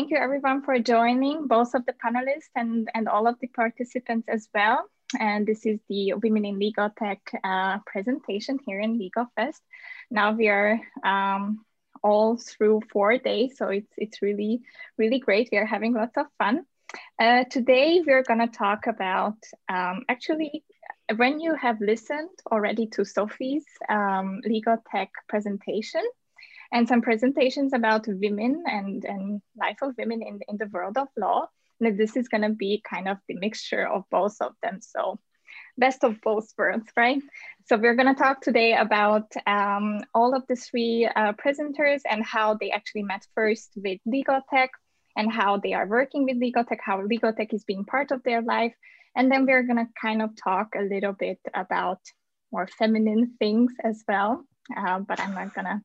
thank 0.00 0.10
you 0.10 0.16
everyone 0.16 0.62
for 0.62 0.78
joining, 0.78 1.46
both 1.46 1.74
of 1.74 1.84
the 1.84 1.92
panelists 1.92 2.48
and, 2.56 2.88
and 2.94 3.06
all 3.06 3.26
of 3.26 3.38
the 3.40 3.48
participants 3.48 4.26
as 4.30 4.48
well. 4.54 4.88
And 5.18 5.46
this 5.46 5.66
is 5.66 5.78
the 5.90 6.14
Women 6.14 6.46
in 6.46 6.58
Legal 6.58 6.88
Tech 6.98 7.20
uh, 7.44 7.80
presentation 7.84 8.58
here 8.64 8.80
in 8.80 8.98
Legal 8.98 9.26
Fest. 9.36 9.60
Now 10.10 10.32
we 10.32 10.48
are 10.48 10.80
um, 11.04 11.66
all 12.02 12.38
through 12.38 12.80
four 12.90 13.18
days, 13.18 13.58
so 13.58 13.68
it's, 13.68 13.92
it's 13.98 14.22
really, 14.22 14.62
really 14.96 15.18
great. 15.18 15.50
We 15.52 15.58
are 15.58 15.66
having 15.66 15.92
lots 15.92 16.16
of 16.16 16.24
fun. 16.38 16.64
Uh, 17.18 17.44
today 17.50 18.02
we're 18.06 18.22
gonna 18.22 18.48
talk 18.48 18.86
about, 18.86 19.36
um, 19.68 20.04
actually, 20.08 20.64
when 21.14 21.40
you 21.40 21.54
have 21.56 21.78
listened 21.78 22.30
already 22.50 22.86
to 22.86 23.04
Sophie's 23.04 23.66
um, 23.90 24.40
legal 24.46 24.78
tech 24.90 25.10
presentation, 25.28 26.02
and 26.72 26.86
some 26.88 27.02
presentations 27.02 27.72
about 27.72 28.06
women 28.06 28.62
and, 28.66 29.04
and 29.04 29.42
life 29.56 29.78
of 29.82 29.94
women 29.98 30.22
in, 30.22 30.40
in 30.48 30.56
the 30.56 30.70
world 30.72 30.96
of 30.96 31.08
law. 31.16 31.48
And 31.80 31.98
this 31.98 32.16
is 32.16 32.28
going 32.28 32.42
to 32.42 32.50
be 32.50 32.82
kind 32.88 33.08
of 33.08 33.18
the 33.28 33.34
mixture 33.34 33.86
of 33.86 34.04
both 34.10 34.36
of 34.40 34.52
them. 34.62 34.80
So 34.80 35.18
best 35.78 36.04
of 36.04 36.20
both 36.20 36.48
worlds, 36.56 36.86
right? 36.96 37.20
So 37.66 37.76
we're 37.76 37.94
going 37.94 38.14
to 38.14 38.20
talk 38.20 38.40
today 38.40 38.74
about 38.74 39.32
um, 39.46 40.00
all 40.14 40.34
of 40.34 40.46
the 40.48 40.56
three 40.56 41.06
uh, 41.06 41.32
presenters 41.32 42.02
and 42.08 42.24
how 42.24 42.54
they 42.54 42.70
actually 42.70 43.04
met 43.04 43.26
first 43.34 43.70
with 43.76 43.98
legal 44.06 44.40
tech 44.50 44.70
and 45.16 45.32
how 45.32 45.56
they 45.56 45.72
are 45.72 45.86
working 45.86 46.24
with 46.24 46.36
legal 46.36 46.64
tech, 46.64 46.80
how 46.84 47.02
legal 47.02 47.32
tech 47.32 47.52
is 47.52 47.64
being 47.64 47.84
part 47.84 48.10
of 48.10 48.22
their 48.22 48.42
life. 48.42 48.74
And 49.16 49.30
then 49.30 49.44
we're 49.44 49.64
going 49.64 49.84
to 49.84 49.88
kind 50.00 50.22
of 50.22 50.30
talk 50.36 50.74
a 50.76 50.82
little 50.82 51.12
bit 51.12 51.40
about 51.52 51.98
more 52.52 52.66
feminine 52.66 53.34
things 53.38 53.72
as 53.82 54.04
well. 54.06 54.44
Uh, 54.76 55.00
but 55.00 55.18
I'm 55.18 55.34
not 55.34 55.54
to 55.54 55.80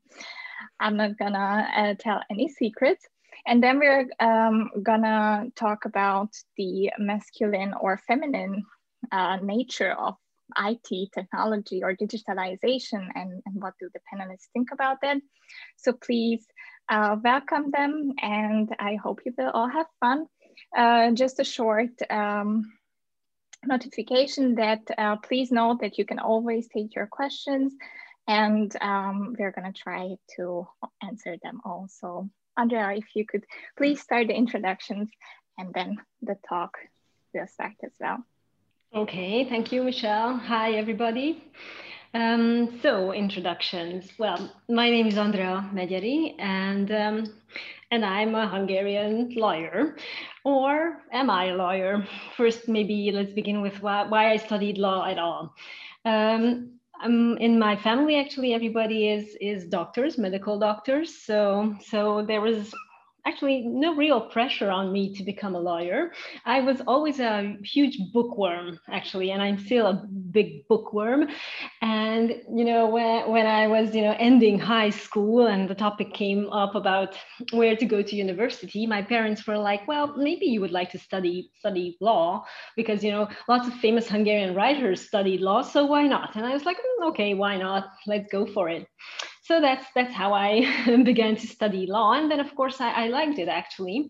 I'm 0.79 0.97
not 0.97 1.17
gonna 1.17 1.69
uh, 1.75 1.93
tell 1.99 2.21
any 2.29 2.49
secrets. 2.49 3.05
And 3.47 3.61
then 3.61 3.79
we're 3.79 4.07
um, 4.19 4.71
gonna 4.81 5.47
talk 5.55 5.85
about 5.85 6.29
the 6.57 6.91
masculine 6.97 7.73
or 7.79 7.97
feminine 8.07 8.63
uh, 9.11 9.37
nature 9.37 9.91
of 9.91 10.15
IT 10.57 11.11
technology 11.13 11.83
or 11.83 11.95
digitalization 11.95 13.07
and, 13.15 13.41
and 13.45 13.61
what 13.61 13.73
do 13.79 13.89
the 13.93 13.99
panelists 14.13 14.47
think 14.53 14.69
about 14.71 15.01
that. 15.01 15.17
So 15.77 15.93
please 15.93 16.45
uh, 16.89 17.17
welcome 17.23 17.71
them 17.71 18.13
and 18.21 18.69
I 18.79 18.95
hope 18.95 19.21
you 19.25 19.33
will 19.37 19.49
all 19.51 19.69
have 19.69 19.87
fun. 19.99 20.27
Uh, 20.75 21.11
just 21.11 21.39
a 21.39 21.43
short 21.43 21.89
um, 22.09 22.71
notification 23.65 24.55
that 24.55 24.81
uh, 24.97 25.17
please 25.17 25.51
note 25.51 25.81
that 25.81 25.97
you 25.97 26.05
can 26.05 26.19
always 26.19 26.67
take 26.67 26.95
your 26.95 27.07
questions 27.07 27.73
and 28.27 28.75
um, 28.81 29.35
we're 29.37 29.51
going 29.51 29.71
to 29.71 29.79
try 29.79 30.15
to 30.35 30.67
answer 31.01 31.37
them 31.43 31.61
all. 31.63 31.87
So 31.89 32.29
Andrea, 32.57 32.93
if 32.95 33.05
you 33.15 33.25
could 33.25 33.45
please 33.77 34.01
start 34.01 34.27
the 34.27 34.35
introductions 34.35 35.09
and 35.57 35.73
then 35.73 35.97
the 36.21 36.37
talk 36.47 36.77
will 37.33 37.47
start 37.47 37.73
as 37.83 37.91
well. 37.99 38.23
Okay, 38.93 39.47
thank 39.49 39.71
you, 39.71 39.83
Michelle. 39.83 40.37
Hi, 40.37 40.73
everybody. 40.73 41.43
Um, 42.13 42.79
so 42.81 43.11
introductions. 43.11 44.09
Well, 44.17 44.49
my 44.69 44.89
name 44.89 45.07
is 45.07 45.17
Andrea 45.17 45.69
Megyeri, 45.73 46.35
and 46.39 46.89
um, 46.89 47.33
and 47.91 48.05
I'm 48.05 48.35
a 48.35 48.47
Hungarian 48.47 49.33
lawyer, 49.35 49.97
or 50.45 51.01
am 51.11 51.29
I 51.29 51.47
a 51.47 51.55
lawyer? 51.55 52.07
First, 52.37 52.69
maybe 52.69 53.11
let's 53.13 53.33
begin 53.33 53.61
with 53.61 53.81
why, 53.81 54.07
why 54.07 54.31
I 54.31 54.37
studied 54.37 54.77
law 54.77 55.05
at 55.05 55.19
all. 55.19 55.55
Um, 56.05 56.74
um, 57.03 57.37
in 57.37 57.59
my 57.59 57.75
family 57.75 58.17
actually 58.17 58.53
everybody 58.53 59.09
is 59.09 59.35
is 59.41 59.65
doctors 59.65 60.17
medical 60.17 60.59
doctors. 60.59 61.13
So 61.13 61.75
so 61.81 62.25
there 62.25 62.41
was 62.41 62.73
actually 63.25 63.61
no 63.61 63.95
real 63.95 64.21
pressure 64.21 64.69
on 64.69 64.91
me 64.91 65.13
to 65.15 65.23
become 65.23 65.55
a 65.55 65.59
lawyer. 65.59 66.11
I 66.45 66.61
was 66.61 66.81
always 66.87 67.19
a 67.19 67.57
huge 67.63 67.97
bookworm, 68.13 68.79
actually, 68.91 69.31
and 69.31 69.41
I'm 69.41 69.57
still 69.57 69.87
a 69.87 70.05
big 70.31 70.67
bookworm. 70.67 71.27
And 71.81 72.29
you 72.53 72.65
know, 72.65 72.87
when 72.87 73.29
when 73.31 73.45
I 73.47 73.67
was 73.67 73.95
you 73.95 74.01
know 74.01 74.15
ending 74.19 74.59
high 74.59 74.89
school 74.89 75.47
and 75.47 75.69
the 75.69 75.75
topic 75.75 76.13
came 76.13 76.49
up 76.49 76.75
about 76.75 77.15
where 77.51 77.75
to 77.75 77.85
go 77.85 78.01
to 78.01 78.15
university, 78.15 78.85
my 78.87 79.01
parents 79.01 79.45
were 79.47 79.57
like, 79.57 79.87
"Well, 79.87 80.15
maybe 80.17 80.45
you 80.45 80.61
would 80.61 80.71
like 80.71 80.91
to 80.91 80.99
study 80.99 81.49
study 81.59 81.97
law 82.01 82.45
because 82.75 83.03
you 83.03 83.11
know 83.11 83.27
lots 83.47 83.67
of 83.67 83.73
famous 83.75 84.07
Hungarian 84.09 84.53
writers 84.55 85.01
studied 85.01 85.41
law, 85.41 85.61
so 85.61 85.85
why 85.85 86.07
not?" 86.07 86.35
And 86.35 86.45
I 86.45 86.53
was 86.53 86.65
like, 86.65 86.77
mm, 86.77 87.07
"Okay, 87.09 87.33
why 87.33 87.57
not? 87.57 87.85
Let's 88.07 88.27
go 88.31 88.45
for 88.45 88.69
it." 88.69 88.87
So 89.45 89.61
that's 89.61 89.85
that's 89.93 90.13
how 90.13 90.33
I 90.33 90.65
began 91.03 91.35
to 91.35 91.47
study 91.47 91.85
law, 91.85 92.13
and 92.13 92.29
then 92.31 92.39
of 92.39 92.55
course 92.55 92.81
I, 92.81 93.05
I 93.05 93.07
liked 93.07 93.37
it 93.39 93.47
actually. 93.47 94.09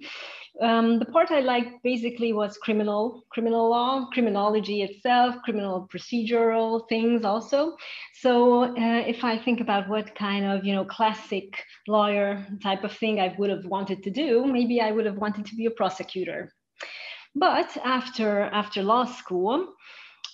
Um, 0.61 0.99
the 0.99 1.05
part 1.05 1.31
I 1.31 1.41
liked 1.41 1.83
basically 1.83 2.31
was 2.31 2.57
criminal 2.57 3.25
criminal 3.29 3.69
law, 3.69 4.07
criminology 4.13 4.83
itself, 4.83 5.35
criminal 5.43 5.89
procedural 5.93 6.87
things 6.87 7.25
also. 7.25 7.75
So 8.21 8.63
uh, 8.63 9.03
if 9.05 9.25
I 9.25 9.37
think 9.37 9.59
about 9.59 9.89
what 9.89 10.15
kind 10.15 10.45
of 10.45 10.63
you 10.63 10.73
know 10.73 10.85
classic 10.85 11.61
lawyer 11.85 12.47
type 12.63 12.85
of 12.85 12.93
thing 12.93 13.19
I 13.19 13.35
would 13.37 13.49
have 13.49 13.65
wanted 13.65 14.03
to 14.03 14.11
do, 14.11 14.45
maybe 14.45 14.79
I 14.79 14.91
would 14.91 15.05
have 15.05 15.17
wanted 15.17 15.45
to 15.47 15.55
be 15.55 15.65
a 15.65 15.71
prosecutor. 15.71 16.53
But 17.35 17.75
after 17.83 18.43
after 18.43 18.81
law 18.81 19.03
school, 19.03 19.73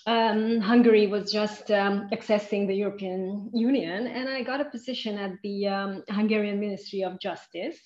um, 0.07 0.59
Hungary 0.59 1.07
was 1.07 1.31
just 1.31 1.69
um, 1.69 2.09
accessing 2.11 2.67
the 2.67 2.75
European 2.75 3.49
Union, 3.53 4.07
and 4.07 4.27
I 4.27 4.41
got 4.41 4.61
a 4.61 4.65
position 4.65 5.17
at 5.17 5.31
the 5.43 5.67
um, 5.67 6.03
Hungarian 6.09 6.59
Ministry 6.59 7.03
of 7.03 7.19
Justice, 7.19 7.77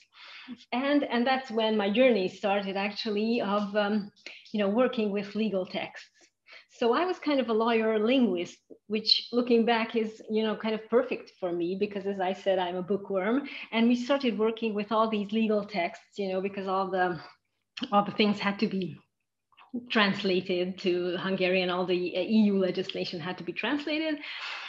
and 0.71 1.03
and 1.03 1.27
that's 1.27 1.51
when 1.51 1.75
my 1.75 1.89
journey 1.89 2.29
started 2.29 2.77
actually 2.77 3.41
of 3.41 3.75
um, 3.75 4.11
you 4.53 4.59
know 4.59 4.69
working 4.69 5.11
with 5.11 5.35
legal 5.35 5.65
texts. 5.65 6.09
So 6.77 6.93
I 6.93 7.05
was 7.05 7.19
kind 7.19 7.39
of 7.39 7.49
a 7.49 7.53
lawyer 7.53 7.97
linguist, 7.99 8.57
which 8.87 9.27
looking 9.31 9.65
back 9.65 9.95
is 9.95 10.21
you 10.29 10.43
know 10.43 10.55
kind 10.55 10.75
of 10.75 10.89
perfect 10.89 11.33
for 11.39 11.51
me 11.51 11.75
because 11.77 12.05
as 12.05 12.21
I 12.21 12.31
said 12.31 12.59
I'm 12.59 12.77
a 12.77 12.83
bookworm, 12.83 13.47
and 13.73 13.89
we 13.89 13.95
started 13.95 14.39
working 14.39 14.73
with 14.73 14.91
all 14.91 15.09
these 15.09 15.31
legal 15.33 15.65
texts, 15.65 16.17
you 16.17 16.29
know, 16.29 16.41
because 16.41 16.67
all 16.67 16.89
the 16.89 17.19
all 17.91 18.05
the 18.05 18.11
things 18.11 18.39
had 18.39 18.57
to 18.59 18.67
be 18.67 18.97
translated 19.89 20.77
to 20.79 21.17
Hungarian. 21.17 21.69
All 21.69 21.85
the 21.85 22.15
uh, 22.15 22.21
EU 22.21 22.57
legislation 22.57 23.19
had 23.19 23.37
to 23.37 23.43
be 23.43 23.53
translated. 23.53 24.15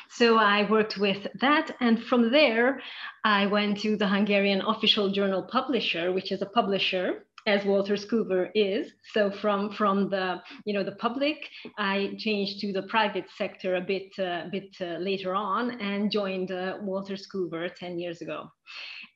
So 0.09 0.39
I 0.39 0.71
worked 0.71 0.99
with 0.99 1.27
that. 1.41 1.75
And 1.81 2.03
from 2.03 2.31
there, 2.31 2.81
I 3.25 3.47
went 3.47 3.81
to 3.81 3.97
the 3.97 4.09
Hungarian 4.09 4.63
official 4.63 5.11
journal 5.11 5.43
publisher, 5.43 6.13
which 6.13 6.31
is 6.33 6.43
a 6.43 6.47
publisher 6.47 7.27
as 7.47 7.63
Wolters 7.63 8.05
Kluwer 8.05 8.51
is. 8.55 8.93
So 9.13 9.31
from 9.31 9.71
from 9.71 10.11
the 10.11 10.43
you 10.65 10.75
know 10.75 10.83
the 10.83 10.97
public, 10.97 11.49
I 11.79 12.15
changed 12.19 12.61
to 12.61 12.73
the 12.73 12.83
private 12.83 13.27
sector 13.37 13.77
a 13.77 13.81
bit 13.81 14.19
uh, 14.19 14.45
bit 14.51 14.77
uh, 14.81 14.99
later 14.99 15.35
on 15.35 15.81
and 15.81 16.11
joined 16.11 16.51
uh, 16.51 16.79
Wolters 16.83 17.27
Kluwer 17.33 17.73
10 17.75 17.99
years 17.99 18.21
ago. 18.21 18.51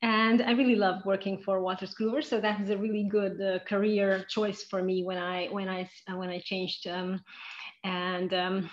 And 0.01 0.41
I 0.41 0.51
really 0.51 0.75
love 0.75 1.05
working 1.05 1.37
for 1.37 1.61
Wolters 1.61 1.93
Kluwer, 1.93 2.23
so 2.23 2.41
that 2.41 2.59
is 2.61 2.69
a 2.71 2.77
really 2.77 3.03
good 3.03 3.39
uh, 3.39 3.59
career 3.65 4.25
choice 4.29 4.63
for 4.63 4.81
me 4.81 5.03
when 5.03 5.17
I 5.17 5.47
when 5.47 5.69
I 5.69 5.89
uh, 6.09 6.17
when 6.17 6.29
I 6.29 6.39
changed 6.39 6.87
um, 6.87 7.21
and 7.83 8.33
um, 8.33 8.69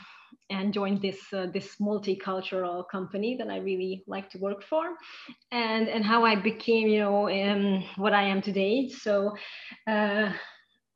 and 0.49 0.73
joined 0.73 1.03
this 1.03 1.21
uh, 1.35 1.47
this 1.53 1.77
multicultural 1.77 2.89
company 2.89 3.37
that 3.37 3.49
I 3.49 3.59
really 3.59 4.05
like 4.07 4.31
to 4.31 4.39
work 4.39 4.63
for, 4.63 4.97
and 5.53 5.89
and 5.89 6.03
how 6.03 6.25
I 6.25 6.35
became 6.35 6.89
you 6.89 7.01
know 7.01 7.29
um, 7.29 7.85
what 7.97 8.15
I 8.15 8.23
am 8.23 8.41
today. 8.41 8.89
So. 8.89 9.37
Uh, 9.87 10.33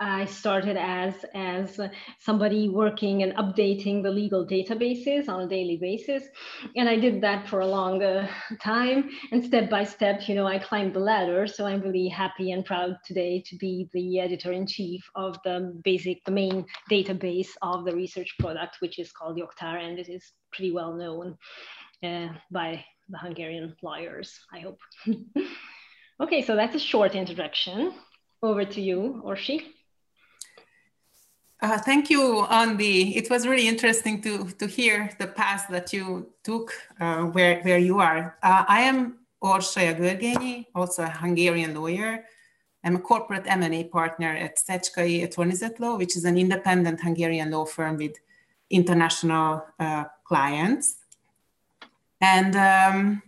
I 0.03 0.25
started 0.25 0.77
as 0.77 1.15
as 1.33 1.79
somebody 2.19 2.69
working 2.69 3.22
and 3.22 3.33
updating 3.34 4.03
the 4.03 4.10
legal 4.10 4.45
databases 4.45 5.28
on 5.28 5.43
a 5.43 5.47
daily 5.47 5.77
basis, 5.77 6.25
and 6.75 6.89
I 6.89 6.97
did 6.97 7.21
that 7.21 7.47
for 7.47 7.60
a 7.60 7.66
long 7.66 8.03
uh, 8.03 8.27
time. 8.60 9.10
And 9.31 9.45
step 9.45 9.71
by 9.71 9.84
step, 9.84 10.28
you 10.28 10.34
know, 10.34 10.45
I 10.45 10.59
climbed 10.59 10.95
the 10.95 10.99
ladder. 10.99 11.47
So 11.47 11.66
I'm 11.66 11.81
really 11.83 12.09
happy 12.09 12.51
and 12.51 12.65
proud 12.65 12.99
today 13.04 13.45
to 13.47 13.57
be 13.59 13.89
the 13.93 14.19
editor 14.19 14.51
in 14.51 14.66
chief 14.66 15.09
of 15.15 15.39
the 15.45 15.81
basic, 15.84 16.25
the 16.25 16.33
main 16.33 16.66
database 16.91 17.51
of 17.63 17.84
the 17.84 17.95
research 17.95 18.34
product, 18.41 18.78
which 18.81 18.98
is 18.98 19.13
called 19.13 19.39
Jogtár, 19.39 19.78
and 19.81 20.01
it 20.01 20.09
is 20.09 20.33
pretty 20.53 20.72
well 20.72 20.95
known 20.95 21.39
uh, 22.03 22.34
by 22.51 22.84
the 23.09 23.19
Hungarian 23.19 23.77
lawyers. 23.83 24.37
I 24.53 24.59
hope. 24.59 24.81
okay, 26.21 26.43
so 26.43 26.57
that's 26.57 26.75
a 26.75 26.81
short 26.81 27.15
introduction. 27.15 27.93
Over 28.43 28.65
to 28.65 28.81
you, 28.81 29.22
Orsi. 29.25 29.65
Uh, 31.62 31.78
thank 31.78 32.10
you, 32.10 32.44
Andy. 32.47 33.16
It 33.16 33.30
was 33.30 33.47
really 33.47 33.68
interesting 33.68 34.20
to, 34.22 34.48
to 34.59 34.66
hear 34.66 35.12
the 35.20 35.28
path 35.28 35.66
that 35.70 35.92
you 35.92 36.26
took 36.42 36.72
uh, 36.98 37.22
where, 37.22 37.62
where 37.62 37.78
you 37.78 38.00
are. 38.00 38.36
Uh, 38.42 38.64
I 38.66 38.80
am 38.80 39.18
Orsolya 39.41 39.97
Görgényi, 39.97 40.66
also 40.74 41.04
a 41.04 41.09
Hungarian 41.09 41.72
lawyer. 41.72 42.24
I'm 42.82 42.97
a 42.97 42.98
corporate 42.98 43.44
M&A 43.47 43.84
partner 43.84 44.34
at 44.34 44.59
Szecskay 44.59 45.22
Attorneys 45.22 45.62
Law, 45.78 45.97
which 45.97 46.16
is 46.16 46.24
an 46.24 46.36
independent 46.36 47.00
Hungarian 47.00 47.53
law 47.53 47.64
firm 47.64 47.97
with 47.97 48.16
international 48.68 49.64
uh, 49.78 50.06
clients. 50.24 50.97
And 52.20 52.56
um, 52.56 53.22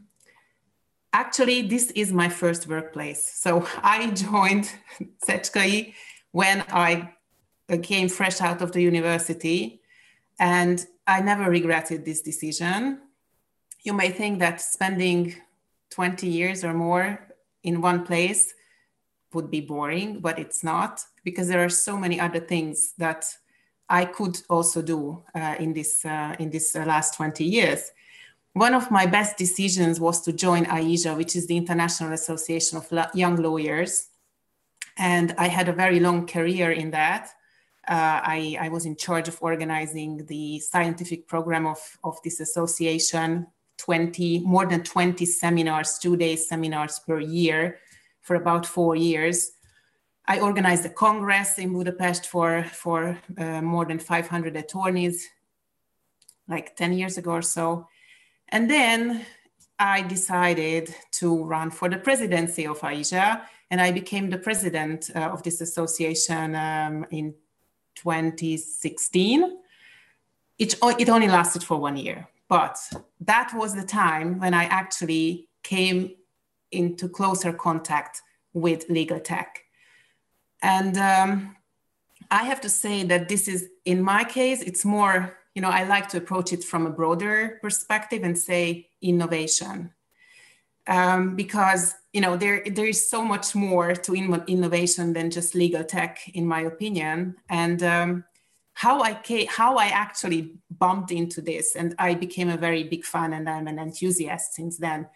actually, 1.13 1.63
this 1.63 1.93
is 1.93 2.13
my 2.13 2.29
first 2.29 2.67
workplace. 2.67 3.33
So 3.33 3.65
I 3.85 4.11
joined 4.11 4.73
Szecskay 5.25 5.95
when 6.33 6.65
I 6.73 7.14
came 7.83 8.09
fresh 8.09 8.41
out 8.41 8.63
of 8.63 8.73
the 8.73 8.83
university, 8.83 9.81
and 10.39 10.85
I 11.07 11.21
never 11.21 11.51
regretted 11.51 12.05
this 12.05 12.21
decision. 12.23 13.01
You 13.83 13.93
may 13.93 14.11
think 14.11 14.39
that 14.41 14.61
spending 14.61 15.35
20 15.91 16.27
years 16.27 16.65
or 16.65 16.75
more 16.75 17.29
in 17.63 17.81
one 17.81 18.05
place 18.05 18.55
would 19.33 19.51
be 19.51 19.61
boring, 19.61 20.21
but 20.21 20.39
it's 20.39 20.63
not 20.63 21.03
because 21.25 21.49
there 21.49 21.65
are 21.65 21.69
so 21.69 21.97
many 21.97 22.21
other 22.21 22.41
things 22.41 22.93
that 22.99 23.25
I 23.89 24.05
could 24.07 24.41
also 24.49 24.81
do 24.81 25.23
uh, 25.35 25.57
in 25.59 25.75
this 25.75 26.05
uh, 26.05 26.35
in 26.39 26.51
this 26.51 26.75
uh, 26.75 26.85
last 26.87 27.17
20 27.17 27.45
years. 27.45 27.91
One 28.55 28.75
of 28.75 28.91
my 28.91 29.07
best 29.07 29.37
decisions 29.37 29.99
was 29.99 30.21
to 30.23 30.33
join 30.33 30.65
AIJA, 30.67 31.17
which 31.17 31.35
is 31.37 31.47
the 31.47 31.57
International 31.57 32.13
Association 32.13 32.79
of 32.79 32.89
Young 33.15 33.37
Lawyers, 33.37 34.09
and 34.97 35.35
I 35.39 35.49
had 35.49 35.69
a 35.69 35.73
very 35.73 36.01
long 36.01 36.27
career 36.27 36.71
in 36.71 36.93
that. 36.93 37.31
Uh, 37.87 38.21
I, 38.25 38.57
I, 38.61 38.69
was 38.71 38.87
in 38.87 38.97
charge 38.97 39.29
of 39.29 39.39
organizing 39.43 40.25
the 40.27 40.59
scientific 40.61 41.29
program 41.29 41.67
of, 41.67 41.79
of 42.03 42.17
this 42.23 42.41
association 42.41 43.47
20 43.79 44.41
more 44.41 44.67
than 44.67 44.83
20 44.83 45.27
seminars 45.27 45.99
two 45.99 46.17
day 46.17 46.37
seminars 46.37 47.01
per 47.07 47.21
year 47.21 47.81
for 48.23 48.37
about 48.37 48.65
four 48.65 48.97
years 48.97 49.55
I 50.27 50.41
organized 50.41 50.87
a 50.87 50.91
congress 50.91 51.59
in 51.59 51.73
Budapest 51.73 52.27
for, 52.27 52.65
for 52.65 53.19
uh, 53.37 53.61
more 53.61 53.85
than 53.85 53.99
500 53.99 54.57
attorneys, 54.57 55.29
like 56.49 56.77
10 56.77 56.95
years 56.95 57.19
ago 57.19 57.33
or 57.33 57.43
so. 57.43 57.89
And 58.49 58.71
then 58.71 59.27
I 59.79 60.01
decided 60.03 60.95
to 61.13 61.45
run 61.45 61.71
for 61.71 61.91
the 61.91 61.99
presidency 61.99 62.67
of 62.67 62.81
AIJA, 62.81 63.43
and 63.71 63.81
I 63.81 63.93
became 63.93 64.31
the 64.31 64.39
president 64.39 65.11
uh, 65.15 65.21
of 65.21 65.43
this 65.43 65.61
association 65.61 66.55
um, 66.55 67.05
in 67.11 67.35
2016. 67.97 69.59
It, 70.59 70.75
it 70.99 71.09
only 71.09 71.29
lasted 71.29 71.65
for 71.65 71.79
one 71.79 71.97
year, 71.97 72.29
but 72.49 72.79
that 73.21 73.53
was 73.55 73.75
the 73.75 73.85
time 73.85 74.39
when 74.39 74.55
I 74.55 74.65
actually 74.65 75.49
came 75.63 76.15
into 76.71 77.09
closer 77.09 77.53
contact 77.53 78.23
with 78.53 78.89
legal 78.89 79.19
tech 79.19 79.65
and 80.65 80.97
um, 80.97 81.57
I 82.31 82.45
have 82.45 82.63
to 82.63 82.71
say 82.71 83.05
that 83.05 83.29
this 83.29 83.49
is, 83.49 83.69
in 83.85 84.03
my 84.03 84.25
case, 84.25 84.63
it's 84.63 84.83
more, 84.83 85.37
you 85.55 85.61
know, 85.61 85.69
I 85.69 85.85
like 85.85 86.09
to 86.09 86.17
approach 86.17 86.55
it 86.55 86.65
from 86.65 86.87
a 86.87 86.91
broader 86.91 87.59
perspective 87.61 88.23
and 88.23 88.37
say 88.37 88.89
innovation. 89.03 89.93
Um, 90.87 91.35
because, 91.35 91.95
you 92.13 92.21
know, 92.21 92.37
there, 92.37 92.63
there 92.67 92.87
is 92.87 93.09
so 93.09 93.25
much 93.25 93.55
more 93.55 93.95
to 93.95 94.13
in- 94.13 94.45
innovation 94.47 95.15
than 95.15 95.31
just 95.31 95.55
legal 95.55 95.83
tech, 95.83 96.19
in 96.35 96.47
my 96.47 96.61
opinion. 96.61 97.37
And 97.49 97.83
um, 97.83 98.25
how 98.75 99.01
I 99.01 99.15
came, 99.15 99.47
how 99.49 99.77
I 99.77 99.87
actually 99.87 100.53
bumped 100.79 101.11
into 101.11 101.41
this, 101.41 101.75
and 101.75 101.95
I 101.99 102.15
became 102.15 102.51
a 102.51 102.57
very 102.59 102.85
big 102.85 103.05
fan, 103.05 103.33
and 103.33 103.49
I'm 103.49 103.67
an 103.67 103.79
enthusiast 103.79 104.55
since 104.55 104.77
then 104.77 105.07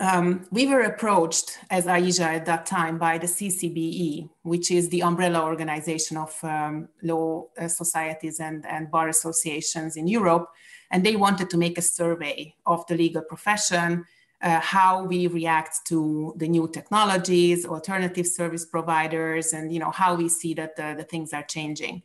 um, 0.00 0.46
we 0.50 0.66
were 0.66 0.82
approached 0.82 1.58
as 1.70 1.86
AIJA 1.86 2.36
at 2.36 2.46
that 2.46 2.66
time 2.66 2.98
by 2.98 3.18
the 3.18 3.26
CCBE, 3.26 4.28
which 4.42 4.70
is 4.70 4.88
the 4.88 5.02
umbrella 5.02 5.42
organization 5.44 6.16
of 6.16 6.36
um, 6.42 6.88
law 7.02 7.46
uh, 7.58 7.68
societies 7.68 8.40
and, 8.40 8.66
and 8.66 8.90
bar 8.90 9.08
associations 9.08 9.96
in 9.96 10.08
Europe. 10.08 10.48
And 10.90 11.06
they 11.06 11.16
wanted 11.16 11.48
to 11.50 11.56
make 11.56 11.78
a 11.78 11.82
survey 11.82 12.54
of 12.66 12.84
the 12.86 12.96
legal 12.96 13.22
profession, 13.22 14.04
uh, 14.42 14.60
how 14.60 15.04
we 15.04 15.26
react 15.26 15.86
to 15.86 16.34
the 16.36 16.48
new 16.48 16.68
technologies, 16.68 17.64
alternative 17.64 18.26
service 18.26 18.66
providers, 18.66 19.52
and 19.52 19.72
you 19.72 19.78
know 19.78 19.90
how 19.90 20.14
we 20.14 20.28
see 20.28 20.54
that 20.54 20.76
the, 20.76 20.94
the 20.96 21.04
things 21.04 21.32
are 21.32 21.44
changing. 21.44 22.02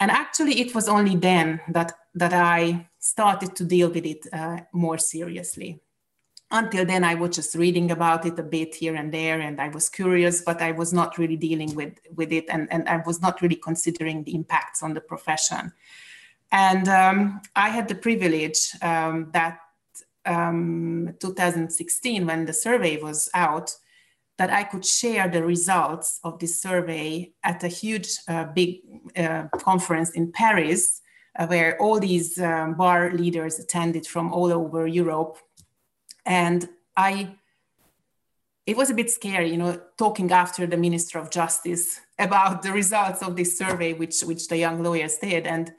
And 0.00 0.10
actually, 0.10 0.60
it 0.60 0.74
was 0.74 0.88
only 0.88 1.16
then 1.16 1.60
that, 1.68 1.92
that 2.14 2.32
I 2.32 2.88
started 2.98 3.54
to 3.56 3.64
deal 3.64 3.90
with 3.90 4.04
it 4.04 4.26
uh, 4.32 4.58
more 4.72 4.98
seriously 4.98 5.80
until 6.50 6.84
then 6.84 7.04
i 7.04 7.14
was 7.14 7.34
just 7.34 7.54
reading 7.54 7.90
about 7.90 8.24
it 8.24 8.38
a 8.38 8.42
bit 8.42 8.74
here 8.74 8.94
and 8.94 9.12
there 9.12 9.40
and 9.40 9.60
i 9.60 9.68
was 9.68 9.88
curious 9.88 10.42
but 10.42 10.62
i 10.62 10.70
was 10.70 10.92
not 10.92 11.18
really 11.18 11.36
dealing 11.36 11.74
with 11.74 11.98
with 12.14 12.32
it 12.32 12.44
and, 12.48 12.72
and 12.72 12.88
i 12.88 12.98
was 13.06 13.20
not 13.20 13.40
really 13.42 13.56
considering 13.56 14.22
the 14.24 14.34
impacts 14.34 14.82
on 14.82 14.94
the 14.94 15.00
profession 15.00 15.72
and 16.52 16.88
um, 16.88 17.40
i 17.56 17.68
had 17.68 17.88
the 17.88 17.94
privilege 17.94 18.70
um, 18.82 19.30
that 19.32 19.58
um, 20.26 21.14
2016 21.20 22.26
when 22.26 22.44
the 22.44 22.52
survey 22.52 23.00
was 23.00 23.28
out 23.34 23.74
that 24.38 24.50
i 24.50 24.64
could 24.64 24.84
share 24.84 25.28
the 25.28 25.42
results 25.42 26.20
of 26.24 26.38
this 26.38 26.60
survey 26.60 27.32
at 27.42 27.62
a 27.62 27.68
huge 27.68 28.08
uh, 28.28 28.44
big 28.44 28.80
uh, 29.16 29.44
conference 29.58 30.10
in 30.10 30.32
paris 30.32 31.00
uh, 31.36 31.46
where 31.46 31.80
all 31.80 31.98
these 31.98 32.40
um, 32.40 32.74
bar 32.74 33.12
leaders 33.12 33.58
attended 33.58 34.06
from 34.06 34.32
all 34.32 34.52
over 34.52 34.86
europe 34.86 35.38
and 36.26 36.68
I, 36.96 37.36
it 38.66 38.76
was 38.76 38.90
a 38.90 38.94
bit 38.94 39.10
scary, 39.10 39.50
you 39.50 39.56
know, 39.56 39.80
talking 39.98 40.30
after 40.30 40.66
the 40.66 40.76
Minister 40.76 41.18
of 41.18 41.30
Justice 41.30 42.00
about 42.18 42.62
the 42.62 42.72
results 42.72 43.22
of 43.22 43.36
this 43.36 43.58
survey, 43.58 43.92
which 43.92 44.22
which 44.22 44.48
the 44.48 44.56
young 44.56 44.82
lawyers 44.82 45.16
did. 45.18 45.46
And 45.46 45.72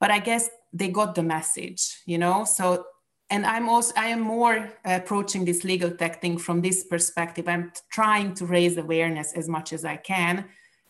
but 0.00 0.10
I 0.10 0.18
guess 0.18 0.48
they 0.72 0.88
got 0.88 1.14
the 1.14 1.22
message, 1.22 2.02
you 2.06 2.18
know. 2.18 2.44
So 2.44 2.84
and 3.34 3.44
I'm 3.44 3.68
also 3.68 3.92
I 3.96 4.06
am 4.16 4.20
more 4.20 4.70
approaching 4.84 5.44
this 5.44 5.64
legal 5.64 5.90
tech 5.90 6.20
thing 6.20 6.38
from 6.38 6.60
this 6.60 6.84
perspective. 6.84 7.48
I'm 7.48 7.72
trying 7.90 8.34
to 8.34 8.46
raise 8.46 8.76
awareness 8.78 9.32
as 9.32 9.48
much 9.48 9.72
as 9.72 9.84
I 9.84 9.96
can. 9.96 10.44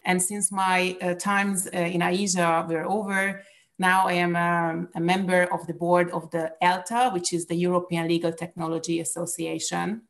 And 0.04 0.22
since 0.22 0.52
my 0.52 0.94
uh, 1.00 1.14
times 1.14 1.66
uh, 1.66 1.78
in 1.78 2.02
AIJA 2.02 2.68
were 2.68 2.84
over, 2.84 3.42
now 3.78 4.08
I 4.08 4.14
am 4.26 4.36
a, 4.36 4.86
a, 4.94 5.00
member 5.00 5.44
of 5.54 5.66
the 5.66 5.72
board 5.72 6.10
of 6.10 6.30
the 6.32 6.52
ELTA, 6.60 7.12
which 7.14 7.32
is 7.32 7.46
the 7.46 7.54
European 7.54 8.08
Legal 8.08 8.32
Technology 8.32 9.00
Association. 9.00 10.02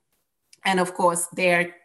And 0.65 0.81
of 0.81 0.93
course, 0.95 1.29
there 1.37 1.77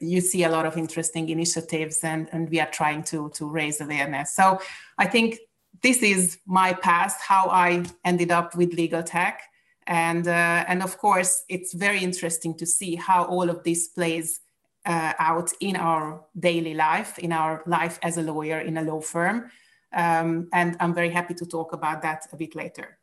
you 0.00 0.20
see 0.20 0.44
a 0.44 0.50
lot 0.56 0.66
of 0.66 0.76
interesting 0.76 1.28
initiatives 1.30 2.04
and, 2.04 2.28
and 2.30 2.48
we 2.48 2.60
are 2.60 2.70
trying 2.70 3.02
to, 3.10 3.28
to 3.34 3.44
raise 3.44 3.80
awareness. 3.80 4.36
So 4.36 4.60
I 4.98 5.06
think 5.08 5.40
this 5.82 6.00
is 6.04 6.38
my 6.46 6.74
past, 6.74 7.20
how 7.20 7.48
I 7.48 7.84
ended 8.04 8.30
up 8.30 8.54
with 8.54 8.72
legal 8.74 9.02
tech. 9.02 9.49
And, 9.86 10.28
uh, 10.28 10.64
and 10.68 10.82
of 10.82 10.98
course, 10.98 11.44
it's 11.48 11.72
very 11.72 12.00
interesting 12.00 12.56
to 12.58 12.66
see 12.66 12.96
how 12.96 13.24
all 13.24 13.50
of 13.50 13.64
this 13.64 13.88
plays 13.88 14.40
uh, 14.86 15.12
out 15.18 15.50
in 15.60 15.76
our 15.76 16.24
daily 16.38 16.74
life, 16.74 17.18
in 17.18 17.32
our 17.32 17.62
life 17.66 17.98
as 18.02 18.16
a 18.16 18.22
lawyer 18.22 18.60
in 18.60 18.76
a 18.76 18.82
law 18.82 19.00
firm. 19.00 19.50
Um, 19.92 20.48
and 20.52 20.76
I'm 20.80 20.94
very 20.94 21.10
happy 21.10 21.34
to 21.34 21.46
talk 21.46 21.72
about 21.72 22.02
that 22.02 22.26
a 22.32 22.36
bit 22.36 22.54
later. 22.54 22.98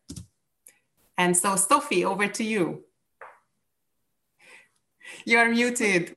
And 1.17 1.35
so, 1.35 1.55
Sophie, 1.55 2.05
over 2.05 2.27
to 2.27 2.43
you. 2.43 2.83
You're 5.25 5.49
muted. 5.49 6.15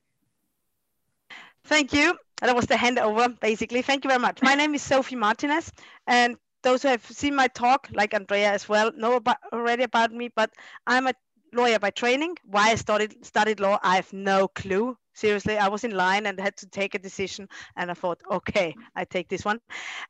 Thank 1.65 1.93
you. 1.93 2.17
That 2.41 2.55
was 2.55 2.65
the 2.65 2.75
handover, 2.75 3.39
basically. 3.39 3.81
Thank 3.81 4.03
you 4.03 4.09
very 4.09 4.19
much. 4.19 4.41
My 4.41 4.55
name 4.55 4.73
is 4.73 4.81
Sophie 4.81 5.15
Martinez, 5.15 5.71
and 6.07 6.35
those 6.63 6.83
who 6.83 6.89
have 6.89 7.05
seen 7.05 7.35
my 7.35 7.47
talk, 7.47 7.87
like 7.93 8.13
Andrea 8.13 8.51
as 8.51 8.67
well, 8.69 8.91
know 8.93 9.15
about, 9.15 9.37
already 9.53 9.83
about 9.83 10.11
me, 10.11 10.29
but 10.35 10.51
I'm 10.87 11.07
a 11.07 11.13
lawyer 11.53 11.79
by 11.79 11.89
training. 11.91 12.37
Why 12.45 12.69
I 12.71 12.75
studied, 12.75 13.25
studied 13.25 13.59
law, 13.59 13.79
I 13.83 13.95
have 13.97 14.11
no 14.13 14.47
clue 14.47 14.97
seriously 15.13 15.57
i 15.57 15.67
was 15.67 15.83
in 15.83 15.91
line 15.91 16.25
and 16.25 16.39
had 16.39 16.55
to 16.55 16.67
take 16.67 16.95
a 16.95 16.99
decision 16.99 17.47
and 17.75 17.91
i 17.91 17.93
thought 17.93 18.21
okay 18.31 18.73
i 18.95 19.03
take 19.03 19.27
this 19.27 19.43
one 19.43 19.59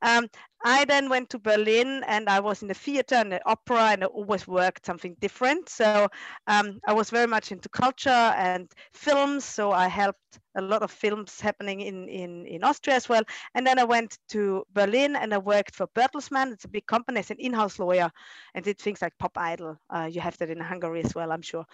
um, 0.02 0.28
i 0.66 0.86
then 0.86 1.10
went 1.10 1.30
to 1.30 1.40
berlin 1.40 2.04
and 2.08 2.30
i 2.30 2.40
was 2.40 2.62
in 2.62 2.68
the 2.68 2.74
theater 2.74 3.16
and 3.16 3.32
the 3.32 3.42
opera 3.46 3.92
and 3.92 4.04
i 4.04 4.08
always 4.08 4.48
worked 4.48 4.86
something 4.86 5.16
different 5.20 5.70
so 5.70 6.08
um, 6.48 6.80
i 6.88 6.94
was 6.94 7.10
very 7.10 7.28
much 7.28 7.52
into 7.52 7.70
culture 7.70 8.10
and 8.10 8.72
films 8.94 9.44
so 9.44 9.72
i 9.72 9.88
helped 9.88 10.40
a 10.56 10.62
lot 10.62 10.82
of 10.82 10.92
films 10.92 11.40
happening 11.40 11.82
in, 11.82 12.08
in, 12.10 12.46
in 12.46 12.64
Austria 12.64 12.96
as 12.96 13.08
well. 13.08 13.24
And 13.56 13.66
then 13.66 13.80
I 13.80 13.84
went 13.84 14.18
to 14.30 14.64
Berlin 14.74 15.16
and 15.16 15.34
I 15.34 15.38
worked 15.38 15.76
for 15.76 15.88
Bertelsmann. 15.96 16.52
It's 16.52 16.66
a 16.66 16.70
big 16.70 16.86
company 16.88 17.20
as 17.20 17.32
an 17.32 17.38
in-house 17.40 17.80
lawyer 17.80 18.12
and 18.54 18.66
did 18.66 18.78
things 18.78 19.02
like 19.02 19.18
Pop 19.18 19.38
Idol. 19.38 19.78
Uh, 19.90 20.10
you 20.12 20.22
have 20.22 20.38
that 20.38 20.50
in 20.50 20.60
Hungary 20.60 21.04
as 21.04 21.16
well, 21.16 21.32
I'm 21.32 21.42
sure. 21.42 21.66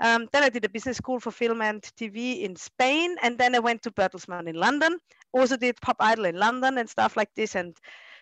Um, 0.00 0.28
then 0.32 0.42
I 0.42 0.48
did 0.48 0.64
a 0.64 0.68
business 0.68 0.98
school 0.98 1.20
for 1.20 1.30
film 1.30 1.62
and 1.62 1.82
TV 1.82 2.42
in 2.42 2.56
Spain. 2.56 3.16
And 3.22 3.38
then 3.38 3.54
I 3.54 3.58
went 3.58 3.82
to 3.82 3.90
Bertelsmann 3.90 4.48
in 4.48 4.56
London. 4.56 4.98
Also 5.32 5.56
did 5.56 5.80
Pop 5.80 5.96
Idol 6.00 6.26
in 6.26 6.36
London 6.36 6.78
and 6.78 6.88
stuff 6.88 7.16
like 7.16 7.30
this. 7.34 7.54
And 7.54 7.76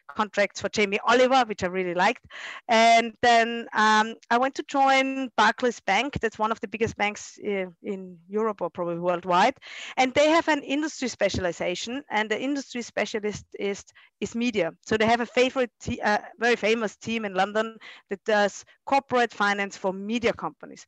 contracts 0.08 0.60
for 0.60 0.68
Jamie 0.68 1.00
Oliver, 1.06 1.44
which 1.46 1.62
I 1.62 1.66
really 1.66 1.94
liked. 1.94 2.24
And 2.68 3.12
then 3.22 3.66
um, 3.72 4.14
I 4.30 4.38
went 4.38 4.54
to 4.56 4.62
join 4.64 5.30
Barclays 5.36 5.80
Bank. 5.80 6.18
That's 6.20 6.38
one 6.38 6.52
of 6.52 6.60
the 6.60 6.68
biggest 6.68 6.96
banks 6.96 7.38
in, 7.42 7.74
in 7.82 8.18
Europe 8.28 8.60
or 8.60 8.70
probably 8.70 8.98
worldwide. 8.98 9.56
And 9.96 10.12
they 10.14 10.30
have 10.30 10.48
an 10.48 10.62
industry 10.62 11.08
specialization, 11.08 12.02
and 12.10 12.30
the 12.30 12.40
industry 12.40 12.82
specialist 12.82 13.44
is 13.58 13.84
is 14.20 14.34
media. 14.34 14.72
So 14.86 14.96
they 14.96 15.06
have 15.06 15.20
a 15.20 15.26
favorite, 15.26 15.72
uh, 16.02 16.18
very 16.38 16.56
famous 16.56 16.96
team 16.96 17.24
in 17.24 17.34
London 17.34 17.76
that 18.10 18.24
does 18.24 18.64
corporate 18.86 19.32
finance 19.32 19.76
for 19.76 19.92
media 19.92 20.32
companies. 20.32 20.86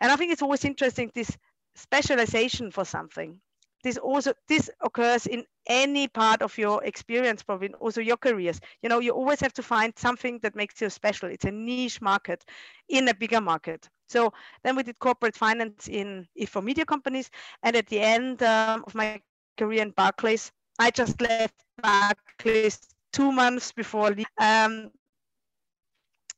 And 0.00 0.10
I 0.10 0.16
think 0.16 0.32
it's 0.32 0.42
always 0.42 0.64
interesting 0.64 1.10
this 1.14 1.36
specialization 1.74 2.70
for 2.70 2.84
something 2.84 3.40
this 3.82 3.98
also 3.98 4.32
this 4.48 4.70
occurs 4.80 5.26
in 5.26 5.44
any 5.66 6.08
part 6.08 6.42
of 6.42 6.56
your 6.58 6.82
experience 6.84 7.42
probably 7.42 7.72
also 7.74 8.00
your 8.00 8.16
careers. 8.16 8.60
You 8.82 8.88
know 8.88 9.00
you 9.00 9.12
always 9.12 9.40
have 9.40 9.52
to 9.54 9.62
find 9.62 9.92
something 9.98 10.38
that 10.42 10.56
makes 10.56 10.80
you 10.80 10.90
special. 10.90 11.28
It's 11.30 11.44
a 11.44 11.52
niche 11.52 12.00
market 12.00 12.44
in 12.88 13.08
a 13.08 13.14
bigger 13.14 13.40
market. 13.40 13.88
So 14.08 14.32
then 14.64 14.76
we 14.76 14.82
did 14.82 14.98
corporate 14.98 15.36
finance 15.36 15.88
in 15.88 16.28
for 16.48 16.62
media 16.62 16.84
companies. 16.84 17.30
And 17.62 17.76
at 17.76 17.88
the 17.88 18.00
end 18.00 18.42
um, 18.42 18.84
of 18.86 18.94
my 18.94 19.20
career 19.58 19.82
in 19.82 19.90
barclays 19.90 20.50
i 20.78 20.90
just 20.90 21.20
left 21.20 21.54
barclays 21.82 22.78
two 23.12 23.30
months 23.32 23.72
before 23.72 24.10
um, 24.38 24.90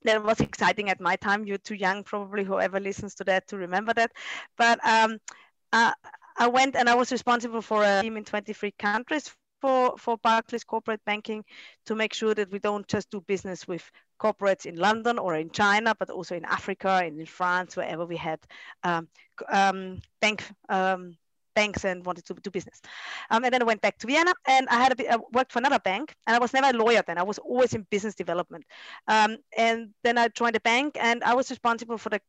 that 0.02 0.22
was 0.22 0.40
exciting 0.40 0.90
at 0.90 1.00
my 1.00 1.16
time. 1.16 1.44
You're 1.46 1.58
too 1.58 1.74
young, 1.74 2.02
probably, 2.04 2.44
whoever 2.44 2.80
listens 2.80 3.14
to 3.16 3.24
that 3.24 3.48
to 3.48 3.56
remember 3.56 3.92
that. 3.94 4.12
But 4.56 4.78
um, 4.86 5.18
uh, 5.72 5.92
I 6.36 6.48
went 6.48 6.76
and 6.76 6.88
I 6.88 6.94
was 6.94 7.12
responsible 7.12 7.62
for 7.62 7.84
a 7.84 8.02
team 8.02 8.16
in 8.16 8.24
23 8.24 8.72
countries 8.78 9.30
for, 9.60 9.96
for 9.96 10.18
Barclays 10.18 10.64
corporate 10.64 11.00
banking 11.06 11.44
to 11.86 11.94
make 11.94 12.12
sure 12.12 12.34
that 12.34 12.50
we 12.50 12.58
don't 12.58 12.86
just 12.86 13.10
do 13.10 13.20
business 13.22 13.66
with 13.66 13.90
corporates 14.20 14.66
in 14.66 14.76
London 14.76 15.18
or 15.18 15.36
in 15.36 15.50
China, 15.50 15.94
but 15.98 16.10
also 16.10 16.36
in 16.36 16.44
Africa 16.44 17.00
and 17.02 17.18
in 17.18 17.26
France, 17.26 17.76
wherever 17.76 18.04
we 18.04 18.16
had 18.16 18.40
um, 18.82 19.08
um, 19.50 20.00
bank 20.20 20.44
um, 20.68 21.16
banks 21.54 21.84
and 21.84 22.04
wanted 22.04 22.24
to 22.26 22.34
do 22.34 22.50
business. 22.50 22.82
Um, 23.30 23.44
and 23.44 23.54
then 23.54 23.62
I 23.62 23.64
went 23.64 23.80
back 23.80 23.96
to 23.98 24.06
Vienna 24.06 24.34
and 24.46 24.68
I 24.68 24.82
had 24.82 25.00
I 25.00 25.18
worked 25.32 25.52
for 25.52 25.60
another 25.60 25.78
bank 25.78 26.14
and 26.26 26.36
I 26.36 26.38
was 26.38 26.52
never 26.52 26.68
a 26.68 26.78
lawyer 26.78 27.02
then. 27.06 27.16
I 27.16 27.22
was 27.22 27.38
always 27.38 27.74
in 27.74 27.86
business 27.90 28.14
development. 28.14 28.64
Um, 29.08 29.38
and 29.56 29.90
then 30.02 30.18
I 30.18 30.28
joined 30.28 30.56
a 30.56 30.60
bank 30.60 30.96
and 31.00 31.22
I 31.24 31.34
was 31.34 31.50
responsible 31.50 31.96
for 31.96 32.10
the 32.10 32.20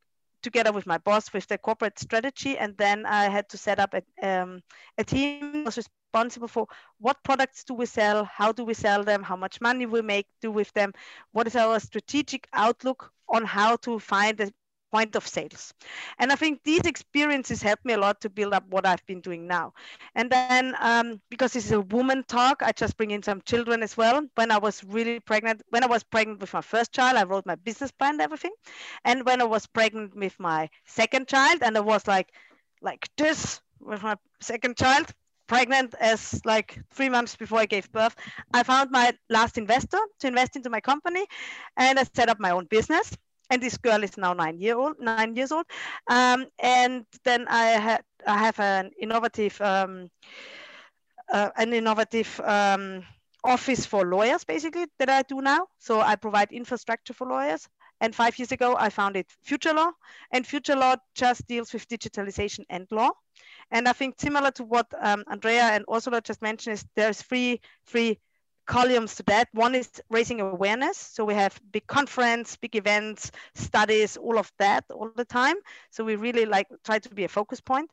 together 0.42 0.72
with 0.72 0.86
my 0.86 0.98
boss 0.98 1.32
with 1.32 1.46
the 1.46 1.58
corporate 1.58 1.98
strategy. 1.98 2.58
And 2.58 2.76
then 2.76 3.06
I 3.06 3.28
had 3.28 3.48
to 3.50 3.58
set 3.58 3.78
up 3.78 3.94
a, 3.94 4.28
um, 4.28 4.60
a 4.98 5.04
team 5.04 5.64
was 5.64 5.76
responsible 5.76 6.48
for 6.48 6.66
what 6.98 7.22
products 7.24 7.64
do 7.64 7.74
we 7.74 7.86
sell, 7.86 8.24
how 8.24 8.52
do 8.52 8.64
we 8.64 8.74
sell 8.74 9.04
them, 9.04 9.22
how 9.22 9.36
much 9.36 9.60
money 9.60 9.86
we 9.86 10.02
make 10.02 10.26
do 10.40 10.50
with 10.50 10.72
them, 10.72 10.92
what 11.32 11.46
is 11.46 11.56
our 11.56 11.78
strategic 11.80 12.48
outlook 12.52 13.12
on 13.28 13.44
how 13.44 13.76
to 13.76 13.98
find 13.98 14.38
the 14.38 14.52
point 14.92 15.16
of 15.16 15.26
sales. 15.26 15.72
And 16.18 16.32
I 16.32 16.36
think 16.36 16.62
these 16.64 16.82
experiences 16.82 17.62
helped 17.62 17.84
me 17.84 17.94
a 17.94 17.98
lot 17.98 18.20
to 18.20 18.30
build 18.30 18.52
up 18.52 18.64
what 18.68 18.86
I've 18.86 19.04
been 19.06 19.20
doing 19.20 19.46
now. 19.46 19.72
And 20.14 20.30
then 20.30 20.74
um, 20.80 21.20
because 21.30 21.52
this 21.52 21.66
is 21.66 21.72
a 21.72 21.80
woman 21.80 22.24
talk, 22.28 22.62
I 22.62 22.72
just 22.72 22.96
bring 22.96 23.10
in 23.10 23.22
some 23.22 23.42
children 23.42 23.82
as 23.82 23.96
well. 23.96 24.22
When 24.34 24.50
I 24.50 24.58
was 24.58 24.82
really 24.84 25.20
pregnant, 25.20 25.62
when 25.70 25.84
I 25.84 25.86
was 25.86 26.02
pregnant 26.02 26.40
with 26.40 26.52
my 26.52 26.60
first 26.60 26.92
child, 26.92 27.16
I 27.16 27.24
wrote 27.24 27.46
my 27.46 27.56
business 27.56 27.90
plan 27.90 28.14
and 28.14 28.22
everything. 28.22 28.52
And 29.04 29.24
when 29.24 29.40
I 29.40 29.44
was 29.44 29.66
pregnant 29.66 30.16
with 30.16 30.38
my 30.38 30.68
second 30.84 31.28
child, 31.28 31.62
and 31.62 31.76
I 31.76 31.80
was 31.80 32.06
like, 32.06 32.28
like 32.82 33.08
this 33.16 33.60
with 33.80 34.02
my 34.02 34.16
second 34.40 34.76
child, 34.76 35.12
pregnant 35.46 35.94
as 36.00 36.40
like 36.44 36.78
three 36.92 37.08
months 37.08 37.36
before 37.36 37.58
I 37.58 37.66
gave 37.66 37.90
birth, 37.92 38.14
I 38.52 38.62
found 38.62 38.90
my 38.90 39.12
last 39.30 39.58
investor 39.58 39.98
to 40.20 40.26
invest 40.26 40.56
into 40.56 40.70
my 40.70 40.80
company 40.80 41.24
and 41.76 41.98
I 41.98 42.04
set 42.14 42.28
up 42.28 42.40
my 42.40 42.50
own 42.50 42.66
business 42.66 43.16
and 43.50 43.62
this 43.62 43.76
girl 43.76 44.02
is 44.02 44.16
now 44.16 44.32
nine 44.32 44.58
year 44.58 44.76
old, 44.76 44.96
nine 44.98 45.36
years 45.36 45.52
old. 45.52 45.66
Um, 46.08 46.46
and 46.58 47.04
then 47.24 47.46
I 47.48 47.66
had 47.66 48.02
I 48.26 48.38
have 48.38 48.58
an 48.60 48.90
innovative 49.00 49.60
um, 49.60 50.10
uh, 51.32 51.50
an 51.56 51.72
innovative 51.72 52.40
um, 52.40 53.04
office 53.44 53.86
for 53.86 54.04
lawyers 54.04 54.44
basically 54.44 54.86
that 54.98 55.08
I 55.08 55.22
do 55.22 55.40
now. 55.40 55.66
So 55.78 56.00
I 56.00 56.16
provide 56.16 56.52
infrastructure 56.52 57.14
for 57.14 57.26
lawyers. 57.26 57.68
And 58.00 58.14
five 58.14 58.38
years 58.38 58.52
ago, 58.52 58.76
I 58.78 58.90
founded 58.90 59.24
Future 59.42 59.72
Law, 59.72 59.90
and 60.30 60.46
Future 60.46 60.76
Law 60.76 60.96
just 61.14 61.46
deals 61.46 61.72
with 61.72 61.88
digitalization 61.88 62.66
and 62.68 62.86
law. 62.90 63.10
And 63.70 63.88
I 63.88 63.94
think 63.94 64.20
similar 64.20 64.50
to 64.52 64.64
what 64.64 64.86
um, 65.00 65.24
Andrea 65.30 65.62
and 65.62 65.84
Ursula 65.90 66.20
just 66.20 66.42
mentioned 66.42 66.74
is 66.74 66.84
there's 66.94 67.22
three 67.22 67.60
three 67.86 68.18
columns 68.66 69.14
to 69.16 69.22
that. 69.24 69.48
One 69.52 69.74
is 69.74 69.90
raising 70.10 70.40
awareness. 70.40 70.98
So 70.98 71.24
we 71.24 71.34
have 71.34 71.58
big 71.72 71.86
conference, 71.86 72.56
big 72.56 72.76
events, 72.76 73.30
studies, 73.54 74.16
all 74.16 74.38
of 74.38 74.50
that 74.58 74.84
all 74.90 75.10
the 75.14 75.24
time. 75.24 75.56
So 75.90 76.04
we 76.04 76.16
really 76.16 76.46
like 76.46 76.66
try 76.84 76.98
to 76.98 77.08
be 77.08 77.24
a 77.24 77.28
focus 77.28 77.60
point. 77.60 77.90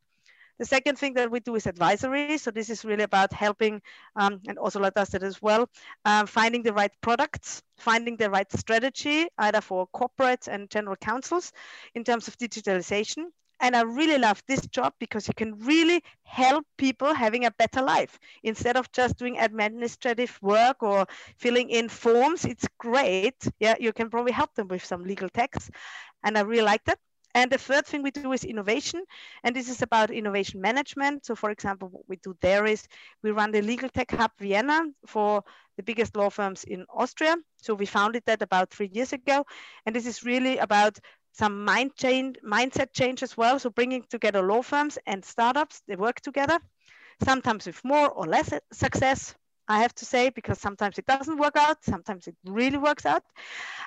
The 0.59 0.65
second 0.65 0.97
thing 0.97 1.15
that 1.15 1.31
we 1.31 1.39
do 1.39 1.55
is 1.55 1.65
advisory. 1.65 2.37
So 2.37 2.51
this 2.51 2.69
is 2.69 2.85
really 2.85 3.03
about 3.03 3.33
helping, 3.33 3.81
um, 4.15 4.39
and 4.47 4.59
Ursula 4.63 4.91
does 4.91 5.09
that 5.09 5.23
as 5.23 5.41
well, 5.41 5.67
um, 6.05 6.27
finding 6.27 6.61
the 6.61 6.73
right 6.73 6.91
products, 7.01 7.63
finding 7.77 8.17
the 8.17 8.29
right 8.29 8.51
strategy, 8.51 9.27
either 9.39 9.61
for 9.61 9.87
corporates 9.87 10.47
and 10.47 10.69
general 10.69 10.95
counsels 10.95 11.51
in 11.95 12.03
terms 12.03 12.27
of 12.27 12.37
digitalization, 12.37 13.25
and 13.63 13.77
I 13.77 13.83
really 13.83 14.17
love 14.17 14.43
this 14.45 14.67
job 14.67 14.93
because 14.99 15.25
you 15.25 15.33
can 15.33 15.57
really 15.59 16.03
help 16.23 16.65
people 16.77 17.13
having 17.13 17.45
a 17.45 17.51
better 17.51 17.81
life 17.81 18.19
instead 18.43 18.75
of 18.75 18.91
just 18.91 19.17
doing 19.17 19.39
administrative 19.39 20.37
work 20.41 20.83
or 20.83 21.05
filling 21.37 21.69
in 21.69 21.87
forms. 21.87 22.43
It's 22.43 22.67
great. 22.77 23.47
Yeah, 23.61 23.75
you 23.79 23.93
can 23.93 24.09
probably 24.09 24.33
help 24.33 24.53
them 24.55 24.67
with 24.67 24.83
some 24.83 25.05
legal 25.05 25.29
text. 25.29 25.71
And 26.25 26.37
I 26.37 26.41
really 26.41 26.65
like 26.65 26.83
that. 26.85 26.99
And 27.35 27.49
the 27.49 27.57
third 27.57 27.85
thing 27.85 28.03
we 28.03 28.11
do 28.11 28.33
is 28.33 28.43
innovation. 28.43 29.01
And 29.45 29.55
this 29.55 29.69
is 29.69 29.81
about 29.81 30.11
innovation 30.11 30.59
management. 30.59 31.25
So, 31.25 31.33
for 31.33 31.49
example, 31.49 31.87
what 31.87 32.03
we 32.09 32.17
do 32.17 32.35
there 32.41 32.65
is 32.65 32.85
we 33.23 33.31
run 33.31 33.51
the 33.51 33.61
Legal 33.61 33.87
Tech 33.87 34.11
Hub 34.11 34.31
Vienna 34.39 34.83
for 35.07 35.41
the 35.77 35.83
biggest 35.83 36.17
law 36.17 36.29
firms 36.29 36.65
in 36.65 36.85
Austria. 36.93 37.35
So, 37.61 37.73
we 37.73 37.85
founded 37.85 38.23
that 38.25 38.41
about 38.41 38.71
three 38.71 38.89
years 38.91 39.13
ago. 39.13 39.45
And 39.85 39.95
this 39.95 40.05
is 40.05 40.23
really 40.23 40.57
about 40.57 40.99
some 41.33 41.65
mind 41.65 41.95
change, 41.95 42.37
mindset 42.45 42.93
change 42.93 43.23
as 43.23 43.35
well. 43.35 43.59
So 43.59 43.69
bringing 43.69 44.03
together 44.09 44.41
law 44.41 44.61
firms 44.61 44.97
and 45.05 45.25
startups, 45.25 45.81
they 45.87 45.95
work 45.95 46.21
together, 46.21 46.59
sometimes 47.23 47.65
with 47.65 47.83
more 47.83 48.09
or 48.09 48.25
less 48.25 48.53
success, 48.71 49.35
I 49.67 49.79
have 49.81 49.95
to 49.95 50.05
say, 50.05 50.29
because 50.29 50.59
sometimes 50.59 50.97
it 50.97 51.05
doesn't 51.05 51.37
work 51.37 51.55
out, 51.55 51.83
sometimes 51.83 52.27
it 52.27 52.35
really 52.45 52.77
works 52.77 53.05
out. 53.05 53.23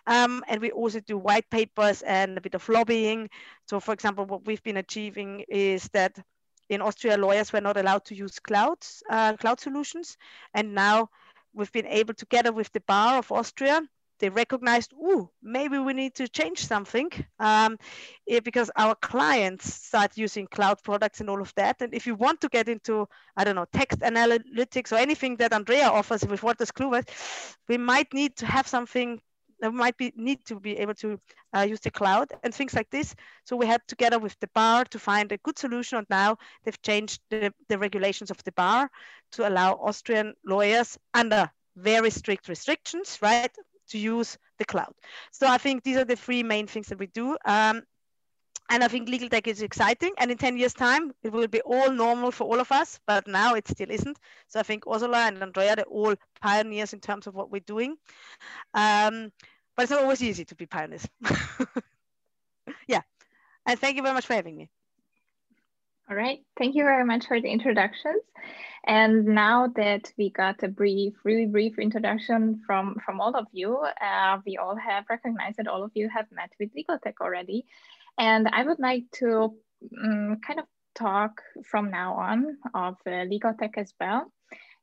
Um, 0.07 0.43
and 0.49 0.61
we 0.61 0.71
also 0.71 1.00
do 1.00 1.19
white 1.19 1.49
papers 1.50 2.03
and 2.03 2.37
a 2.37 2.41
bit 2.41 2.55
of 2.55 2.69
lobbying. 2.69 3.31
So 3.69 3.81
for 3.81 3.93
example, 3.93 4.25
what 4.25 4.47
we've 4.47 4.62
been 4.62 4.79
achieving 4.79 5.45
is 5.49 5.88
that 5.93 6.19
in 6.69 6.81
Austria, 6.81 7.17
lawyers 7.17 7.53
were 7.53 7.61
not 7.61 7.76
allowed 7.76 8.05
to 8.07 8.15
use 8.15 8.41
clouds, 8.41 9.03
uh, 9.09 9.37
cloud 9.37 9.61
solutions. 9.61 10.17
And 10.55 10.75
now 10.75 11.11
we've 11.53 11.73
been 11.73 11.87
able, 11.87 12.15
together 12.15 12.53
with 12.53 12.73
the 12.73 12.81
Bar 12.81 13.19
of 13.19 13.31
Austria, 13.31 13.83
they 14.18 14.28
recognized, 14.28 14.92
oh, 15.00 15.30
maybe 15.42 15.78
we 15.78 15.92
need 15.92 16.14
to 16.14 16.28
change 16.28 16.66
something 16.66 17.11
um, 17.38 17.78
it, 18.26 18.44
because 18.44 18.70
our 18.76 18.94
clients 18.94 19.75
start 19.75 20.16
using 20.16 20.46
cloud 20.46 20.78
products 20.82 21.20
and 21.20 21.30
all 21.30 21.40
of 21.40 21.52
that. 21.56 21.80
And 21.80 21.94
if 21.94 22.06
you 22.06 22.14
want 22.14 22.40
to 22.40 22.49
get 22.49 22.68
into, 22.68 23.08
I 23.37 23.44
don't 23.44 23.56
know, 23.56 23.66
text 23.73 24.00
analytics 24.00 24.92
or 24.92 24.96
anything 24.96 25.37
that 25.37 25.52
Andrea 25.52 25.88
offers 25.88 26.25
with 26.26 26.42
Wolters 26.42 26.73
Kluwer, 26.73 27.06
we 27.68 27.78
might 27.78 28.12
need 28.14 28.37
to 28.37 28.46
have 28.46 28.66
something 28.66 29.20
that 29.61 29.73
might 29.73 29.96
be 29.96 30.12
need 30.16 30.44
to 30.44 30.61
be 30.61 30.76
able 30.76 30.94
to 30.94 31.18
uh, 31.56 31.62
use 31.62 31.80
the 31.80 31.90
cloud 31.90 32.28
and 32.42 32.54
things 32.54 32.75
like 32.75 32.90
this. 32.90 33.14
So 33.44 33.56
we 33.56 33.66
had 33.66 33.80
together 33.88 34.18
with 34.18 34.38
the 34.40 34.49
bar 34.54 34.85
to 34.85 34.99
find 34.99 35.32
a 35.32 35.38
good 35.38 35.58
solution. 35.58 35.99
And 35.99 36.06
now 36.11 36.37
they've 36.64 36.82
changed 36.82 37.20
the, 37.30 37.52
the 37.68 37.78
regulations 37.78 38.30
of 38.30 38.42
the 38.44 38.52
bar 38.52 38.90
to 39.32 39.49
allow 39.49 39.73
Austrian 39.75 40.35
lawyers 40.44 40.99
under 41.14 41.50
very 41.76 42.11
strict 42.11 42.49
restrictions, 42.49 43.18
right? 43.23 43.54
To 43.88 43.99
use 43.99 44.38
the 44.59 44.64
cloud. 44.64 44.93
So 45.31 45.47
I 45.47 45.59
think 45.59 45.83
these 45.83 45.97
are 45.97 46.05
the 46.05 46.16
three 46.16 46.43
main 46.43 46.66
things 46.66 46.88
that 46.88 46.99
we 46.99 47.07
do. 47.07 47.37
Um, 47.45 47.83
and 48.69 48.83
I 48.83 48.88
think 48.88 49.09
legal 49.09 49.28
tech 49.28 49.47
is 49.47 49.62
exciting. 49.62 50.12
And 50.19 50.31
in 50.31 50.38
10 50.38 50.59
years' 50.59 50.75
time, 50.75 51.12
it 51.23 51.33
will 51.33 51.47
be 51.47 51.61
all 51.61 51.90
normal 51.90 52.33
for 52.33 52.45
all 52.45 52.59
of 52.59 52.73
us, 52.73 52.99
but 53.07 53.26
now 53.28 53.55
it 53.55 53.69
still 53.69 53.90
isn't. 53.90 54.19
So 54.49 54.59
I 54.59 54.64
think 54.64 54.85
Ursula 54.87 55.19
and 55.19 55.40
Andrea, 55.43 55.76
they're 55.76 55.85
all 55.85 56.14
pioneers 56.40 56.93
in 56.93 57.00
terms 57.00 57.26
of 57.26 57.35
what 57.35 57.50
we're 57.50 57.61
doing. 57.61 57.97
Um, 58.75 59.31
but 59.76 59.85
it's 59.85 59.90
not 59.90 60.02
always 60.02 60.23
easy 60.23 60.45
to 60.47 60.55
be 60.57 60.66
pioneers. 60.66 61.07
yeah. 62.88 63.02
And 63.66 63.78
thank 63.78 63.97
you 63.97 64.02
very 64.02 64.14
much 64.14 64.26
for 64.26 64.35
having 64.35 64.57
me. 64.57 64.71
All 66.09 66.17
right. 66.17 66.39
Thank 66.57 66.77
you 66.77 66.85
very 66.85 67.05
much 67.05 67.27
for 67.27 67.41
the 67.41 67.49
introductions. 67.49 68.23
And 68.87 69.25
now 69.25 69.67
that 69.75 70.13
we 70.17 70.31
got 70.31 70.63
a 70.63 70.69
brief, 70.69 71.15
really 71.25 71.47
brief 71.47 71.81
introduction 71.81 72.63
from, 72.65 72.95
from 73.05 73.21
all 73.21 73.35
of 73.35 73.47
you, 73.51 73.77
uh, 73.77 74.39
we 74.47 74.57
all 74.57 74.77
have 74.77 75.05
recognized 75.11 75.57
that 75.57 75.67
all 75.67 75.83
of 75.83 75.91
you 75.95 76.09
have 76.09 76.27
met 76.31 76.53
with 76.61 76.71
Legal 76.77 76.97
Tech 77.03 77.21
already. 77.21 77.67
And 78.19 78.49
I 78.53 78.63
would 78.63 78.79
like 78.79 79.03
to 79.15 79.57
um, 80.01 80.37
kind 80.47 80.61
of 80.61 80.67
talk 80.95 81.43
from 81.65 81.91
now 81.91 82.15
on 82.15 82.57
of 82.73 82.95
uh, 83.05 83.25
Legal 83.25 83.55
Tech 83.55 83.77
as 83.77 83.93
well. 83.99 84.33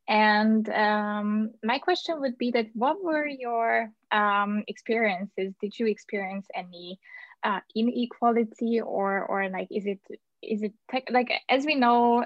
And 0.10 0.68
um, 0.68 1.51
my 1.63 1.80
question 1.80 2.20
would 2.20 2.38
be 2.38 2.51
that 2.51 2.68
what 2.74 3.01
were 3.01 3.25
your 3.25 3.89
um, 4.12 4.65
experiences? 4.68 5.53
Did 5.62 5.80
you 5.80 5.88
experience 5.88 6.48
any 6.53 7.00
uh, 7.44 7.62
inequality 7.74 8.82
or, 8.82 9.25
or 9.25 9.48
like, 9.48 9.70
is 9.72 9.86
it, 9.86 10.01
is 10.43 10.62
it 10.63 10.73
tech, 10.91 11.03
like, 11.09 11.31
as 11.50 11.65
we 11.65 11.75
know, 11.75 12.25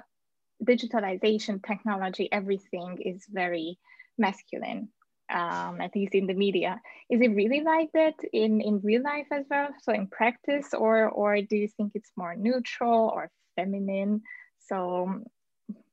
digitalization, 0.63 1.63
technology, 1.65 2.29
everything 2.31 2.97
is 3.01 3.23
very 3.29 3.77
masculine, 4.17 4.89
um, 5.31 5.79
at 5.81 5.95
least 5.95 6.15
in 6.15 6.27
the 6.27 6.33
media. 6.33 6.81
Is 7.09 7.21
it 7.21 7.29
really 7.29 7.61
like 7.61 7.91
that 7.93 8.15
in, 8.33 8.61
in 8.61 8.81
real 8.83 9.03
life 9.03 9.27
as 9.31 9.45
well? 9.49 9.69
So 9.83 9.93
in 9.93 10.07
practice, 10.07 10.73
or, 10.73 11.09
or 11.09 11.41
do 11.41 11.55
you 11.55 11.67
think 11.67 11.91
it's 11.95 12.11
more 12.15 12.35
neutral 12.35 13.11
or 13.13 13.29
feminine? 13.55 14.21
So 14.67 15.21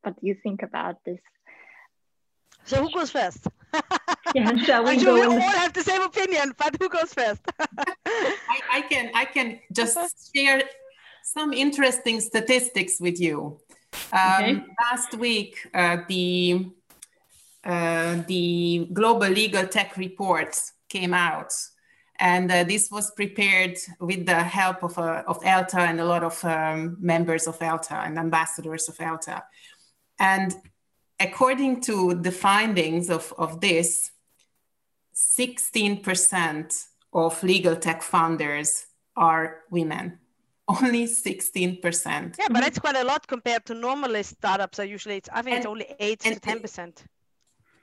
what 0.02 0.20
do 0.20 0.26
you 0.26 0.34
think 0.42 0.62
about 0.62 0.96
this? 1.04 1.20
So 2.64 2.82
who 2.82 2.90
goes 2.90 3.10
first? 3.10 3.46
yeah, 4.34 4.56
shall 4.64 4.84
we 4.84 4.90
I'm 4.90 4.98
sure 4.98 5.08
go 5.08 5.14
we 5.14 5.22
all 5.22 5.50
the- 5.50 5.58
have 5.58 5.72
the 5.74 5.82
same 5.82 6.02
opinion, 6.02 6.54
but 6.56 6.76
who 6.80 6.88
goes 6.88 7.12
first? 7.12 7.42
I, 8.06 8.60
I 8.72 8.80
can 8.82 9.10
I 9.14 9.24
can 9.26 9.60
just 9.72 9.98
share 10.34 10.62
some 11.24 11.52
interesting 11.52 12.20
statistics 12.20 13.00
with 13.00 13.20
you. 13.20 13.58
Um, 14.12 14.44
Okay. 14.44 14.62
Last 14.90 15.14
week, 15.14 15.68
uh, 15.74 15.98
the 16.08 16.66
uh, 17.64 18.22
the 18.26 18.88
Global 18.92 19.28
Legal 19.28 19.66
Tech 19.66 19.96
Report 19.96 20.54
came 20.88 21.14
out, 21.14 21.52
and 22.18 22.52
uh, 22.52 22.64
this 22.64 22.90
was 22.90 23.10
prepared 23.12 23.78
with 24.00 24.26
the 24.26 24.42
help 24.42 24.82
of 24.82 24.98
uh, 24.98 25.22
of 25.26 25.38
ELTA 25.44 25.80
and 25.80 26.00
a 26.00 26.04
lot 26.04 26.22
of 26.22 26.44
um, 26.44 26.96
members 27.00 27.46
of 27.46 27.60
ELTA 27.62 27.96
and 28.06 28.18
ambassadors 28.18 28.88
of 28.88 29.00
ELTA. 29.00 29.42
And 30.18 30.54
according 31.18 31.80
to 31.82 32.14
the 32.14 32.30
findings 32.32 33.08
of, 33.08 33.32
of 33.38 33.60
this, 33.60 34.10
16% 35.14 36.84
of 37.12 37.42
legal 37.42 37.76
tech 37.76 38.02
founders 38.02 38.86
are 39.16 39.62
women. 39.70 40.18
Only 40.66 41.06
16%. 41.06 42.36
Yeah, 42.38 42.46
but 42.50 42.60
that's 42.62 42.78
quite 42.78 42.96
a 42.96 43.04
lot 43.04 43.26
compared 43.26 43.66
to 43.66 43.74
normally 43.74 44.22
startups 44.22 44.78
are 44.78 44.84
usually 44.84 45.16
it's 45.16 45.28
I 45.30 45.42
think 45.42 45.58
it's 45.58 45.66
only 45.66 45.86
eight 45.98 46.20
to 46.20 46.40
ten 46.40 46.60
percent. 46.60 47.04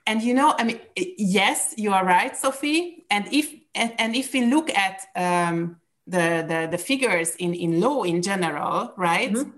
And 0.06 0.20
you 0.20 0.34
know, 0.34 0.54
I 0.58 0.64
mean, 0.64 0.80
yes, 0.96 1.74
you 1.76 1.92
are 1.92 2.04
right, 2.04 2.36
Sophie. 2.36 3.04
And 3.08 3.28
if 3.32 3.54
and, 3.74 3.94
and 3.98 4.16
if 4.16 4.32
we 4.32 4.46
look 4.46 4.68
at 4.70 5.00
um, 5.14 5.76
the, 6.08 6.44
the 6.48 6.68
the 6.72 6.78
figures 6.78 7.36
in 7.36 7.54
in 7.54 7.80
law 7.80 8.02
in 8.02 8.20
general, 8.20 8.94
right? 8.96 9.32
Mhm. 9.32 9.52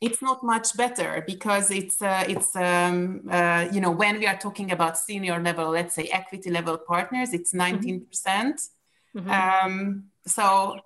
It's 0.00 0.22
not 0.22 0.42
much 0.42 0.76
better 0.76 1.22
because 1.26 1.70
it's 1.70 2.00
uh, 2.00 2.24
it's 2.26 2.54
um, 2.56 3.28
uh, 3.30 3.66
you 3.72 3.80
know 3.80 3.90
when 3.90 4.18
we 4.18 4.26
are 4.26 4.38
talking 4.38 4.70
about 4.70 4.96
senior 4.96 5.42
level, 5.42 5.70
let's 5.70 5.94
say 5.94 6.04
equity 6.04 6.50
level 6.50 6.78
partners, 6.78 7.32
it's 7.32 7.52
19 7.52 8.06
percent. 8.06 8.60
Mhm. 9.14 9.28
Um, 9.28 10.04
so 10.26 10.76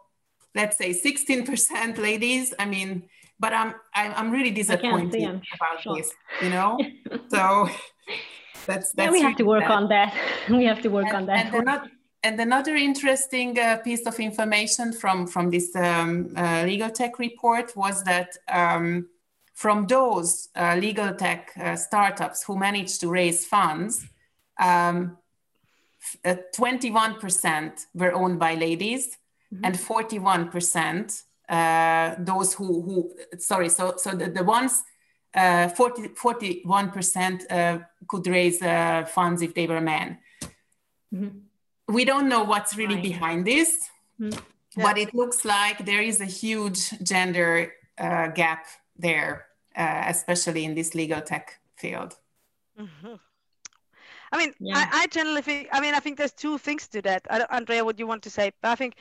let's 0.55 0.77
say 0.79 0.91
16% 0.91 1.99
ladies. 1.99 2.55
I 2.59 2.67
mean, 2.67 3.05
but 3.41 3.53
I'm 3.53 3.75
I'm, 3.95 4.31
really 4.31 4.51
disappointed 4.51 5.23
about 5.55 5.81
shocked. 5.83 5.97
this, 5.99 6.13
you 6.43 6.51
know. 6.51 6.79
so 7.29 7.69
that's 8.67 8.93
that's 8.93 9.07
yeah, 9.07 9.11
we 9.11 9.21
have 9.21 9.37
to 9.37 9.45
work 9.45 9.63
bad. 9.63 9.71
on 9.71 9.89
that. 9.89 10.15
we 10.51 10.65
have 10.65 10.81
to 10.83 10.89
work 10.89 11.07
And, 11.07 11.17
on 11.17 11.27
that. 11.27 11.47
and, 11.47 11.55
another, 11.55 11.91
and 12.23 12.41
another 12.41 12.75
interesting 12.77 13.59
uh, 13.59 13.79
piece 13.79 14.07
of 14.07 14.19
information 14.21 14.93
from 14.93 15.27
from 15.27 15.51
this 15.51 15.75
um, 15.77 16.33
uh, 16.37 16.63
legal 16.65 16.91
tech 16.91 17.19
report 17.19 17.77
was 17.77 18.03
that 18.05 18.31
um, 18.49 19.09
from 19.53 19.87
those 19.87 20.49
uh, 20.57 20.77
legal 20.81 21.13
tech 21.15 21.53
uh, 21.61 21.77
startups 21.77 22.43
who 22.45 22.57
managed 22.59 23.01
to 23.01 23.09
raise 23.09 23.45
funds, 23.47 24.07
um, 24.61 25.17
f- 26.25 26.39
uh, 26.39 26.43
21% 26.57 27.87
were 27.95 28.13
owned 28.13 28.39
by 28.41 28.55
ladies, 28.55 29.17
and 29.63 29.75
41% 29.77 31.23
uh, 31.49 32.15
those 32.19 32.55
who 32.55 32.83
who 32.83 33.15
sorry 33.39 33.69
so 33.69 33.95
so 33.97 34.11
the, 34.11 34.31
the 34.31 34.43
ones 34.43 34.83
uh, 35.35 35.69
40, 35.69 36.11
41% 36.15 37.43
uh, 37.51 37.79
could 38.09 38.27
raise 38.27 38.63
uh, 38.63 39.05
funds 39.05 39.43
if 39.43 39.53
they 39.53 39.67
were 39.67 39.81
men. 39.81 40.19
Mhm. 41.13 41.43
We 41.89 42.05
don't 42.05 42.29
know 42.29 42.45
what's 42.45 42.77
really 42.77 42.95
Right. 42.95 43.03
behind 43.13 43.45
this, 43.45 43.91
Mhm. 44.21 44.41
but 44.77 44.97
it 44.97 45.13
looks 45.13 45.45
like 45.45 45.85
there 45.85 46.01
is 46.03 46.21
a 46.21 46.25
huge 46.43 46.91
gender 47.03 47.73
uh, 47.99 48.29
gap 48.29 48.67
there, 48.97 49.47
uh, 49.77 50.05
especially 50.07 50.65
in 50.65 50.75
this 50.75 50.95
legal 50.95 51.21
tech 51.21 51.61
field. 51.77 52.17
Mhm. 52.79 53.19
I 54.33 54.39
mean, 54.39 54.53
Yeah. 54.61 54.79
I, 54.79 55.03
I 55.03 55.07
generally 55.09 55.43
think. 55.43 55.69
I 55.73 55.81
mean, 55.81 55.95
I 55.95 56.01
think 56.01 56.17
there's 56.17 56.33
two 56.33 56.59
things 56.59 56.89
to 56.89 57.03
that. 57.03 57.23
I 57.31 57.39
don't, 57.39 57.51
Andrea, 57.53 57.85
what 57.85 57.97
do 57.97 58.03
you 58.03 58.09
want 58.09 58.23
to 58.23 58.31
say? 58.31 58.53
But 58.63 58.71
I 58.73 58.77
think 58.77 58.95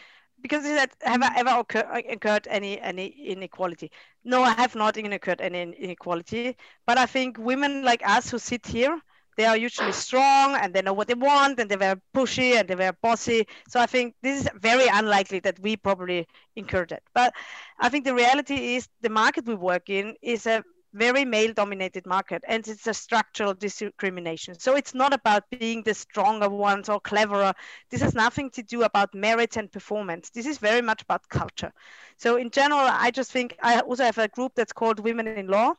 because 0.44 0.66
you 0.66 0.76
said, 0.78 0.92
have 1.02 1.24
I 1.24 1.34
ever 1.38 1.60
occur, 1.62 1.90
uh, 1.92 2.02
incurred 2.08 2.48
any 2.50 2.80
any 2.80 3.08
inequality? 3.08 3.92
No, 4.24 4.44
I 4.44 4.52
have 4.52 4.76
not 4.76 4.98
incurred 4.98 5.42
any 5.42 5.62
inequality. 5.62 6.56
But 6.86 6.98
I 7.00 7.08
think 7.08 7.38
women 7.40 7.84
like 7.84 8.02
us 8.06 8.30
who 8.30 8.38
sit 8.38 8.68
here, 8.68 9.00
they 9.38 9.46
are 9.46 9.58
usually 9.58 9.94
strong 9.94 10.56
and 10.56 10.74
they 10.74 10.82
know 10.82 10.94
what 10.94 11.08
they 11.08 11.16
want 11.16 11.60
and 11.60 11.70
they're 11.72 11.78
very 11.78 12.00
pushy 12.16 12.56
and 12.56 12.68
they're 12.68 12.78
very 12.78 12.96
bossy. 13.02 13.48
So 13.70 13.80
I 13.80 13.88
think 13.88 14.16
this 14.22 14.42
is 14.42 14.50
very 14.62 14.88
unlikely 14.88 15.40
that 15.40 15.60
we 15.60 15.78
probably 15.78 16.28
incurred 16.56 16.92
it. 16.92 17.04
But 17.16 17.34
I 17.80 17.90
think 17.90 18.06
the 18.06 18.14
reality 18.14 18.76
is 18.76 18.90
the 19.02 19.10
market 19.10 19.48
we 19.48 19.56
work 19.56 19.90
in 19.90 20.16
is 20.22 20.46
a 20.46 20.64
very 20.94 21.26
male 21.26 21.54
dominated 21.54 22.06
market 22.06 22.44
and 22.48 22.68
it's 22.68 22.88
a 22.88 22.94
structural 22.94 23.54
discrimination. 23.54 24.58
So 24.60 24.76
it's 24.76 24.94
not 24.94 25.14
about 25.14 25.44
being 25.50 25.84
the 25.84 25.94
stronger 25.94 26.50
ones 26.50 26.90
or 26.90 27.00
cleverer. 27.00 27.54
This 27.90 28.02
has 28.02 28.14
nothing 28.14 28.52
to 28.52 28.64
do 28.64 28.84
about 28.84 29.14
merit 29.14 29.58
and 29.58 29.72
performance. 29.72 30.30
This 30.30 30.46
is 30.46 30.58
very 30.58 30.82
much 30.82 31.02
about 31.02 31.28
culture. 31.30 31.72
So 32.18 32.38
in 32.38 32.50
general 32.52 32.88
i 32.90 33.12
just 33.12 33.32
think 33.32 33.58
i 33.62 33.80
also 33.80 34.04
have 34.04 34.18
a 34.18 34.28
group 34.28 34.54
that's 34.56 34.74
called 34.74 35.00
women 35.00 35.28
in 35.28 35.48
law. 35.48 35.74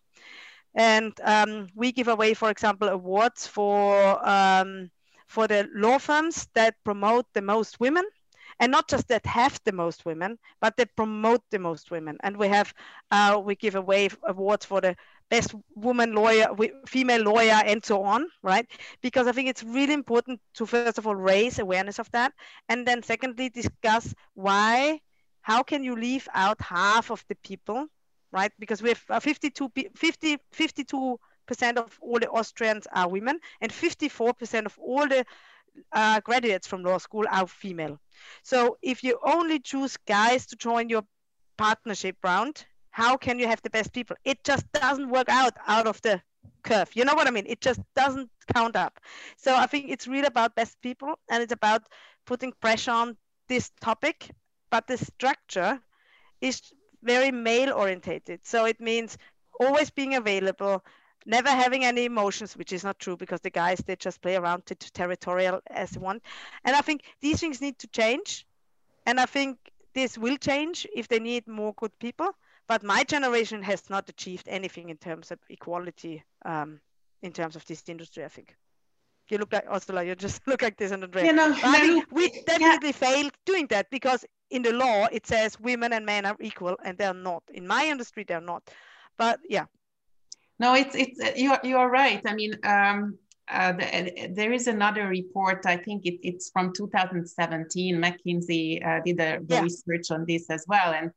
And 0.76 1.12
um, 1.22 1.68
we 1.74 1.92
give 1.92 2.08
away 2.08 2.34
for 2.34 2.50
example 2.50 2.88
awards 2.88 3.46
for 3.46 4.28
um, 4.28 4.90
for 5.26 5.46
the 5.46 5.68
law 5.74 5.98
firms 5.98 6.48
that 6.54 6.74
promote 6.84 7.26
the 7.32 7.42
most 7.42 7.80
women 7.80 8.04
and 8.60 8.70
not 8.70 8.88
just 8.88 9.08
that 9.08 9.24
have 9.26 9.60
the 9.64 9.72
most 9.72 10.04
women, 10.04 10.38
but 10.60 10.76
that 10.76 10.94
promote 10.96 11.42
the 11.50 11.58
most 11.58 11.90
women. 11.90 12.16
And 12.22 12.36
we 12.36 12.48
have, 12.48 12.72
uh, 13.10 13.40
we 13.44 13.54
give 13.54 13.74
away 13.74 14.08
awards 14.26 14.64
for 14.64 14.80
the 14.80 14.96
best 15.30 15.54
woman 15.74 16.14
lawyer, 16.14 16.46
female 16.86 17.22
lawyer, 17.22 17.60
and 17.64 17.84
so 17.84 18.02
on, 18.02 18.26
right? 18.42 18.66
Because 19.02 19.26
I 19.26 19.32
think 19.32 19.48
it's 19.48 19.62
really 19.62 19.94
important 19.94 20.40
to 20.54 20.66
first 20.66 20.98
of 20.98 21.06
all 21.06 21.16
raise 21.16 21.58
awareness 21.58 21.98
of 21.98 22.10
that, 22.12 22.32
and 22.68 22.86
then 22.86 23.02
secondly 23.02 23.48
discuss 23.48 24.14
why, 24.34 25.00
how 25.40 25.62
can 25.62 25.82
you 25.82 25.96
leave 25.96 26.28
out 26.34 26.60
half 26.60 27.10
of 27.10 27.24
the 27.28 27.36
people, 27.36 27.86
right? 28.32 28.52
Because 28.58 28.82
we 28.82 28.90
have 28.90 29.22
52, 29.22 29.70
50, 29.94 30.38
52 30.52 31.18
percent 31.46 31.78
of 31.78 31.98
all 32.00 32.18
the 32.18 32.28
Austrians 32.28 32.86
are 32.92 33.08
women, 33.08 33.38
and 33.60 33.72
54 33.72 34.34
percent 34.34 34.66
of 34.66 34.78
all 34.78 35.06
the 35.06 35.24
uh, 35.92 36.20
graduates 36.20 36.66
from 36.66 36.82
law 36.82 36.98
school 36.98 37.24
are 37.30 37.46
female. 37.46 37.98
So 38.42 38.76
if 38.82 39.02
you 39.02 39.18
only 39.24 39.60
choose 39.60 39.96
guys 40.06 40.46
to 40.46 40.56
join 40.56 40.88
your 40.88 41.02
partnership 41.56 42.16
round, 42.22 42.64
how 42.90 43.16
can 43.16 43.38
you 43.38 43.46
have 43.46 43.60
the 43.62 43.70
best 43.70 43.92
people? 43.92 44.16
It 44.24 44.44
just 44.44 44.70
doesn't 44.72 45.10
work 45.10 45.28
out 45.28 45.54
out 45.66 45.86
of 45.86 46.00
the 46.02 46.22
curve. 46.62 46.90
You 46.94 47.04
know 47.04 47.14
what 47.14 47.26
I 47.26 47.30
mean? 47.30 47.46
It 47.46 47.60
just 47.60 47.80
doesn't 47.94 48.30
count 48.52 48.76
up. 48.76 49.00
So 49.36 49.54
I 49.54 49.66
think 49.66 49.90
it's 49.90 50.06
really 50.06 50.26
about 50.26 50.54
best 50.54 50.80
people 50.80 51.14
and 51.30 51.42
it's 51.42 51.52
about 51.52 51.82
putting 52.26 52.52
pressure 52.60 52.92
on 52.92 53.16
this 53.48 53.70
topic, 53.80 54.30
but 54.70 54.86
the 54.86 54.96
structure 54.96 55.80
is 56.40 56.60
very 57.02 57.30
male 57.30 57.72
orientated. 57.72 58.40
So 58.44 58.64
it 58.64 58.80
means 58.80 59.18
always 59.60 59.90
being 59.90 60.14
available, 60.14 60.84
never 61.26 61.48
having 61.48 61.84
any 61.84 62.04
emotions, 62.04 62.56
which 62.56 62.72
is 62.72 62.84
not 62.84 62.98
true 62.98 63.16
because 63.16 63.40
the 63.40 63.50
guys 63.50 63.78
they 63.78 63.96
just 63.96 64.20
play 64.20 64.36
around 64.36 64.66
to, 64.66 64.74
to 64.74 64.92
territorial 64.92 65.60
as 65.68 65.90
they 65.90 66.00
want. 66.00 66.22
And 66.64 66.76
I 66.76 66.80
think 66.80 67.02
these 67.20 67.40
things 67.40 67.60
need 67.60 67.78
to 67.78 67.86
change. 67.88 68.46
And 69.06 69.20
I 69.20 69.26
think 69.26 69.58
this 69.94 70.18
will 70.18 70.36
change 70.36 70.86
if 70.94 71.08
they 71.08 71.18
need 71.18 71.46
more 71.46 71.74
good 71.74 71.96
people. 71.98 72.30
But 72.66 72.82
my 72.82 73.04
generation 73.04 73.62
has 73.62 73.90
not 73.90 74.08
achieved 74.08 74.48
anything 74.48 74.88
in 74.88 74.96
terms 74.96 75.30
of 75.30 75.38
equality 75.50 76.24
um, 76.44 76.80
in 77.22 77.32
terms 77.32 77.56
of 77.56 77.64
this 77.66 77.82
industry, 77.88 78.24
I 78.24 78.28
think. 78.28 78.56
You 79.28 79.38
look 79.38 79.52
like 79.52 79.66
Ursula, 79.70 80.04
you 80.04 80.14
just 80.14 80.40
look 80.46 80.62
like 80.62 80.76
this 80.76 80.90
and 80.90 81.04
Andrea. 81.04 81.26
You 81.26 81.32
know, 81.32 81.54
I 81.62 81.86
no, 81.86 82.04
we 82.10 82.30
definitely 82.46 82.92
failed 82.92 83.32
doing 83.46 83.66
that 83.68 83.90
because 83.90 84.24
in 84.50 84.62
the 84.62 84.72
law 84.72 85.08
it 85.10 85.26
says 85.26 85.58
women 85.58 85.92
and 85.92 86.04
men 86.04 86.26
are 86.26 86.36
equal 86.40 86.76
and 86.84 86.96
they're 86.98 87.14
not. 87.14 87.42
In 87.52 87.66
my 87.66 87.86
industry, 87.86 88.24
they're 88.24 88.40
not. 88.40 88.62
But 89.16 89.40
yeah, 89.48 89.66
No, 90.58 90.74
it's 90.74 90.94
it's 90.94 91.20
uh, 91.20 91.32
you 91.36 91.52
are 91.52 91.60
you 91.64 91.76
are 91.76 91.90
right. 91.90 92.20
I 92.26 92.34
mean, 92.34 92.54
um, 92.64 93.18
uh, 93.48 93.72
the, 93.72 94.30
there 94.34 94.52
is 94.52 94.66
another 94.68 95.08
report. 95.08 95.66
I 95.66 95.76
think 95.76 96.06
it, 96.06 96.18
it's 96.22 96.50
from 96.50 96.72
2017. 96.72 97.96
McKinsey 97.96 98.84
uh, 98.86 99.00
did 99.04 99.20
a 99.20 99.40
Yeah. 99.48 99.60
research 99.60 100.10
on 100.10 100.24
this 100.26 100.48
as 100.50 100.64
well, 100.68 100.92
and 100.94 101.10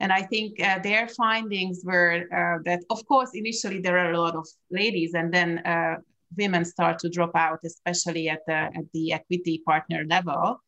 and 0.00 0.12
I 0.12 0.22
think 0.22 0.60
uh, 0.60 0.78
their 0.80 1.08
findings 1.08 1.82
were 1.84 2.24
uh, 2.32 2.62
that, 2.64 2.82
of 2.90 3.04
course, 3.06 3.30
initially 3.34 3.80
there 3.80 3.98
are 3.98 4.12
a 4.12 4.20
lot 4.20 4.36
of 4.36 4.46
ladies, 4.70 5.14
and 5.14 5.32
then 5.32 5.58
uh, 5.66 5.96
women 6.36 6.64
start 6.64 6.98
to 7.00 7.08
drop 7.08 7.32
out, 7.34 7.60
especially 7.64 8.28
at 8.28 8.40
the 8.46 8.54
at 8.54 8.84
the 8.92 9.12
equity 9.12 9.62
partner 9.66 10.04
level. 10.08 10.62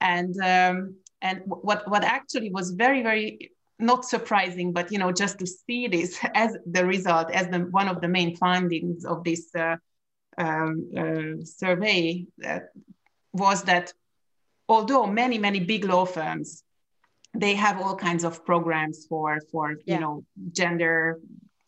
And 0.00 0.34
um, 0.42 0.96
and 1.20 1.42
what 1.46 1.88
what 1.90 2.04
actually 2.04 2.50
was 2.50 2.70
very 2.72 3.02
very 3.02 3.50
not 3.80 4.04
surprising, 4.04 4.72
but 4.72 4.92
you 4.92 4.98
know 4.98 5.12
just 5.12 5.38
to 5.38 5.46
see 5.46 5.88
this 5.88 6.18
as 6.34 6.56
the 6.66 6.84
result, 6.84 7.30
as 7.30 7.48
the 7.48 7.60
one 7.70 7.88
of 7.88 8.00
the 8.00 8.08
main 8.08 8.36
findings 8.36 9.04
of 9.04 9.24
this 9.24 9.54
uh, 9.54 9.76
um, 10.38 10.90
uh, 10.96 11.44
survey 11.44 12.26
uh, 12.46 12.60
was 13.32 13.62
that 13.64 13.92
although 14.68 15.06
many 15.06 15.38
many 15.38 15.60
big 15.60 15.84
law 15.84 16.04
firms 16.04 16.62
they 17.34 17.54
have 17.54 17.80
all 17.80 17.94
kinds 17.94 18.24
of 18.24 18.44
programs 18.44 19.06
for 19.06 19.38
for 19.52 19.76
yeah. 19.84 19.94
you 19.94 20.00
know 20.00 20.24
gender 20.52 21.20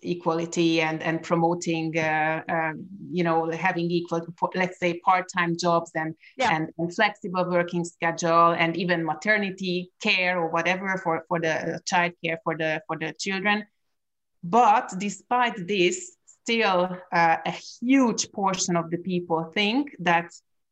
equality 0.02 0.80
and 0.80 1.02
and 1.02 1.22
promoting 1.22 1.96
uh, 1.98 2.42
uh, 2.48 2.72
you 3.10 3.24
know 3.24 3.50
having 3.50 3.90
equal 3.90 4.20
let's 4.54 4.78
say 4.78 4.98
part-time 5.00 5.56
jobs 5.56 5.90
and, 5.94 6.14
yeah. 6.36 6.54
and 6.54 6.70
and 6.78 6.94
flexible 6.94 7.48
working 7.48 7.84
schedule 7.84 8.52
and 8.52 8.76
even 8.76 9.04
maternity 9.04 9.90
care 10.02 10.38
or 10.38 10.48
whatever 10.48 10.98
for 11.02 11.24
for 11.28 11.40
the 11.40 11.80
child 11.84 12.12
care 12.24 12.38
for 12.44 12.56
the 12.56 12.82
for 12.86 12.96
the 12.98 13.12
children 13.18 13.64
but 14.42 14.92
despite 14.98 15.66
this 15.66 16.16
still 16.26 16.96
uh, 17.12 17.36
a 17.46 17.54
huge 17.80 18.30
portion 18.32 18.76
of 18.76 18.90
the 18.90 18.98
people 18.98 19.44
think 19.54 19.94
that 20.00 20.30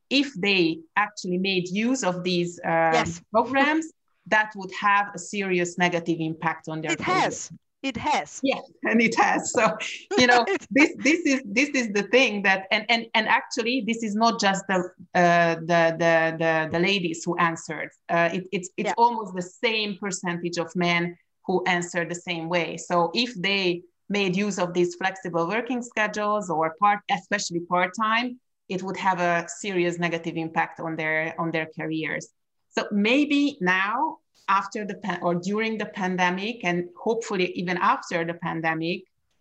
if 0.09 0.33
they 0.35 0.81
actually 0.97 1.38
made 1.38 1.69
use 1.69 2.03
of 2.03 2.25
these 2.25 2.59
uh, 2.64 2.90
yes. 2.93 3.23
programs 3.31 3.87
that 4.27 4.53
would 4.57 4.73
have 4.73 5.07
a 5.14 5.19
serious 5.19 5.79
negative 5.79 6.19
impact 6.21 6.69
on 6.69 6.81
their 6.81 6.93
it 6.93 6.99
career. 6.99 7.21
has 7.21 7.51
it 7.83 7.97
has. 7.97 8.40
Yeah 8.43 8.61
and 8.85 9.01
it 9.01 9.14
has. 9.16 9.53
So 9.53 9.77
you 10.19 10.27
know 10.27 10.45
this 10.71 10.95
this 10.99 11.21
is 11.21 11.43
this 11.45 11.71
is 11.71 11.88
the 11.93 12.05
thing 12.05 12.43
that 12.43 12.66
and 12.71 12.85
and 12.88 13.07
and 13.14 13.29
actually 13.29 13.85
this 13.87 14.03
is 14.03 14.14
not 14.14 14.40
just 14.40 14.64
the 14.69 14.79
uh, 15.14 15.55
the, 15.61 15.97
the 15.99 16.37
the 16.38 16.69
the 16.73 16.79
ladies 16.79 17.23
who 17.25 17.37
answered. 17.38 17.90
Uh, 18.09 18.31
it, 18.33 18.45
it's 18.53 18.71
it's 18.77 18.88
yeah. 18.88 18.95
almost 18.99 19.35
the 19.35 19.43
same 19.43 19.97
percentage 19.99 20.59
of 20.59 20.75
men 20.75 21.16
who 21.47 21.64
answered 21.66 22.11
the 22.11 22.14
same 22.31 22.49
way. 22.49 22.77
So 22.77 23.11
if 23.14 23.35
they 23.35 23.83
made 24.09 24.37
use 24.37 24.59
of 24.59 24.75
these 24.75 24.95
flexible 24.97 25.47
working 25.49 25.83
schedules 25.83 26.51
or 26.51 26.75
part 26.81 26.99
especially 27.11 27.61
part-time 27.61 28.40
it 28.69 28.83
would 28.83 28.97
have 28.97 29.21
a 29.21 29.47
serious 29.49 29.99
negative 29.99 30.37
impact 30.37 30.81
on 30.81 30.97
their 30.97 31.35
on 31.40 31.51
their 31.51 31.69
careers. 31.79 32.29
So 32.71 32.87
maybe 32.93 33.59
now 33.61 34.19
after 34.58 34.80
the 34.84 34.96
or 35.22 35.34
during 35.34 35.78
the 35.78 35.90
pandemic 36.00 36.56
and 36.64 36.76
hopefully 37.06 37.46
even 37.60 37.76
after 37.94 38.18
the 38.24 38.34
pandemic 38.34 38.98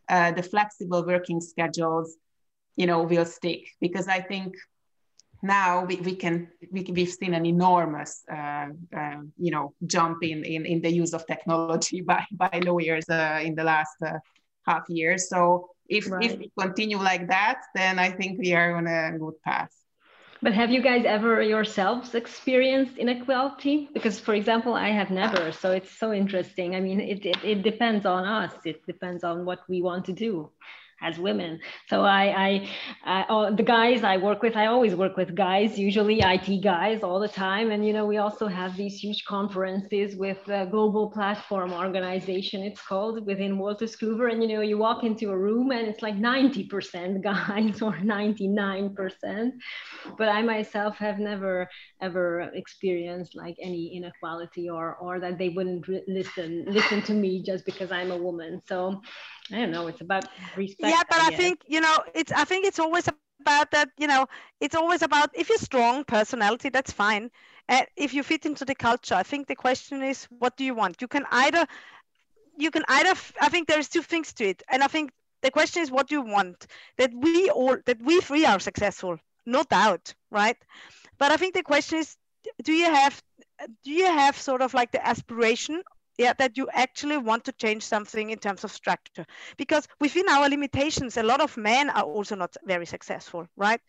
uh, 0.09 0.31
the 0.31 0.43
flexible 0.43 1.05
working 1.05 1.39
schedules 1.41 2.15
you 2.75 2.87
know 2.89 3.01
will 3.03 3.25
stick. 3.25 3.61
Because 3.85 4.07
i 4.07 4.21
think 4.31 4.55
now 5.41 5.85
we, 5.89 5.95
we 6.07 6.15
can 6.23 6.35
we, 6.73 6.81
we've 6.95 7.15
seen 7.21 7.33
an 7.33 7.45
enormous 7.45 8.23
uh, 8.37 8.67
uh, 8.99 9.21
you 9.45 9.51
know 9.55 9.73
jump 9.95 10.17
in, 10.31 10.43
in 10.43 10.65
in 10.65 10.81
the 10.81 10.91
use 11.01 11.13
of 11.13 11.25
technology 11.33 12.01
by 12.11 12.23
by 12.43 12.61
lawyers 12.69 13.07
uh, 13.09 13.39
in 13.47 13.55
the 13.55 13.63
last 13.63 13.97
uh, 14.05 14.19
half 14.67 14.83
year. 14.89 15.17
So 15.17 15.39
if 15.89 16.09
right. 16.09 16.23
if 16.23 16.37
we 16.37 16.51
continue 16.57 16.97
like 16.97 17.27
that 17.27 17.61
then 17.75 17.99
i 17.99 18.09
think 18.09 18.39
we 18.39 18.53
are 18.53 18.75
on 18.75 18.87
a 18.87 19.17
good 19.17 19.41
path 19.41 19.73
but 20.41 20.54
have 20.54 20.71
you 20.71 20.82
guys 20.82 21.06
ever 21.06 21.41
yourselves 21.41 22.15
experienced 22.15 22.97
inequality? 22.97 23.89
Because, 23.93 24.19
for 24.19 24.34
example, 24.34 24.73
I 24.73 24.89
have 24.89 25.10
never. 25.10 25.52
So 25.52 25.71
it's 25.71 25.97
so 25.97 26.13
interesting. 26.13 26.75
I 26.75 26.80
mean, 26.80 26.99
it, 26.99 27.25
it, 27.25 27.38
it 27.43 27.63
depends 27.63 28.06
on 28.06 28.25
us, 28.25 28.54
it 28.65 28.86
depends 28.86 29.23
on 29.23 29.45
what 29.45 29.60
we 29.67 29.82
want 29.82 30.06
to 30.06 30.13
do 30.13 30.52
as 31.01 31.17
women. 31.17 31.59
So 31.88 32.01
I, 32.03 32.67
I, 33.05 33.25
I 33.27 33.51
the 33.51 33.63
guys 33.63 34.03
I 34.03 34.17
work 34.17 34.41
with, 34.41 34.55
I 34.55 34.67
always 34.67 34.95
work 34.95 35.17
with 35.17 35.35
guys, 35.35 35.77
usually 35.77 36.21
IT 36.21 36.62
guys 36.62 37.03
all 37.03 37.19
the 37.19 37.27
time. 37.27 37.71
And, 37.71 37.85
you 37.85 37.93
know, 37.93 38.05
we 38.05 38.17
also 38.17 38.47
have 38.47 38.75
these 38.75 38.99
huge 38.99 39.25
conferences 39.25 40.15
with 40.15 40.47
a 40.47 40.65
global 40.65 41.09
platform 41.09 41.73
organization, 41.73 42.63
it's 42.63 42.81
called 42.81 43.25
within 43.25 43.57
Wolters 43.57 43.97
Kluwer. 43.97 44.31
And, 44.31 44.41
you 44.41 44.49
know, 44.49 44.62
you 44.62 44.77
walk 44.77 45.03
into 45.03 45.29
a 45.29 45.38
room 45.38 45.71
and 45.71 45.88
it's 45.88 46.01
like 46.01 46.15
90% 46.15 47.23
guys 47.23 47.81
or 47.81 47.93
99%. 47.93 49.51
But 50.17 50.29
I 50.29 50.41
myself 50.41 50.97
have 50.97 51.19
never 51.19 51.69
ever 52.01 52.41
experienced 52.53 53.35
like 53.35 53.57
any 53.62 53.95
inequality 53.95 54.69
or, 54.69 54.95
or 54.95 55.19
that 55.19 55.38
they 55.38 55.49
wouldn't 55.49 55.85
listen, 56.07 56.65
listen 56.67 57.01
to 57.03 57.13
me 57.13 57.43
just 57.43 57.65
because 57.65 57.91
I'm 57.91 58.12
a 58.12 58.17
woman. 58.17 58.62
So 58.67 59.01
I 59.51 59.57
don't 59.57 59.71
know. 59.71 59.88
It's 59.88 60.01
about 60.01 60.25
respect. 60.55 60.91
Yeah, 60.91 61.01
but 61.09 61.19
I, 61.19 61.27
I 61.27 61.35
think 61.35 61.63
you 61.67 61.81
know, 61.81 61.97
it's. 62.13 62.31
I 62.31 62.45
think 62.45 62.65
it's 62.65 62.79
always 62.79 63.07
about 63.41 63.71
that. 63.71 63.89
You 63.97 64.07
know, 64.07 64.27
it's 64.59 64.75
always 64.75 65.01
about 65.01 65.29
if 65.33 65.49
you're 65.49 65.57
strong 65.57 66.03
personality, 66.03 66.69
that's 66.69 66.91
fine. 66.91 67.31
And 67.67 67.85
if 67.95 68.13
you 68.13 68.23
fit 68.23 68.45
into 68.45 68.65
the 68.65 68.75
culture, 68.75 69.15
I 69.15 69.23
think 69.23 69.47
the 69.47 69.55
question 69.55 70.01
is, 70.03 70.27
what 70.39 70.57
do 70.57 70.63
you 70.63 70.73
want? 70.73 71.01
You 71.01 71.07
can 71.07 71.25
either, 71.31 71.65
you 72.57 72.71
can 72.71 72.83
either. 72.88 73.13
I 73.39 73.49
think 73.49 73.67
there's 73.67 73.89
two 73.89 74.01
things 74.01 74.33
to 74.33 74.45
it, 74.45 74.63
and 74.69 74.83
I 74.83 74.88
think 74.88 75.12
the 75.41 75.51
question 75.51 75.83
is, 75.83 75.91
what 75.91 76.07
do 76.07 76.15
you 76.15 76.21
want? 76.21 76.67
That 76.97 77.13
we 77.13 77.49
all, 77.49 77.77
that 77.85 78.01
we 78.01 78.19
three 78.21 78.45
are 78.45 78.59
successful, 78.59 79.19
no 79.45 79.63
doubt, 79.63 80.13
right? 80.31 80.57
But 81.17 81.31
I 81.31 81.38
think 81.38 81.53
the 81.53 81.63
question 81.63 81.99
is, 81.99 82.17
do 82.63 82.73
you 82.73 82.85
have, 82.85 83.21
do 83.83 83.91
you 83.91 84.05
have 84.05 84.38
sort 84.38 84.62
of 84.62 84.73
like 84.73 84.91
the 84.91 85.05
aspiration 85.05 85.83
yeah, 86.19 86.34
that 86.34 86.58
you 86.58 86.67
actually 86.73 87.17
want 87.17 87.45
to 87.45 87.53
change 87.53 87.82
something 87.82 88.29
in 88.29 88.38
terms 88.38 88.65
of 88.65 88.73
structure. 88.73 89.25
Because 89.55 89.88
within 90.01 90.27
our 90.27 90.49
limitations, 90.49 91.15
a 91.15 91.23
lot 91.23 91.39
of 91.39 91.55
men 91.55 91.89
are 91.89 92.03
also 92.03 92.36
not 92.36 92.58
very 92.65 92.86
successful, 92.86 93.47
right? 93.55 93.79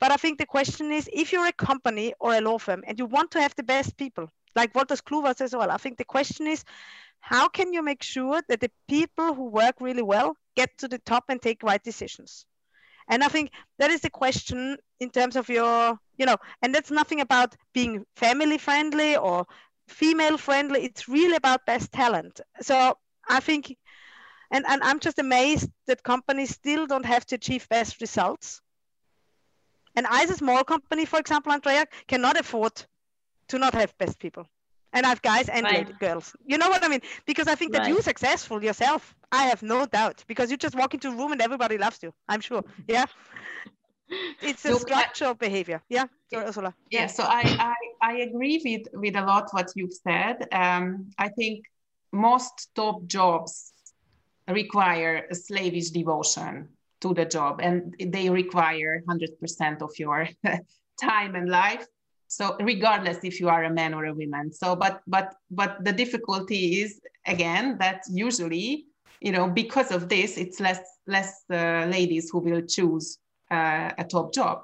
But 0.00 0.10
I 0.10 0.16
think 0.16 0.38
the 0.38 0.46
question 0.46 0.90
is 0.90 1.10
if 1.12 1.30
you're 1.30 1.46
a 1.46 1.52
company 1.52 2.14
or 2.20 2.32
a 2.32 2.40
law 2.40 2.56
firm 2.56 2.84
and 2.86 2.98
you 2.98 3.04
want 3.04 3.30
to 3.32 3.40
have 3.40 3.54
the 3.56 3.62
best 3.62 3.98
people, 3.98 4.30
like 4.56 4.72
Wolters 4.72 5.02
Kluwer 5.02 5.36
says 5.36 5.54
well, 5.54 5.70
I 5.70 5.76
think 5.76 5.98
the 5.98 6.06
question 6.06 6.46
is 6.46 6.64
how 7.20 7.48
can 7.48 7.74
you 7.74 7.82
make 7.82 8.02
sure 8.02 8.40
that 8.48 8.60
the 8.60 8.70
people 8.88 9.34
who 9.34 9.50
work 9.50 9.74
really 9.78 10.02
well 10.02 10.38
get 10.56 10.70
to 10.78 10.88
the 10.88 10.98
top 11.00 11.24
and 11.28 11.40
take 11.40 11.62
right 11.62 11.82
decisions? 11.82 12.46
And 13.08 13.22
I 13.22 13.28
think 13.28 13.50
that 13.78 13.90
is 13.90 14.00
the 14.00 14.08
question 14.08 14.78
in 15.00 15.10
terms 15.10 15.36
of 15.36 15.50
your, 15.50 15.98
you 16.16 16.24
know, 16.24 16.38
and 16.62 16.74
that's 16.74 16.90
nothing 16.90 17.20
about 17.20 17.54
being 17.74 18.06
family 18.16 18.56
friendly 18.56 19.16
or 19.16 19.46
female 19.88 20.38
friendly. 20.38 20.84
It's 20.84 21.08
really 21.08 21.36
about 21.36 21.66
best 21.66 21.92
talent. 21.92 22.40
So 22.60 22.98
I 23.28 23.40
think, 23.40 23.76
and, 24.50 24.64
and 24.68 24.82
I'm 24.82 25.00
just 25.00 25.18
amazed 25.18 25.70
that 25.86 26.02
companies 26.02 26.50
still 26.50 26.86
don't 26.86 27.06
have 27.06 27.26
to 27.26 27.36
achieve 27.36 27.68
best 27.68 28.00
results. 28.00 28.60
And 29.96 30.06
I, 30.06 30.24
as 30.24 30.30
a 30.30 30.34
small 30.34 30.64
company, 30.64 31.04
for 31.04 31.18
example, 31.18 31.52
Andrea, 31.52 31.86
cannot 32.08 32.38
afford 32.38 32.72
to 33.48 33.58
not 33.58 33.74
have 33.74 33.96
best 33.98 34.18
people. 34.18 34.46
And 34.92 35.04
I 35.04 35.08
have 35.08 35.22
guys 35.22 35.48
and 35.48 35.64
right. 35.64 35.98
girls. 35.98 36.36
You 36.46 36.56
know 36.56 36.68
what 36.68 36.84
I 36.84 36.88
mean? 36.88 37.00
Because 37.26 37.48
I 37.48 37.56
think 37.56 37.72
that 37.72 37.80
right. 37.80 37.88
you're 37.88 38.02
successful 38.02 38.62
yourself. 38.62 39.14
I 39.32 39.44
have 39.44 39.62
no 39.62 39.86
doubt. 39.86 40.24
Because 40.28 40.52
you 40.52 40.56
just 40.56 40.76
walk 40.76 40.94
into 40.94 41.08
a 41.08 41.16
room 41.16 41.32
and 41.32 41.42
everybody 41.42 41.78
loves 41.78 42.00
you. 42.02 42.14
I'm 42.28 42.40
sure. 42.40 42.62
Yeah 42.86 43.06
it's 44.42 44.64
a 44.64 44.72
so, 44.72 44.78
structural 44.78 45.34
behavior. 45.34 45.82
Yeah 45.88 46.06
Sorry, 46.32 46.46
Ursula. 46.46 46.74
yeah 46.90 47.06
so 47.06 47.22
I, 47.22 47.54
I 47.58 47.74
i 48.02 48.12
agree 48.28 48.60
with 48.64 48.88
with 48.94 49.16
a 49.16 49.24
lot 49.24 49.48
what 49.52 49.70
you've 49.76 49.92
said. 49.92 50.46
Um 50.52 51.10
i 51.18 51.28
think 51.28 51.64
most 52.12 52.70
top 52.74 53.06
jobs 53.06 53.72
require 54.48 55.26
a 55.30 55.34
slavish 55.34 55.90
devotion 55.90 56.68
to 57.00 57.14
the 57.14 57.24
job 57.24 57.60
and 57.62 57.94
they 57.98 58.30
require 58.30 59.02
100% 59.08 59.82
of 59.82 59.90
your 59.98 60.28
time 61.02 61.34
and 61.34 61.48
life. 61.48 61.86
So 62.28 62.56
regardless 62.60 63.18
if 63.22 63.40
you 63.40 63.48
are 63.48 63.64
a 63.64 63.70
man 63.70 63.94
or 63.94 64.06
a 64.06 64.14
woman. 64.14 64.52
So 64.52 64.74
but 64.76 65.00
but 65.06 65.34
but 65.50 65.84
the 65.84 65.92
difficulty 65.92 66.80
is 66.82 67.00
again 67.26 67.78
that 67.78 68.02
usually 68.10 68.86
you 69.20 69.32
know 69.32 69.48
because 69.48 69.90
of 69.90 70.08
this 70.08 70.36
it's 70.36 70.60
less 70.60 70.80
less 71.06 71.44
uh, 71.50 71.86
ladies 71.96 72.30
who 72.30 72.38
will 72.38 72.62
choose 72.62 73.18
uh, 73.50 73.90
a 73.98 74.04
top 74.04 74.32
job. 74.32 74.62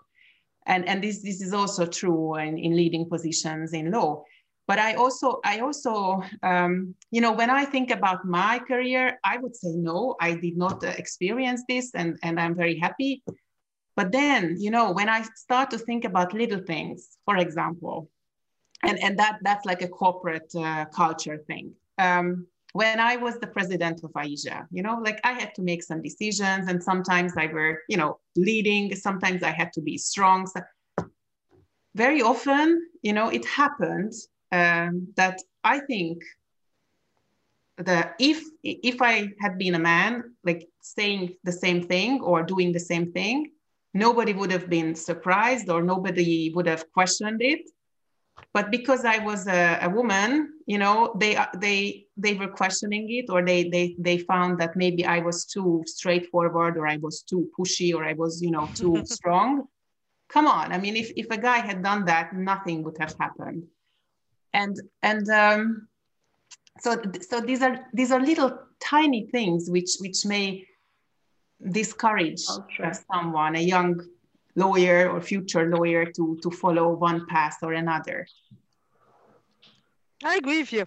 And, 0.66 0.86
and 0.88 1.02
this, 1.02 1.22
this 1.22 1.40
is 1.40 1.52
also 1.52 1.86
true 1.86 2.36
in, 2.36 2.58
in 2.58 2.76
leading 2.76 3.08
positions 3.08 3.72
in 3.72 3.90
law. 3.90 4.24
But 4.68 4.78
I 4.78 4.94
also, 4.94 5.40
I 5.44 5.58
also, 5.60 6.22
um, 6.44 6.94
you 7.10 7.20
know, 7.20 7.32
when 7.32 7.50
I 7.50 7.64
think 7.64 7.90
about 7.90 8.24
my 8.24 8.60
career, 8.60 9.18
I 9.24 9.38
would 9.38 9.56
say 9.56 9.70
no, 9.70 10.14
I 10.20 10.34
did 10.34 10.56
not 10.56 10.84
uh, 10.84 10.88
experience 10.96 11.64
this, 11.68 11.90
and, 11.94 12.16
and 12.22 12.38
I'm 12.38 12.54
very 12.54 12.78
happy. 12.78 13.22
But 13.96 14.12
then, 14.12 14.56
you 14.60 14.70
know, 14.70 14.92
when 14.92 15.08
I 15.08 15.22
start 15.34 15.70
to 15.72 15.78
think 15.78 16.04
about 16.04 16.32
little 16.32 16.60
things, 16.60 17.18
for 17.24 17.36
example, 17.36 18.10
and, 18.82 18.98
and 19.02 19.18
that 19.18 19.38
that's 19.42 19.66
like 19.66 19.82
a 19.82 19.88
corporate 19.88 20.54
uh, 20.54 20.84
culture 20.86 21.38
thing. 21.48 21.72
Um, 21.98 22.46
when 22.72 23.00
I 23.00 23.16
was 23.16 23.38
the 23.38 23.46
president 23.46 24.04
of 24.04 24.12
AIJA, 24.12 24.66
you 24.70 24.83
know, 24.83 25.00
like 25.02 25.20
I 25.24 25.33
had 25.33 25.54
to 25.56 25.62
make 25.62 25.83
some 25.83 26.02
decisions 26.02 26.68
and 26.68 26.83
sometimes 26.83 27.33
I 27.37 27.46
were, 27.46 27.80
you 27.88 27.96
know, 27.96 28.18
leading, 28.37 28.94
sometimes 28.94 29.42
I 29.42 29.50
had 29.50 29.72
to 29.74 29.80
be 29.80 29.98
strong. 29.98 30.46
So 30.46 30.61
very 31.94 32.22
often, 32.22 32.87
you 33.02 33.12
know, 33.12 33.28
it 33.28 33.44
happened 33.44 34.12
um, 34.52 35.09
that 35.16 35.40
I 35.64 35.80
think 35.80 36.22
that 37.78 38.14
if 38.18 38.42
if 38.62 39.00
I 39.00 39.33
had 39.40 39.59
been 39.59 39.74
a 39.74 39.78
man, 39.78 40.35
like 40.44 40.68
saying 40.83 41.35
the 41.44 41.52
same 41.52 41.83
thing 41.83 42.20
or 42.20 42.42
doing 42.42 42.72
the 42.72 42.80
same 42.80 43.12
thing, 43.12 43.50
nobody 43.94 44.33
would 44.33 44.52
have 44.52 44.68
been 44.68 44.94
surprised 44.94 45.68
or 45.68 45.83
nobody 45.83 46.52
would 46.54 46.66
have 46.66 46.90
questioned 46.92 47.42
it 47.42 47.62
but 48.53 48.70
because 48.70 49.05
i 49.05 49.18
was 49.18 49.46
a, 49.46 49.79
a, 49.83 49.88
woman 49.88 50.53
you 50.66 50.79
know 50.79 51.14
they 51.18 51.38
they 51.59 52.07
they 52.16 52.35
were 52.35 52.48
questioning 52.48 53.07
it 53.11 53.31
or 53.31 53.44
they 53.44 53.68
they 53.68 53.94
they 53.98 54.18
found 54.18 54.59
that 54.61 54.76
maybe 54.76 55.05
i 55.05 55.18
was 55.18 55.44
too 55.44 55.83
straightforward 55.87 56.76
or 56.76 56.87
i 56.87 56.96
was 56.98 57.22
too 57.22 57.48
pushy 57.59 57.94
or 57.94 58.05
i 58.05 58.12
was 58.14 58.42
you 58.42 58.50
know 58.50 58.68
too 58.74 59.03
strong. 59.05 59.66
Come 60.33 60.46
on. 60.46 60.72
I 60.72 60.79
mean 60.79 60.96
if, 60.96 61.11
if 61.16 61.26
a 61.31 61.37
guy 61.37 61.59
had 61.59 61.83
done 61.83 62.05
that 62.05 62.33
nothing 62.33 62.85
would 62.85 62.96
have 62.98 63.14
happened. 63.18 63.64
And 64.53 64.81
and 65.03 65.29
um, 65.29 65.88
so 66.81 67.00
so 67.20 67.40
these 67.40 67.62
are 67.62 67.87
these 67.92 68.12
are 68.12 68.20
little 68.20 68.59
tiny 68.81 69.26
things 69.26 69.68
which 69.68 69.96
which 70.00 70.24
may 70.24 70.66
discourage 71.68 72.42
someone 73.12 73.57
a 73.57 73.61
young 73.61 74.00
lawyer 74.56 75.10
or 75.10 75.20
future 75.20 75.68
lawyer 75.68 76.04
to 76.04 76.38
to 76.42 76.50
follow 76.50 76.92
one 76.94 77.26
path 77.26 77.58
or 77.62 77.72
another. 77.72 78.26
I 80.24 80.36
agree 80.36 80.60
with 80.60 80.72
you. 80.72 80.86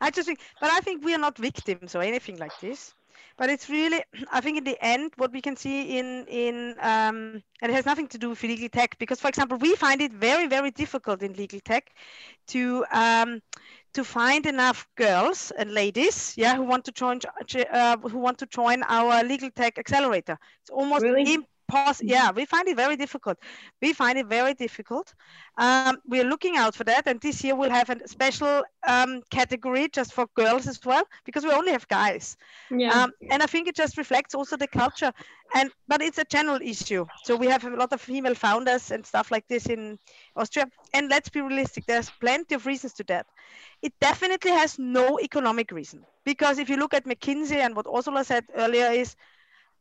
I 0.00 0.10
just 0.10 0.26
think 0.26 0.40
but 0.60 0.70
i 0.70 0.80
think 0.80 1.04
we 1.04 1.14
are 1.14 1.18
not 1.18 1.36
victims 1.38 1.94
or 1.94 2.02
anything 2.02 2.38
like 2.38 2.58
this. 2.60 2.94
But 3.36 3.50
it's 3.50 3.68
really 3.68 4.02
i 4.32 4.40
think 4.40 4.58
in 4.58 4.64
the 4.64 4.78
end 4.80 5.12
what 5.16 5.32
we 5.32 5.40
can 5.40 5.56
see 5.56 5.98
in 5.98 6.26
in 6.28 6.74
um, 6.80 7.42
and 7.60 7.70
it 7.72 7.74
has 7.74 7.86
nothing 7.86 8.08
to 8.08 8.18
do 8.18 8.30
with 8.30 8.42
legal 8.42 8.68
tech 8.68 8.98
because 8.98 9.20
for 9.20 9.28
example 9.28 9.58
we 9.58 9.74
find 9.74 10.00
it 10.00 10.12
very 10.12 10.46
very 10.46 10.70
difficult 10.70 11.22
in 11.22 11.32
legal 11.34 11.60
tech 11.60 11.90
to 12.48 12.84
um, 12.92 13.40
to 13.94 14.04
find 14.04 14.46
enough 14.46 14.86
girls 14.96 15.52
and 15.58 15.72
ladies 15.72 16.34
yeah 16.36 16.54
who 16.56 16.62
want 16.62 16.84
to 16.84 16.92
join 16.92 17.18
uh, 17.72 17.96
who 17.96 18.18
want 18.18 18.38
to 18.38 18.46
join 18.46 18.82
our 18.84 19.24
legal 19.24 19.50
tech 19.50 19.78
accelerator. 19.78 20.38
It's 20.62 20.70
almost 20.70 21.02
really? 21.02 21.38
Pos- 21.68 22.02
yeah, 22.02 22.30
we 22.30 22.44
find 22.46 22.66
it 22.68 22.76
very 22.76 22.96
difficult. 22.96 23.38
We 23.80 23.92
find 23.92 24.18
it 24.18 24.26
very 24.26 24.54
difficult. 24.54 25.14
Um, 25.58 25.98
we're 26.06 26.24
looking 26.24 26.56
out 26.56 26.74
for 26.74 26.84
that, 26.84 27.06
and 27.06 27.20
this 27.20 27.44
year 27.44 27.54
we'll 27.54 27.70
have 27.70 27.90
a 27.90 28.08
special 28.08 28.62
um, 28.86 29.22
category 29.30 29.88
just 29.88 30.12
for 30.12 30.26
girls 30.34 30.66
as 30.66 30.80
well, 30.84 31.04
because 31.24 31.44
we 31.44 31.50
only 31.50 31.72
have 31.72 31.86
guys. 31.88 32.36
Yeah. 32.70 32.90
Um, 32.90 33.12
and 33.30 33.42
I 33.42 33.46
think 33.46 33.68
it 33.68 33.76
just 33.76 33.98
reflects 33.98 34.34
also 34.34 34.56
the 34.56 34.66
culture. 34.66 35.12
And 35.54 35.70
but 35.86 36.02
it's 36.02 36.18
a 36.18 36.24
general 36.24 36.60
issue. 36.62 37.06
So 37.24 37.36
we 37.36 37.46
have 37.46 37.64
a 37.64 37.70
lot 37.70 37.92
of 37.92 38.00
female 38.00 38.34
founders 38.34 38.90
and 38.90 39.04
stuff 39.06 39.30
like 39.30 39.46
this 39.48 39.66
in 39.66 39.98
Austria. 40.36 40.66
And 40.92 41.08
let's 41.08 41.28
be 41.28 41.40
realistic. 41.40 41.86
There's 41.86 42.10
plenty 42.10 42.54
of 42.54 42.66
reasons 42.66 42.94
to 42.94 43.04
that. 43.04 43.26
It 43.82 43.92
definitely 44.00 44.50
has 44.52 44.78
no 44.78 45.18
economic 45.20 45.70
reason 45.70 46.04
because 46.24 46.58
if 46.58 46.68
you 46.68 46.76
look 46.76 46.94
at 46.94 47.04
McKinsey 47.04 47.56
and 47.56 47.74
what 47.74 47.86
Ursula 47.86 48.24
said 48.24 48.44
earlier 48.54 48.90
is 48.90 49.16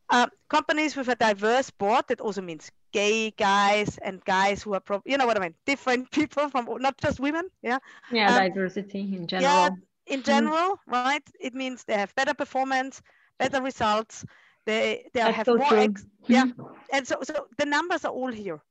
uh, 0.10 0.28
companies 0.50 0.96
with 0.96 1.08
a 1.10 1.16
diverse 1.16 1.70
board, 1.72 2.06
that 2.08 2.22
also 2.22 2.42
means 2.42 2.72
gay 2.92 3.32
guys 3.32 3.98
and 4.00 4.24
guys 4.26 4.64
who 4.64 4.74
are, 4.74 4.80
pro- 4.80 5.02
you 5.06 5.18
know 5.18 5.26
what 5.26 5.38
I 5.38 5.42
mean, 5.42 5.56
different 5.66 6.12
people 6.12 6.50
from 6.50 6.68
not 6.80 6.98
just 6.98 7.20
women. 7.20 7.48
Yeah. 7.62 7.80
Yeah, 8.12 8.38
um, 8.38 8.50
diversity 8.50 9.02
in 9.16 9.28
general. 9.28 9.54
Yeah, 9.54 9.70
in 10.08 10.24
general, 10.24 10.78
mm. 10.78 10.80
right? 10.88 11.16
It 11.32 11.46
means 11.46 11.76
they 11.76 11.86
have 11.88 12.06
better 12.06 12.26
performance, 12.26 13.02
better 13.38 13.62
results. 13.62 14.26
They 14.66 15.06
they 15.14 15.22
That's 15.22 15.36
have 15.36 15.46
so 15.46 15.58
more. 15.58 15.76
Ex- 15.76 16.06
yeah, 16.28 16.46
and 16.92 17.08
so 17.08 17.18
so 17.24 17.48
the 17.58 17.66
numbers 17.66 18.06
are 18.06 18.12
all 18.12 18.32
here. 18.32 18.62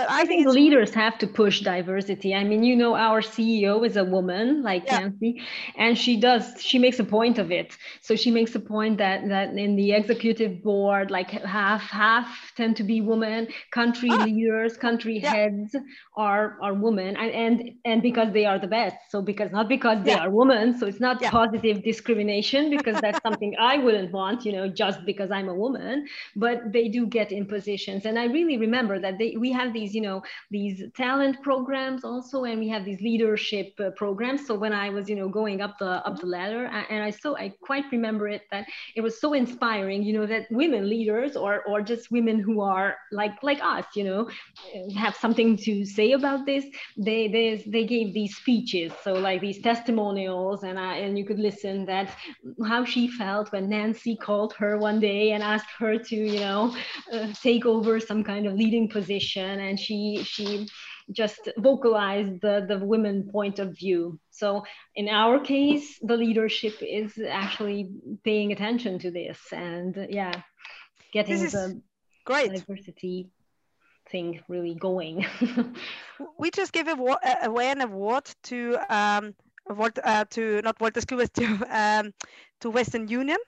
But 0.00 0.10
I, 0.10 0.22
I 0.22 0.24
think, 0.24 0.44
think 0.44 0.54
leaders 0.54 0.94
have 0.94 1.18
to 1.18 1.26
push 1.26 1.60
diversity. 1.60 2.34
I 2.34 2.42
mean, 2.42 2.62
you 2.62 2.74
know, 2.74 2.94
our 2.94 3.20
CEO 3.20 3.86
is 3.86 3.96
a 3.98 4.04
woman 4.04 4.62
like 4.62 4.84
yeah. 4.86 5.00
Nancy, 5.00 5.42
and 5.76 5.98
she 5.98 6.18
does. 6.18 6.44
She 6.58 6.78
makes 6.78 6.98
a 7.00 7.04
point 7.04 7.38
of 7.38 7.52
it. 7.52 7.76
So 8.00 8.16
she 8.16 8.30
makes 8.30 8.54
a 8.54 8.60
point 8.60 8.96
that 8.96 9.28
that 9.28 9.50
in 9.50 9.76
the 9.76 9.92
executive 9.92 10.62
board, 10.62 11.10
like 11.10 11.30
half 11.30 11.82
half 11.82 12.52
tend 12.56 12.76
to 12.78 12.84
be 12.84 13.02
women. 13.02 13.48
Country 13.72 14.08
ah. 14.10 14.24
leaders, 14.24 14.78
country 14.78 15.18
yeah. 15.18 15.34
heads 15.34 15.76
are 16.16 16.56
are 16.62 16.72
women, 16.72 17.14
and, 17.16 17.30
and 17.30 17.70
and 17.84 18.00
because 18.00 18.32
they 18.32 18.46
are 18.46 18.58
the 18.58 18.72
best. 18.78 18.96
So 19.10 19.20
because 19.20 19.52
not 19.52 19.68
because 19.68 20.02
they 20.04 20.12
yeah. 20.12 20.24
are 20.24 20.30
women. 20.30 20.78
So 20.78 20.86
it's 20.86 21.00
not 21.00 21.20
positive 21.20 21.84
discrimination 21.84 22.70
because 22.70 22.98
that's 23.02 23.20
something 23.26 23.54
I 23.60 23.76
wouldn't 23.76 24.12
want. 24.12 24.46
You 24.46 24.52
know, 24.52 24.66
just 24.68 25.04
because 25.04 25.30
I'm 25.30 25.50
a 25.50 25.54
woman. 25.54 26.06
But 26.36 26.72
they 26.72 26.88
do 26.88 27.06
get 27.06 27.32
in 27.32 27.44
positions, 27.44 28.06
and 28.06 28.18
I 28.18 28.24
really 28.24 28.56
remember 28.56 28.98
that 28.98 29.18
they 29.18 29.36
we 29.36 29.52
have 29.52 29.74
the 29.74 29.89
these, 29.90 29.94
you 29.94 30.02
know, 30.02 30.22
these 30.50 30.82
talent 30.96 31.42
programs 31.42 32.04
also, 32.04 32.44
and 32.44 32.58
we 32.58 32.68
have 32.68 32.84
these 32.84 33.00
leadership 33.00 33.72
uh, 33.78 33.90
programs. 33.96 34.46
So 34.46 34.54
when 34.54 34.72
I 34.72 34.90
was, 34.90 35.08
you 35.08 35.16
know, 35.16 35.28
going 35.28 35.60
up 35.60 35.78
the 35.78 36.06
up 36.06 36.18
the 36.20 36.26
ladder, 36.26 36.66
and 36.90 37.02
I 37.02 37.10
so 37.10 37.36
I 37.36 37.52
quite 37.60 37.84
remember 37.92 38.28
it 38.28 38.42
that 38.50 38.66
it 38.96 39.00
was 39.00 39.20
so 39.20 39.34
inspiring, 39.34 40.02
you 40.02 40.12
know, 40.12 40.26
that 40.26 40.46
women 40.50 40.88
leaders 40.88 41.36
or 41.36 41.62
or 41.64 41.82
just 41.82 42.10
women 42.10 42.40
who 42.40 42.60
are 42.60 42.96
like 43.12 43.42
like 43.42 43.60
us, 43.62 43.86
you 43.94 44.04
know, 44.04 44.28
have 44.96 45.14
something 45.16 45.56
to 45.56 45.84
say 45.84 46.12
about 46.12 46.46
this. 46.46 46.64
They 46.96 47.28
they 47.28 47.64
they 47.66 47.84
gave 47.84 48.14
these 48.14 48.36
speeches, 48.36 48.92
so 49.02 49.12
like 49.14 49.40
these 49.40 49.60
testimonials, 49.60 50.62
and 50.62 50.78
I 50.78 50.96
and 51.04 51.18
you 51.18 51.24
could 51.24 51.38
listen 51.38 51.86
that 51.86 52.16
how 52.66 52.84
she 52.84 53.08
felt 53.08 53.52
when 53.52 53.68
Nancy 53.68 54.16
called 54.16 54.52
her 54.54 54.78
one 54.78 55.00
day 55.00 55.32
and 55.32 55.42
asked 55.42 55.70
her 55.78 55.98
to, 55.98 56.16
you 56.16 56.40
know, 56.40 56.74
uh, 57.12 57.26
take 57.42 57.66
over 57.66 58.00
some 58.00 58.22
kind 58.22 58.46
of 58.46 58.54
leading 58.54 58.88
position 58.88 59.60
and 59.60 59.69
she 59.78 60.22
she 60.24 60.68
just 61.12 61.48
vocalized 61.58 62.40
the, 62.40 62.64
the 62.68 62.78
women 62.78 63.28
point 63.30 63.58
of 63.58 63.76
view. 63.76 64.18
So 64.30 64.64
in 64.94 65.08
our 65.08 65.40
case, 65.40 65.98
the 66.02 66.16
leadership 66.16 66.74
is 66.80 67.18
actually 67.28 67.90
paying 68.24 68.52
attention 68.52 68.98
to 69.00 69.10
this 69.10 69.38
and 69.52 70.06
yeah, 70.08 70.42
getting 71.12 71.38
the 71.38 71.82
great 72.24 72.52
diversity 72.52 73.30
thing 74.10 74.40
really 74.48 74.74
going. 74.74 75.26
we 76.38 76.50
just 76.50 76.72
gave 76.72 76.88
away 76.88 77.70
an 77.70 77.80
award 77.80 78.30
to 78.44 78.76
um, 78.88 79.34
award, 79.68 79.98
uh, 80.02 80.24
to 80.30 80.60
not 80.62 80.80
Walter 80.80 81.00
Skubers 81.00 81.32
to 81.34 81.66
um, 81.70 82.12
to 82.60 82.70
Western 82.70 83.08
Union 83.08 83.38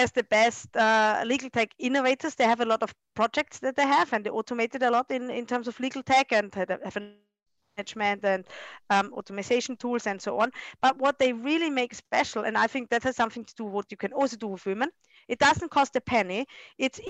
as 0.00 0.12
the 0.12 0.24
best 0.24 0.76
uh, 0.76 1.22
legal 1.26 1.50
tech 1.50 1.70
innovators. 1.78 2.34
They 2.34 2.44
have 2.44 2.60
a 2.60 2.64
lot 2.66 2.82
of 2.82 2.94
projects 3.14 3.58
that 3.60 3.76
they 3.76 3.86
have, 3.86 4.12
and 4.12 4.24
they 4.24 4.30
automated 4.30 4.82
a 4.82 4.90
lot 4.90 5.10
in, 5.10 5.30
in 5.30 5.46
terms 5.46 5.68
of 5.68 5.78
legal 5.80 6.02
tech 6.02 6.32
and 6.32 6.54
have 6.54 6.96
management 6.96 8.24
and 8.24 8.44
um, 8.90 9.12
automation 9.12 9.76
tools 9.76 10.06
and 10.06 10.20
so 10.20 10.38
on. 10.40 10.50
But 10.82 10.98
what 10.98 11.18
they 11.18 11.32
really 11.32 11.70
make 11.70 11.94
special, 11.94 12.44
and 12.44 12.56
I 12.56 12.66
think 12.66 12.90
that 12.90 13.04
has 13.04 13.16
something 13.16 13.44
to 13.44 13.54
do 13.54 13.64
with 13.64 13.74
what 13.74 13.86
you 13.90 13.96
can 13.96 14.12
also 14.12 14.36
do 14.36 14.48
with 14.48 14.66
women. 14.66 14.90
It 15.28 15.38
doesn't 15.38 15.70
cost 15.70 15.96
a 15.96 16.00
penny. 16.00 16.46
It's 16.78 17.00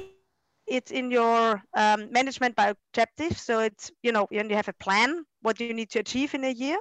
it's 0.67 0.93
in 0.93 1.11
your 1.11 1.63
um, 1.75 2.13
management 2.13 2.55
by 2.55 2.69
objective. 2.69 3.39
So 3.39 3.61
it's 3.61 3.91
you 4.03 4.13
know 4.13 4.29
you 4.31 4.57
have 4.57 4.69
a 4.69 4.75
plan 4.75 5.25
what 5.43 5.61
you 5.61 5.73
need 5.75 5.91
to 5.91 6.01
achieve 6.01 6.35
in 6.35 6.45
a 6.45 6.53
year, 6.53 6.79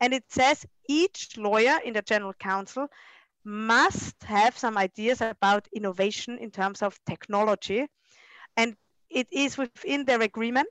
and 0.00 0.12
it 0.12 0.24
says 0.28 0.66
each 0.88 1.36
lawyer 1.36 1.78
in 1.84 1.94
the 1.94 2.02
general 2.02 2.34
counsel 2.34 2.88
must 3.44 4.22
have 4.24 4.56
some 4.56 4.76
ideas 4.78 5.20
about 5.20 5.68
innovation 5.72 6.38
in 6.38 6.50
terms 6.50 6.82
of 6.82 6.98
technology. 7.06 7.86
And 8.56 8.76
it 9.10 9.28
is 9.30 9.58
within 9.58 10.04
their 10.04 10.20
agreement. 10.22 10.68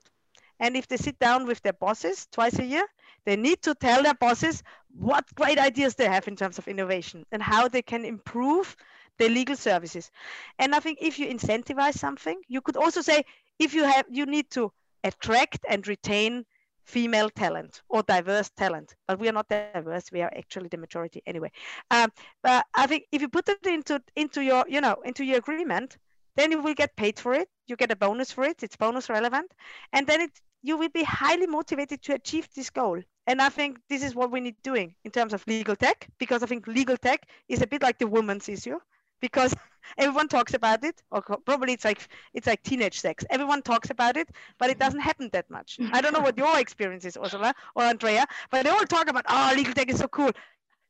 And 0.59 0.77
if 0.77 0.87
they 0.87 0.97
sit 0.97 1.17
down 1.19 1.47
with 1.47 1.61
their 1.61 1.73
bosses 1.73 2.27
twice 2.31 2.59
a 2.59 2.65
year, 2.65 2.85
they 3.25 3.35
need 3.35 3.61
to 3.63 3.75
tell 3.75 4.03
their 4.03 4.13
bosses 4.13 4.63
what 4.95 5.25
great 5.35 5.57
ideas 5.57 5.95
they 5.95 6.05
have 6.07 6.27
in 6.27 6.35
terms 6.35 6.57
of 6.57 6.67
innovation 6.67 7.25
and 7.31 7.41
how 7.41 7.67
they 7.67 7.81
can 7.81 8.05
improve 8.05 8.75
their 9.17 9.29
legal 9.29 9.55
services. 9.55 10.11
And 10.59 10.73
I 10.73 10.79
think 10.79 10.99
if 11.01 11.19
you 11.19 11.27
incentivize 11.27 11.97
something, 11.97 12.39
you 12.47 12.61
could 12.61 12.77
also 12.77 13.01
say 13.01 13.23
if 13.59 13.73
you 13.73 13.83
have 13.83 14.05
you 14.09 14.25
need 14.25 14.49
to 14.51 14.71
attract 15.03 15.65
and 15.67 15.87
retain 15.87 16.45
female 16.85 17.29
talent 17.29 17.81
or 17.89 18.03
diverse 18.03 18.49
talent, 18.49 18.95
but 19.07 19.19
we 19.19 19.29
are 19.29 19.33
not 19.33 19.47
diverse. 19.47 20.11
We 20.11 20.21
are 20.21 20.31
actually 20.35 20.69
the 20.69 20.77
majority 20.77 21.21
anyway. 21.25 21.51
Um, 21.89 22.11
but 22.43 22.65
I 22.73 22.87
think 22.87 23.05
if 23.11 23.21
you 23.21 23.29
put 23.29 23.49
it 23.49 23.65
into 23.65 24.01
into 24.15 24.41
your 24.41 24.65
you 24.67 24.81
know 24.81 24.95
into 25.05 25.23
your 25.23 25.37
agreement, 25.37 25.97
then 26.35 26.51
you 26.51 26.61
will 26.61 26.73
get 26.73 26.95
paid 26.95 27.19
for 27.19 27.33
it. 27.33 27.49
You 27.67 27.75
get 27.75 27.91
a 27.91 27.95
bonus 27.95 28.31
for 28.31 28.43
it. 28.43 28.63
It's 28.63 28.75
bonus 28.75 29.09
relevant, 29.09 29.51
and 29.93 30.07
then 30.07 30.21
it 30.21 30.31
you 30.63 30.77
will 30.77 30.89
be 30.89 31.03
highly 31.03 31.47
motivated 31.47 32.01
to 32.03 32.13
achieve 32.13 32.47
this 32.55 32.69
goal. 32.69 33.01
And 33.27 33.41
I 33.41 33.49
think 33.49 33.79
this 33.89 34.03
is 34.03 34.15
what 34.15 34.31
we 34.31 34.41
need 34.41 34.55
doing 34.63 34.95
in 35.03 35.11
terms 35.11 35.33
of 35.33 35.45
legal 35.47 35.75
tech, 35.75 36.07
because 36.19 36.43
I 36.43 36.45
think 36.45 36.67
legal 36.67 36.97
tech 36.97 37.27
is 37.47 37.61
a 37.61 37.67
bit 37.67 37.81
like 37.81 37.97
the 37.97 38.07
woman's 38.07 38.49
issue 38.49 38.79
because 39.21 39.53
everyone 39.97 40.27
talks 40.27 40.53
about 40.53 40.83
it. 40.83 41.01
Or 41.11 41.21
probably 41.21 41.73
it's 41.73 41.85
like 41.85 42.07
it's 42.33 42.47
like 42.47 42.63
teenage 42.63 42.99
sex. 42.99 43.25
Everyone 43.29 43.61
talks 43.61 43.89
about 43.89 44.17
it 44.17 44.29
but 44.59 44.69
it 44.69 44.79
doesn't 44.79 44.99
happen 44.99 45.29
that 45.33 45.49
much. 45.49 45.79
I 45.91 46.01
don't 46.01 46.13
know 46.13 46.19
what 46.19 46.37
your 46.37 46.59
experience 46.59 47.05
is 47.05 47.17
ursula 47.17 47.53
or 47.75 47.83
andrea 47.83 48.25
but 48.49 48.63
they 48.63 48.69
all 48.69 48.85
talk 48.85 49.09
about 49.09 49.25
oh 49.27 49.53
legal 49.55 49.73
tech 49.73 49.89
is 49.89 49.97
so 49.97 50.07
cool 50.07 50.31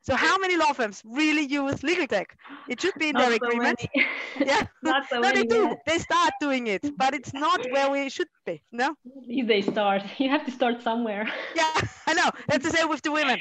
so 0.01 0.15
how 0.15 0.37
many 0.37 0.57
law 0.57 0.73
firms 0.73 1.01
really 1.05 1.43
use 1.43 1.83
legal 1.83 2.07
tech? 2.07 2.37
It 2.67 2.81
should 2.81 2.95
be 2.95 3.09
in 3.09 3.13
not 3.13 3.29
their 3.29 3.37
so 3.37 3.45
agreement. 3.45 3.85
yeah, 4.39 4.63
not 4.83 5.07
so 5.09 5.15
no, 5.15 5.21
many 5.21 5.41
they 5.41 5.47
do. 5.47 5.61
Yet. 5.63 5.77
They 5.85 5.97
start 5.99 6.33
doing 6.39 6.67
it, 6.67 6.83
but 6.97 7.13
it's 7.13 7.33
not 7.33 7.65
where 7.71 7.89
we 7.91 8.09
should 8.09 8.27
be. 8.45 8.61
No, 8.71 8.95
they 9.27 9.61
start. 9.61 10.03
You 10.17 10.29
have 10.29 10.45
to 10.45 10.51
start 10.51 10.81
somewhere. 10.81 11.27
Yeah, 11.55 11.81
I 12.07 12.13
know. 12.13 12.29
That's 12.47 12.65
the 12.65 12.75
same 12.77 12.89
with 12.89 13.01
the 13.01 13.11
women. 13.11 13.39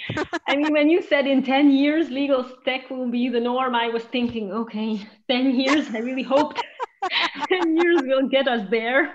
I 0.49 0.57
mean, 0.57 0.73
when 0.73 0.89
you 0.91 1.03
said 1.03 1.27
in 1.27 1.43
ten 1.43 1.71
years 1.71 2.11
legal 2.11 2.45
tech 2.65 2.91
will 2.91 3.11
be 3.11 3.29
the 3.29 3.41
norm, 3.41 3.75
I 3.75 3.89
was 3.89 4.05
thinking, 4.05 4.53
okay, 4.53 5.07
ten 5.29 5.55
years. 5.59 5.95
I 5.95 5.99
really 5.99 6.23
hoped 6.23 6.63
10 7.49 7.77
years 7.77 8.03
will 8.03 8.29
get 8.29 8.47
us 8.49 8.69
there. 8.71 9.15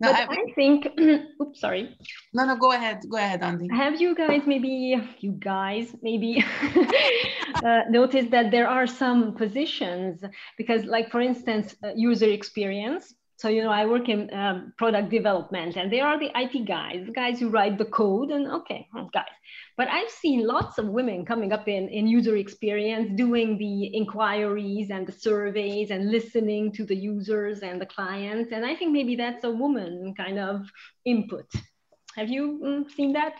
No, 0.00 0.12
but 0.12 0.30
I, 0.30 0.34
I 0.34 0.52
think, 0.54 0.86
oops, 1.42 1.60
sorry. 1.60 1.96
no, 2.32 2.44
no, 2.44 2.56
go 2.56 2.72
ahead. 2.72 3.00
Go 3.10 3.16
ahead, 3.16 3.42
Andy. 3.42 3.68
Have 3.70 4.00
you 4.00 4.14
guys 4.14 4.42
maybe, 4.46 4.96
you 5.18 5.32
guys 5.32 5.94
maybe 6.02 6.44
uh, 7.64 7.80
noticed 7.90 8.30
that 8.30 8.50
there 8.50 8.68
are 8.68 8.86
some 8.86 9.34
positions 9.34 10.22
because 10.56 10.84
like 10.84 11.10
for 11.10 11.20
instance, 11.20 11.74
uh, 11.84 11.90
user 11.96 12.30
experience. 12.30 13.14
So, 13.38 13.48
you 13.48 13.62
know, 13.62 13.70
I 13.70 13.86
work 13.86 14.08
in 14.08 14.34
um, 14.34 14.72
product 14.76 15.10
development 15.10 15.76
and 15.76 15.92
they 15.92 16.00
are 16.00 16.18
the 16.18 16.32
IT 16.34 16.66
guys, 16.66 17.06
the 17.06 17.12
guys 17.12 17.38
who 17.38 17.50
write 17.50 17.78
the 17.78 17.84
code 17.84 18.30
and 18.30 18.48
okay, 18.48 18.88
guys. 19.12 19.36
But 19.76 19.86
I've 19.86 20.10
seen 20.10 20.44
lots 20.44 20.76
of 20.76 20.88
women 20.88 21.24
coming 21.24 21.52
up 21.52 21.68
in, 21.68 21.88
in 21.88 22.08
user 22.08 22.34
experience, 22.36 23.12
doing 23.14 23.56
the 23.56 23.96
inquiries 23.96 24.90
and 24.90 25.06
the 25.06 25.12
surveys 25.12 25.92
and 25.92 26.10
listening 26.10 26.72
to 26.72 26.84
the 26.84 26.96
users 26.96 27.60
and 27.60 27.80
the 27.80 27.86
clients. 27.86 28.50
And 28.50 28.66
I 28.66 28.74
think 28.74 28.90
maybe 28.90 29.14
that's 29.14 29.44
a 29.44 29.50
woman 29.52 30.14
kind 30.16 30.40
of 30.40 30.66
input. 31.04 31.46
Have 32.16 32.30
you 32.30 32.60
mm, 32.60 32.90
seen 32.90 33.12
that 33.12 33.36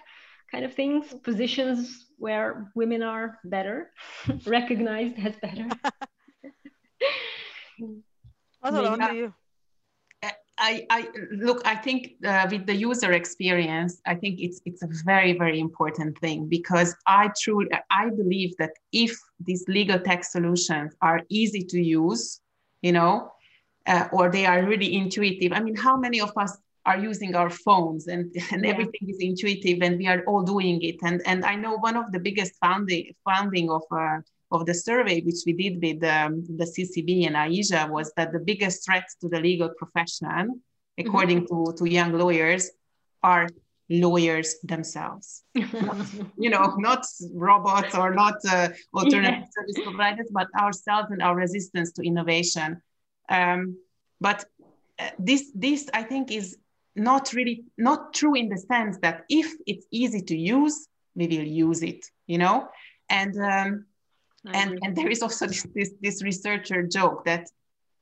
kind 0.52 0.64
of 0.64 0.74
things? 0.74 1.12
Positions 1.24 2.06
where 2.18 2.70
women 2.76 3.02
are 3.02 3.40
better, 3.44 3.90
recognized 4.46 5.18
as 5.18 5.34
better? 5.42 5.68
On 8.62 9.00
to 9.00 9.14
you. 9.16 9.34
I, 10.58 10.86
I 10.90 11.08
look. 11.30 11.62
I 11.64 11.76
think 11.76 12.14
uh, 12.24 12.48
with 12.50 12.66
the 12.66 12.74
user 12.74 13.12
experience, 13.12 14.00
I 14.06 14.14
think 14.14 14.40
it's 14.40 14.60
it's 14.64 14.82
a 14.82 14.88
very 15.04 15.32
very 15.38 15.60
important 15.60 16.18
thing 16.18 16.48
because 16.48 16.94
I 17.06 17.30
truly 17.40 17.68
I 17.90 18.10
believe 18.10 18.56
that 18.58 18.72
if 18.92 19.16
these 19.40 19.64
legal 19.68 19.98
tech 19.98 20.24
solutions 20.24 20.94
are 21.00 21.22
easy 21.28 21.62
to 21.62 21.80
use, 21.80 22.40
you 22.82 22.92
know, 22.92 23.32
uh, 23.86 24.08
or 24.12 24.30
they 24.30 24.46
are 24.46 24.64
really 24.64 24.94
intuitive. 24.94 25.52
I 25.52 25.60
mean, 25.60 25.76
how 25.76 25.96
many 25.96 26.20
of 26.20 26.32
us 26.36 26.56
are 26.86 26.98
using 26.98 27.36
our 27.36 27.50
phones 27.50 28.08
and, 28.08 28.34
and 28.52 28.64
yeah. 28.64 28.70
everything 28.70 29.08
is 29.08 29.18
intuitive 29.20 29.82
and 29.82 29.98
we 29.98 30.06
are 30.06 30.22
all 30.26 30.42
doing 30.42 30.82
it. 30.82 30.96
And 31.02 31.22
and 31.26 31.44
I 31.44 31.54
know 31.54 31.76
one 31.76 31.96
of 31.96 32.10
the 32.12 32.18
biggest 32.18 32.52
founding 32.60 33.14
founding 33.24 33.70
of 33.70 33.82
uh, 33.90 34.18
of 34.50 34.66
the 34.66 34.74
survey 34.74 35.20
which 35.20 35.42
we 35.46 35.52
did 35.52 35.82
with 35.82 36.02
um, 36.04 36.44
the 36.56 36.64
CCB 36.64 37.26
and 37.26 37.36
AIJA 37.36 37.88
was 37.90 38.12
that 38.16 38.32
the 38.32 38.38
biggest 38.38 38.84
threats 38.84 39.16
to 39.20 39.28
the 39.28 39.40
legal 39.40 39.70
profession, 39.76 40.62
according 40.96 41.44
mm-hmm. 41.44 41.72
to, 41.72 41.76
to 41.76 41.90
young 41.90 42.12
lawyers, 42.12 42.70
are 43.22 43.48
lawyers 43.90 44.56
themselves. 44.64 45.42
you 45.54 46.50
know, 46.50 46.74
not 46.78 47.04
robots 47.32 47.94
or 47.94 48.14
not 48.14 48.36
uh, 48.48 48.68
alternative 48.94 49.40
yeah. 49.40 49.62
service 49.62 49.84
providers, 49.84 50.28
but 50.30 50.48
ourselves 50.58 51.08
and 51.10 51.22
our 51.22 51.36
resistance 51.36 51.92
to 51.92 52.02
innovation. 52.02 52.80
Um, 53.28 53.76
but 54.20 54.44
uh, 54.98 55.10
this, 55.18 55.50
this 55.54 55.88
I 55.92 56.02
think 56.02 56.30
is 56.30 56.56
not 56.96 57.32
really 57.32 57.64
not 57.76 58.14
true 58.14 58.34
in 58.34 58.48
the 58.48 58.58
sense 58.58 58.98
that 59.02 59.24
if 59.28 59.52
it's 59.66 59.86
easy 59.90 60.22
to 60.22 60.36
use, 60.36 60.88
we 61.14 61.26
will 61.26 61.46
use 61.46 61.82
it. 61.82 62.04
You 62.26 62.38
know, 62.38 62.68
and 63.08 63.34
um, 63.40 63.86
and 64.46 64.78
and 64.82 64.96
there 64.96 65.08
is 65.08 65.22
also 65.22 65.46
this, 65.52 65.66
this, 65.74 65.92
this 66.00 66.22
researcher 66.22 66.82
joke 66.86 67.24
that 67.24 67.48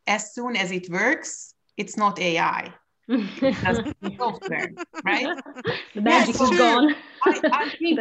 as 0.06 0.34
soon 0.34 0.56
as 0.56 0.70
it 0.70 0.88
works 0.90 1.54
it's 1.76 1.96
not 1.96 2.18
ai 2.18 2.72
it's 3.08 4.16
software 4.18 4.72
right? 5.04 5.38
The 5.94 6.00
magic 6.02 6.34
yeah, 6.34 6.46
so 6.46 6.52
is 6.52 6.58
gone. 6.58 6.94
I, 7.24 7.40
I 7.52 7.68
think 7.78 7.98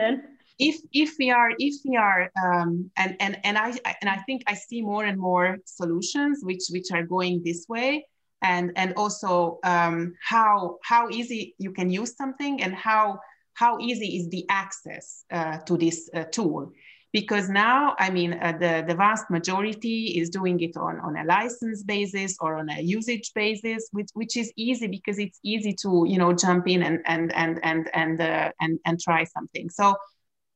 if 0.60 0.82
if 0.94 1.16
we 1.20 1.32
are 1.32 1.52
if 1.60 1.76
we 1.86 1.96
are 1.98 2.30
um, 2.44 2.90
and 2.98 3.16
and 3.20 3.38
and 3.44 3.58
I 3.58 3.74
and 4.02 4.10
I 4.10 4.18
think 4.26 4.44
I 4.48 4.54
see 4.54 4.82
more 4.82 5.06
and 5.06 5.20
more 5.20 5.58
solutions 5.66 6.40
which 6.44 6.64
which 6.72 6.92
are 6.92 7.04
going 7.04 7.42
this 7.44 7.66
way. 7.70 8.08
And 8.42 8.72
and 8.76 8.94
also 8.96 9.60
um, 9.64 10.14
how 10.22 10.78
how 10.84 11.10
easy 11.10 11.56
you 11.58 11.72
can 11.72 11.90
use 11.90 12.16
something 12.16 12.62
and 12.62 12.76
how 12.76 13.20
how 13.54 13.80
easy 13.80 14.18
is 14.18 14.30
the 14.30 14.46
access 14.50 15.26
uh, 15.32 15.58
to 15.60 15.78
this 15.78 16.10
uh, 16.14 16.26
tool 16.32 16.72
because 17.16 17.48
now, 17.48 17.96
I 17.98 18.10
mean, 18.10 18.34
uh, 18.34 18.58
the, 18.60 18.84
the 18.86 18.94
vast 18.94 19.30
majority 19.30 20.20
is 20.20 20.30
doing 20.30 20.60
it 20.60 20.76
on, 20.76 21.00
on 21.00 21.16
a 21.16 21.24
license 21.24 21.82
basis 21.82 22.36
or 22.42 22.58
on 22.58 22.70
a 22.70 22.82
usage 22.82 23.32
basis, 23.34 23.88
which, 23.94 24.10
which 24.16 24.36
is 24.36 24.52
easy 24.58 24.88
because 24.88 25.18
it's 25.18 25.40
easy 25.42 25.72
to, 25.84 26.04
you 26.06 26.18
know, 26.18 26.34
jump 26.34 26.68
in 26.68 26.84
and, 26.84 27.00
and, 27.06 27.34
and, 27.34 27.64
and, 27.64 27.90
and, 27.94 28.20
uh, 28.20 28.52
and, 28.60 28.80
and 28.86 29.00
try 29.00 29.24
something. 29.24 29.70
So 29.70 29.96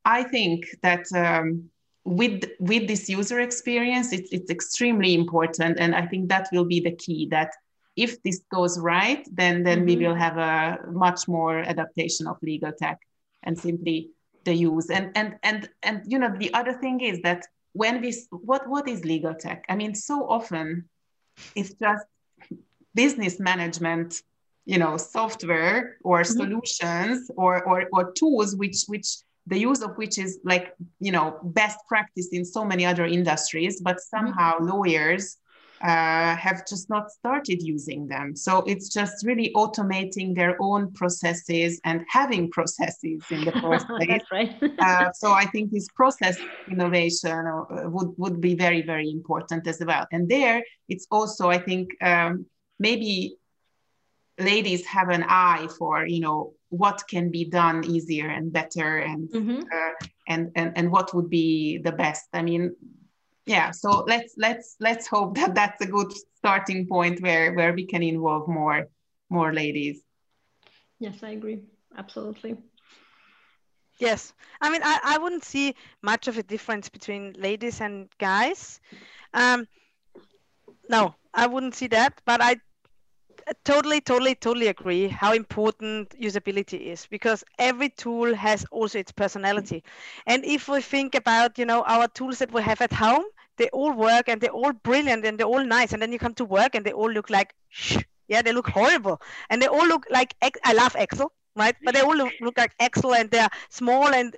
I 0.03 0.23
think 0.23 0.65
that 0.83 1.05
um, 1.15 1.69
with, 2.03 2.43
with 2.59 2.89
this 2.89 3.07
user 3.07 3.39
experience, 3.39 4.11
it's, 4.11 4.33
it's 4.33 4.51
extremely 4.51 5.13
important. 5.13 5.79
And 5.79 5.95
I 5.95 6.07
think 6.07 6.27
that 6.27 6.49
will 6.51 6.65
be 6.65 6.81
the 6.81 6.91
key 6.97 7.29
that 7.31 7.51
if 7.95 8.21
this 8.23 8.41
goes 8.53 8.77
right, 8.77 9.25
then, 9.31 9.63
then 9.63 9.85
mm-hmm. 9.85 9.99
we 10.01 10.07
will 10.07 10.15
have 10.15 10.35
a 10.35 10.91
much 10.91 11.25
more 11.25 11.59
adaptation 11.59 12.27
of 12.27 12.35
legal 12.41 12.73
tech 12.73 12.99
and 13.43 13.57
simply 13.57 14.09
the 14.49 14.55
use 14.55 14.89
and 14.89 15.05
and 15.19 15.29
and 15.49 15.69
and 15.87 15.97
you 16.11 16.17
know 16.21 16.31
the 16.43 16.51
other 16.59 16.73
thing 16.83 16.97
is 17.11 17.17
that 17.27 17.41
when 17.81 17.95
we 18.01 18.09
what 18.49 18.67
what 18.73 18.85
is 18.93 18.99
legal 19.13 19.35
tech 19.43 19.59
i 19.69 19.75
mean 19.81 19.93
so 19.93 20.15
often 20.37 20.65
it's 21.59 21.73
just 21.85 22.05
business 22.95 23.39
management 23.51 24.09
you 24.65 24.79
know 24.83 24.97
software 24.97 25.97
or 26.03 26.17
mm-hmm. 26.21 26.37
solutions 26.39 27.29
or, 27.43 27.53
or 27.69 27.77
or 27.95 28.11
tools 28.19 28.55
which 28.61 28.79
which 28.87 29.07
the 29.51 29.59
use 29.69 29.81
of 29.87 29.91
which 30.01 30.17
is 30.25 30.31
like 30.43 30.65
you 30.99 31.11
know 31.11 31.27
best 31.59 31.77
practice 31.87 32.29
in 32.37 32.43
so 32.55 32.61
many 32.71 32.83
other 32.91 33.05
industries 33.05 33.81
but 33.87 33.97
mm-hmm. 33.97 34.17
somehow 34.17 34.51
mm-hmm. 34.55 34.71
lawyers 34.71 35.37
uh, 35.81 36.35
have 36.35 36.65
just 36.67 36.89
not 36.89 37.11
started 37.11 37.61
using 37.61 38.07
them. 38.07 38.35
So 38.35 38.59
it's 38.67 38.89
just 38.89 39.25
really 39.25 39.51
automating 39.55 40.35
their 40.35 40.57
own 40.59 40.91
processes 40.93 41.79
and 41.85 42.03
having 42.09 42.51
processes 42.51 43.23
in 43.29 43.45
the 43.45 43.53
first 43.61 43.87
place. 43.97 44.21
Right. 44.31 44.61
uh, 44.79 45.11
so 45.13 45.31
I 45.31 45.45
think 45.45 45.71
this 45.71 45.87
process 45.95 46.37
innovation 46.69 47.47
uh, 47.47 47.89
would, 47.89 48.13
would 48.17 48.41
be 48.41 48.55
very, 48.55 48.81
very 48.81 49.09
important 49.09 49.67
as 49.67 49.81
well. 49.85 50.05
And 50.11 50.27
there, 50.27 50.63
it's 50.89 51.07
also, 51.11 51.49
I 51.49 51.59
think, 51.59 51.89
um, 52.03 52.45
maybe 52.77 53.37
ladies 54.37 54.85
have 54.85 55.09
an 55.09 55.23
eye 55.27 55.67
for, 55.77 56.05
you 56.05 56.19
know, 56.19 56.53
what 56.69 57.03
can 57.09 57.31
be 57.31 57.45
done 57.45 57.83
easier 57.85 58.29
and 58.29 58.53
better 58.53 58.97
and, 58.97 59.29
mm-hmm. 59.29 59.59
uh, 59.59 60.07
and, 60.27 60.51
and, 60.55 60.77
and 60.77 60.91
what 60.91 61.13
would 61.13 61.29
be 61.29 61.79
the 61.79 61.91
best. 61.91 62.27
I 62.33 62.41
mean, 62.41 62.75
yeah 63.45 63.71
so 63.71 64.03
let's 64.07 64.33
let's 64.37 64.75
let's 64.79 65.07
hope 65.07 65.35
that 65.35 65.55
that's 65.55 65.81
a 65.81 65.87
good 65.87 66.11
starting 66.35 66.87
point 66.87 67.21
where 67.21 67.53
where 67.53 67.73
we 67.73 67.85
can 67.85 68.03
involve 68.03 68.47
more 68.47 68.87
more 69.29 69.53
ladies. 69.53 70.01
Yes 70.99 71.23
i 71.23 71.29
agree. 71.31 71.63
Absolutely. 71.97 72.57
Yes. 73.99 74.33
I 74.61 74.69
mean 74.69 74.81
i, 74.83 74.99
I 75.03 75.17
wouldn't 75.17 75.43
see 75.43 75.75
much 76.01 76.27
of 76.27 76.37
a 76.37 76.43
difference 76.43 76.89
between 76.89 77.33
ladies 77.37 77.81
and 77.81 78.09
guys. 78.19 78.79
Um 79.33 79.67
no 80.89 81.13
i 81.33 81.45
wouldn't 81.45 81.75
see 81.75 81.87
that 81.87 82.21
but 82.25 82.41
i 82.41 82.55
totally 83.63 84.01
totally 84.01 84.35
totally 84.35 84.67
agree 84.67 85.07
how 85.07 85.33
important 85.33 86.09
usability 86.19 86.79
is 86.79 87.05
because 87.07 87.43
every 87.57 87.89
tool 87.89 88.33
has 88.35 88.65
also 88.71 88.99
its 88.99 89.11
personality. 89.11 89.83
And 90.25 90.45
if 90.45 90.67
we 90.67 90.81
think 90.81 91.15
about 91.15 91.57
you 91.57 91.65
know 91.65 91.83
our 91.83 92.07
tools 92.07 92.39
that 92.39 92.51
we 92.51 92.61
have 92.61 92.81
at 92.81 92.93
home 92.93 93.23
they 93.57 93.69
all 93.69 93.91
work 93.93 94.29
and 94.29 94.39
they're 94.39 94.51
all 94.51 94.71
brilliant 94.71 95.25
and 95.25 95.37
they're 95.37 95.47
all 95.47 95.65
nice. 95.65 95.91
And 95.93 96.01
then 96.01 96.13
you 96.13 96.19
come 96.19 96.33
to 96.35 96.45
work 96.45 96.75
and 96.75 96.85
they 96.85 96.93
all 96.93 97.11
look 97.11 97.29
like 97.29 97.53
shh, 97.67 97.97
yeah 98.27 98.41
they 98.41 98.53
look 98.53 98.67
horrible. 98.67 99.21
And 99.49 99.61
they 99.61 99.67
all 99.67 99.87
look 99.87 100.05
like 100.09 100.35
i 100.41 100.73
love 100.73 100.95
excel 100.97 101.31
right? 101.55 101.75
But 101.83 101.93
they 101.93 102.01
all 102.01 102.15
look, 102.15 102.31
look 102.39 102.57
like 102.57 102.73
excel 102.79 103.13
and 103.13 103.29
they're 103.29 103.49
small 103.69 104.07
and 104.13 104.33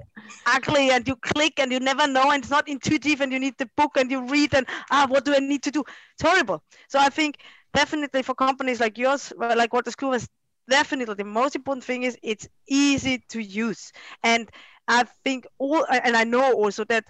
ugly 0.48 0.90
and 0.90 1.08
you 1.08 1.16
click 1.18 1.60
and 1.60 1.72
you 1.72 1.80
never 1.80 2.08
know 2.08 2.32
and 2.32 2.42
it's 2.42 2.50
not 2.50 2.68
intuitive 2.68 3.22
and 3.22 3.32
you 3.32 3.40
need 3.40 3.56
the 3.60 3.70
book 3.78 3.96
and 3.98 4.10
you 4.10 4.26
read 4.28 4.56
and 4.56 4.66
ah 4.90 5.06
what 5.08 5.26
do 5.26 5.36
i 5.36 5.40
need 5.40 5.62
to 5.64 5.72
do? 5.72 5.84
It's 6.14 6.24
horrible. 6.24 6.64
So 6.88 7.00
i 7.00 7.10
think 7.10 7.38
definitely 7.74 8.22
for 8.22 8.36
companies 8.36 8.80
like 8.80 8.98
yours 8.98 9.34
like 9.38 9.72
Wolters 9.72 9.96
is 10.16 10.28
definitely 10.70 11.16
the 11.16 11.26
most 11.26 11.56
important 11.56 11.84
thing 11.84 12.04
is 12.04 12.18
it's 12.24 12.48
easy 12.68 13.24
to 13.30 13.42
use 13.42 13.92
and 14.24 14.50
i 14.88 15.04
think 15.24 15.46
all 15.58 15.86
and 15.90 16.16
i 16.16 16.24
know 16.24 16.54
also 16.54 16.84
that 16.86 17.06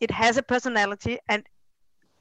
it 0.00 0.10
has 0.10 0.36
a 0.36 0.42
personality 0.42 1.18
and 1.28 1.44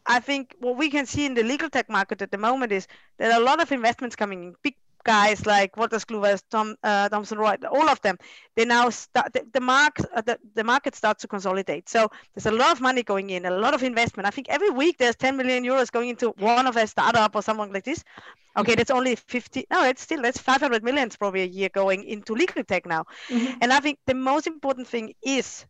I 0.05 0.19
think 0.19 0.55
what 0.59 0.75
we 0.75 0.89
can 0.89 1.05
see 1.05 1.25
in 1.25 1.35
the 1.35 1.43
legal 1.43 1.69
tech 1.69 1.87
market 1.87 2.23
at 2.23 2.31
the 2.31 2.37
moment 2.37 2.71
is 2.71 2.87
are 3.19 3.31
a 3.31 3.39
lot 3.39 3.61
of 3.61 3.71
investments 3.71 4.15
coming 4.15 4.43
in. 4.43 4.55
Big 4.63 4.75
guys 5.03 5.45
like 5.45 5.75
Wolters 5.75 6.05
Kluwer, 6.05 6.41
Tom, 6.49 6.75
uh, 6.83 7.09
Thomson 7.09 7.37
Reuters, 7.37 7.71
all 7.71 7.89
of 7.89 8.01
them, 8.01 8.17
they 8.55 8.65
now 8.65 8.89
start, 8.89 9.33
the, 9.33 9.45
the, 9.53 9.61
mark, 9.61 9.99
uh, 10.13 10.21
the, 10.21 10.37
the 10.55 10.63
market 10.63 10.95
starts 10.95 11.21
to 11.21 11.27
consolidate. 11.27 11.89
So 11.89 12.09
there's 12.33 12.45
a 12.45 12.51
lot 12.51 12.71
of 12.71 12.81
money 12.81 13.03
going 13.03 13.29
in, 13.29 13.45
a 13.45 13.51
lot 13.51 13.73
of 13.73 13.83
investment. 13.83 14.27
I 14.27 14.31
think 14.31 14.49
every 14.49 14.69
week 14.69 14.97
there's 14.97 15.15
10 15.15 15.37
million 15.37 15.63
euros 15.63 15.91
going 15.91 16.09
into 16.09 16.29
one 16.37 16.67
of 16.67 16.75
a 16.75 16.87
startup 16.87 17.35
or 17.35 17.41
something 17.41 17.71
like 17.71 17.85
this. 17.85 18.03
Okay, 18.57 18.75
that's 18.75 18.91
only 18.91 19.15
50, 19.15 19.67
no, 19.71 19.85
it's 19.85 20.01
still, 20.01 20.21
that's 20.21 20.39
500 20.39 20.83
millions 20.83 21.15
probably 21.15 21.41
a 21.43 21.45
year 21.45 21.69
going 21.69 22.03
into 22.03 22.33
legal 22.33 22.63
tech 22.63 22.85
now. 22.85 23.05
Mm-hmm. 23.29 23.57
And 23.61 23.71
I 23.71 23.79
think 23.79 23.99
the 24.05 24.15
most 24.15 24.47
important 24.47 24.87
thing 24.87 25.13
is 25.21 25.65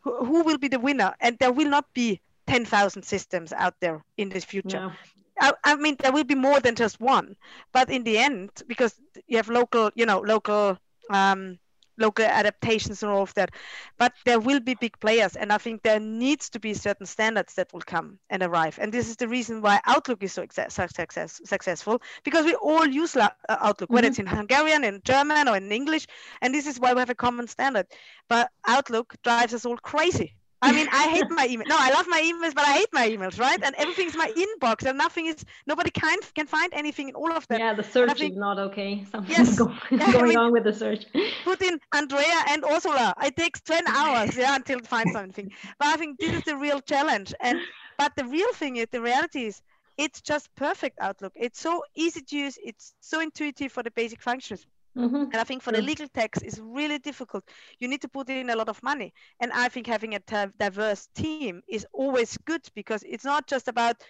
who, 0.00 0.24
who 0.24 0.42
will 0.44 0.58
be 0.58 0.68
the 0.68 0.80
winner 0.80 1.14
and 1.20 1.36
there 1.38 1.52
will 1.52 1.68
not 1.68 1.86
be 1.92 2.20
10,000 2.46 3.02
systems 3.02 3.52
out 3.52 3.74
there 3.80 4.02
in 4.16 4.28
this 4.28 4.44
future. 4.44 4.92
I, 5.40 5.52
I, 5.64 5.76
mean, 5.76 5.96
there 5.98 6.12
will 6.12 6.24
be 6.24 6.34
more 6.34 6.60
than 6.60 6.74
just 6.74 7.00
one, 7.00 7.36
but 7.72 7.90
in 7.90 8.04
the 8.04 8.18
end, 8.18 8.50
because 8.66 8.94
you 9.26 9.36
have 9.38 9.48
local, 9.48 9.90
you 9.94 10.06
know, 10.06 10.20
local 10.20 10.78
um, 11.10 11.58
local 12.00 12.24
adaptations 12.24 13.02
and 13.02 13.12
all 13.12 13.22
of 13.22 13.34
that. 13.34 13.50
But 13.98 14.12
there 14.24 14.40
will 14.40 14.60
be 14.60 14.74
big 14.74 14.98
players, 15.00 15.36
and 15.36 15.52
I 15.52 15.58
think 15.58 15.82
there 15.82 16.00
needs 16.00 16.48
to 16.50 16.58
be 16.58 16.74
certain 16.74 17.06
standards 17.06 17.54
that 17.54 17.72
will 17.72 17.82
come 17.82 18.18
and 18.30 18.42
arrive. 18.42 18.78
And 18.80 18.92
this 18.92 19.08
is 19.08 19.16
the 19.16 19.28
reason 19.28 19.60
why 19.60 19.80
Outlook 19.86 20.22
is 20.22 20.32
so 20.32 20.46
success, 20.50 21.40
successful 21.44 22.00
because 22.24 22.44
we 22.44 22.54
all 22.54 22.86
use 22.86 23.14
uh, 23.16 23.28
Outlook, 23.48 23.88
mm-hmm. 23.88 23.94
whether 23.94 24.08
it's 24.08 24.18
in 24.18 24.26
Hungarian, 24.26 24.84
in 24.84 25.00
German, 25.04 25.48
or 25.48 25.56
in 25.56 25.70
English. 25.70 26.06
And 26.40 26.54
this 26.54 26.66
is 26.66 26.80
why 26.80 26.94
we 26.94 27.00
have 27.00 27.10
a 27.10 27.14
common 27.14 27.46
standard. 27.46 27.86
But 28.28 28.50
Outlook 28.66 29.14
drives 29.22 29.54
us 29.54 29.66
all 29.66 29.76
crazy 29.76 30.34
I 30.62 30.72
mean, 30.72 30.88
I 30.92 31.08
hate 31.08 31.30
my 31.30 31.46
email. 31.46 31.66
No, 31.68 31.76
I 31.78 31.90
love 31.90 32.06
my 32.08 32.20
emails, 32.20 32.54
but 32.54 32.66
I 32.66 32.72
hate 32.72 32.88
my 32.92 33.08
emails, 33.08 33.38
right? 33.40 33.58
And 33.62 33.74
everything's 33.76 34.14
my 34.14 34.30
inbox, 34.36 34.86
and 34.86 34.98
nothing 34.98 35.26
is. 35.26 35.44
Nobody 35.66 35.90
can 35.90 36.18
can 36.34 36.46
find 36.46 36.72
anything 36.74 37.08
in 37.08 37.14
all 37.14 37.32
of 37.32 37.46
that. 37.48 37.60
Yeah, 37.60 37.74
the 37.74 37.82
search 37.82 38.18
think, 38.18 38.32
is 38.32 38.38
not 38.38 38.58
okay. 38.58 39.04
Something's 39.10 39.38
yes, 39.38 39.58
go, 39.58 39.72
yeah, 39.90 40.12
going 40.12 40.24
I 40.24 40.28
mean, 40.28 40.38
on 40.38 40.52
with 40.52 40.64
the 40.64 40.72
search. 40.72 41.06
Put 41.44 41.62
in 41.62 41.80
Andrea 41.92 42.44
and 42.48 42.64
Ursula. 42.64 43.14
It 43.22 43.36
takes 43.36 43.60
ten 43.62 43.86
hours, 43.86 44.36
yeah, 44.36 44.54
until 44.54 44.80
to 44.80 44.88
find 44.88 45.10
something. 45.12 45.50
But 45.78 45.88
I 45.88 45.96
think 45.96 46.18
this 46.18 46.32
is 46.32 46.44
the 46.44 46.56
real 46.56 46.80
challenge. 46.80 47.32
And 47.40 47.58
but 47.96 48.14
the 48.16 48.24
real 48.24 48.52
thing 48.52 48.76
is, 48.76 48.88
the 48.90 49.00
reality 49.00 49.46
is, 49.46 49.62
it's 49.96 50.20
just 50.20 50.54
perfect 50.56 50.98
Outlook. 51.00 51.32
It's 51.36 51.60
so 51.60 51.82
easy 51.94 52.20
to 52.20 52.36
use. 52.36 52.58
It's 52.62 52.94
so 53.00 53.20
intuitive 53.20 53.72
for 53.72 53.82
the 53.82 53.90
basic 53.90 54.20
functions. 54.22 54.66
Mm-hmm. 54.96 55.16
And 55.16 55.36
I 55.36 55.44
think 55.44 55.62
for 55.62 55.72
the 55.72 55.80
legal 55.82 56.08
tax 56.08 56.42
is 56.42 56.60
really 56.60 56.98
difficult. 56.98 57.44
You 57.78 57.88
need 57.88 58.02
to 58.02 58.08
put 58.08 58.28
in 58.28 58.50
a 58.50 58.56
lot 58.56 58.68
of 58.68 58.82
money. 58.82 59.12
And 59.40 59.52
I 59.52 59.68
think 59.68 59.86
having 59.86 60.14
a 60.14 60.50
diverse 60.58 61.08
team 61.14 61.62
is 61.68 61.86
always 61.92 62.36
good 62.38 62.62
because 62.74 63.04
it's 63.04 63.24
not 63.24 63.46
just 63.46 63.68
about 63.68 64.02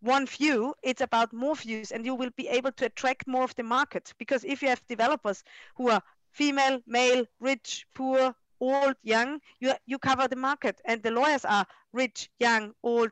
one 0.00 0.26
view, 0.26 0.74
it's 0.82 1.00
about 1.00 1.32
more 1.32 1.56
views, 1.56 1.92
and 1.92 2.04
you 2.04 2.14
will 2.14 2.30
be 2.36 2.48
able 2.48 2.72
to 2.72 2.86
attract 2.86 3.26
more 3.26 3.44
of 3.44 3.54
the 3.54 3.62
market. 3.62 4.12
Because 4.18 4.44
if 4.44 4.60
you 4.60 4.68
have 4.68 4.82
developers 4.86 5.42
who 5.76 5.88
are 5.88 6.02
female, 6.32 6.80
male, 6.86 7.24
rich, 7.40 7.86
poor, 7.94 8.34
old, 8.60 8.94
young, 9.02 9.40
you, 9.60 9.72
you 9.86 9.98
cover 9.98 10.28
the 10.28 10.36
market. 10.36 10.80
And 10.84 11.02
the 11.02 11.10
lawyers 11.10 11.44
are 11.44 11.66
rich, 11.92 12.28
young, 12.38 12.72
old, 12.82 13.10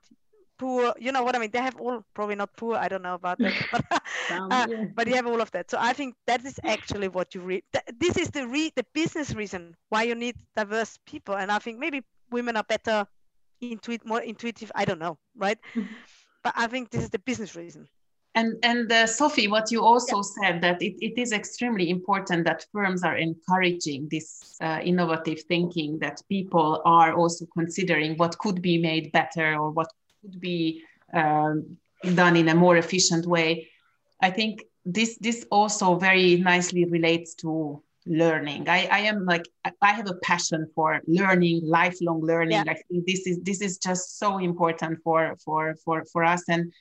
poor 0.63 0.95
you 1.05 1.11
know 1.15 1.25
what 1.25 1.35
i 1.35 1.39
mean? 1.43 1.51
They 1.51 1.65
have 1.71 1.79
all 1.85 2.05
probably 2.15 2.37
not 2.43 2.51
poor 2.57 2.75
i 2.77 2.87
don't 2.89 3.03
know 3.03 3.15
about 3.23 3.39
that 3.39 3.55
but, 3.73 3.85
uh, 4.31 4.67
but 4.95 5.09
you 5.09 5.15
have 5.15 5.27
all 5.27 5.41
of 5.41 5.51
that. 5.51 5.71
So 5.71 5.77
i 5.81 5.93
think 5.93 6.15
that 6.27 6.45
is 6.45 6.59
actually 6.75 7.09
what 7.09 7.35
you 7.35 7.41
read 7.41 7.63
this 8.05 8.17
is 8.17 8.31
the 8.31 8.47
re- 8.47 8.73
the 8.77 8.87
business 9.01 9.35
reason 9.35 9.77
why 9.89 10.03
you 10.05 10.15
need 10.15 10.37
diverse 10.57 10.99
people 11.13 11.35
and 11.37 11.51
i 11.51 11.59
think 11.59 11.79
maybe 11.79 12.03
women 12.31 12.57
are 12.57 12.69
better 12.77 13.07
intuit 13.63 14.05
more 14.05 14.23
intuitive 14.33 14.71
i 14.75 14.85
don't 14.85 15.01
know 15.01 15.19
right? 15.37 15.59
But 16.45 16.55
i 16.57 16.67
think 16.67 16.91
this 16.91 17.05
is 17.05 17.11
the 17.11 17.21
business 17.31 17.55
reason. 17.55 17.89
And 18.35 18.51
and 18.71 18.91
uh, 18.91 19.07
sophie 19.07 19.49
what 19.55 19.71
you 19.71 19.81
also 19.91 20.17
yeah. 20.17 20.31
said 20.37 20.55
that 20.63 20.79
it, 20.83 20.95
it 21.09 21.15
is 21.25 21.31
extremely 21.33 21.87
important 21.91 22.45
that 22.49 22.65
firms 22.73 23.03
are 23.09 23.19
encouraging 23.29 24.09
this 24.11 24.57
uh, 24.67 24.81
innovative 24.83 25.41
thinking 25.53 25.99
that 25.99 26.17
people 26.29 26.81
are 26.85 27.13
also 27.21 27.45
considering 27.59 28.17
what 28.17 28.39
could 28.39 28.59
be 28.71 28.79
made 28.79 29.13
better 29.13 29.49
or 29.61 29.71
what 29.71 29.91
could 30.23 30.41
be 30.41 30.83
um, 31.12 31.77
done 32.14 32.37
in 32.37 32.49
a 32.49 32.55
more 32.55 32.77
efficient 32.77 33.27
way. 33.27 33.68
I 34.20 34.31
think 34.31 34.62
this 34.85 35.18
this 35.18 35.45
also 35.51 35.97
very 35.97 36.37
nicely 36.37 36.85
relates 36.85 37.35
to 37.37 37.83
learning. 38.07 38.68
I, 38.68 38.89
I 38.91 38.99
am 39.01 39.25
like 39.25 39.47
I 39.81 39.93
have 39.93 40.09
a 40.09 40.14
passion 40.14 40.66
for 40.75 41.01
learning, 41.07 41.62
lifelong 41.64 42.20
learning. 42.20 42.64
Yeah. 42.64 42.73
I 42.73 42.75
think 42.75 43.07
this 43.07 43.27
is 43.27 43.41
this 43.43 43.61
is 43.61 43.79
just 43.79 44.18
so 44.18 44.39
important 44.39 44.99
for 45.05 45.37
for 45.45 45.77
for 45.85 46.05
for 46.12 46.25
us 46.25 46.43
and 46.49 46.73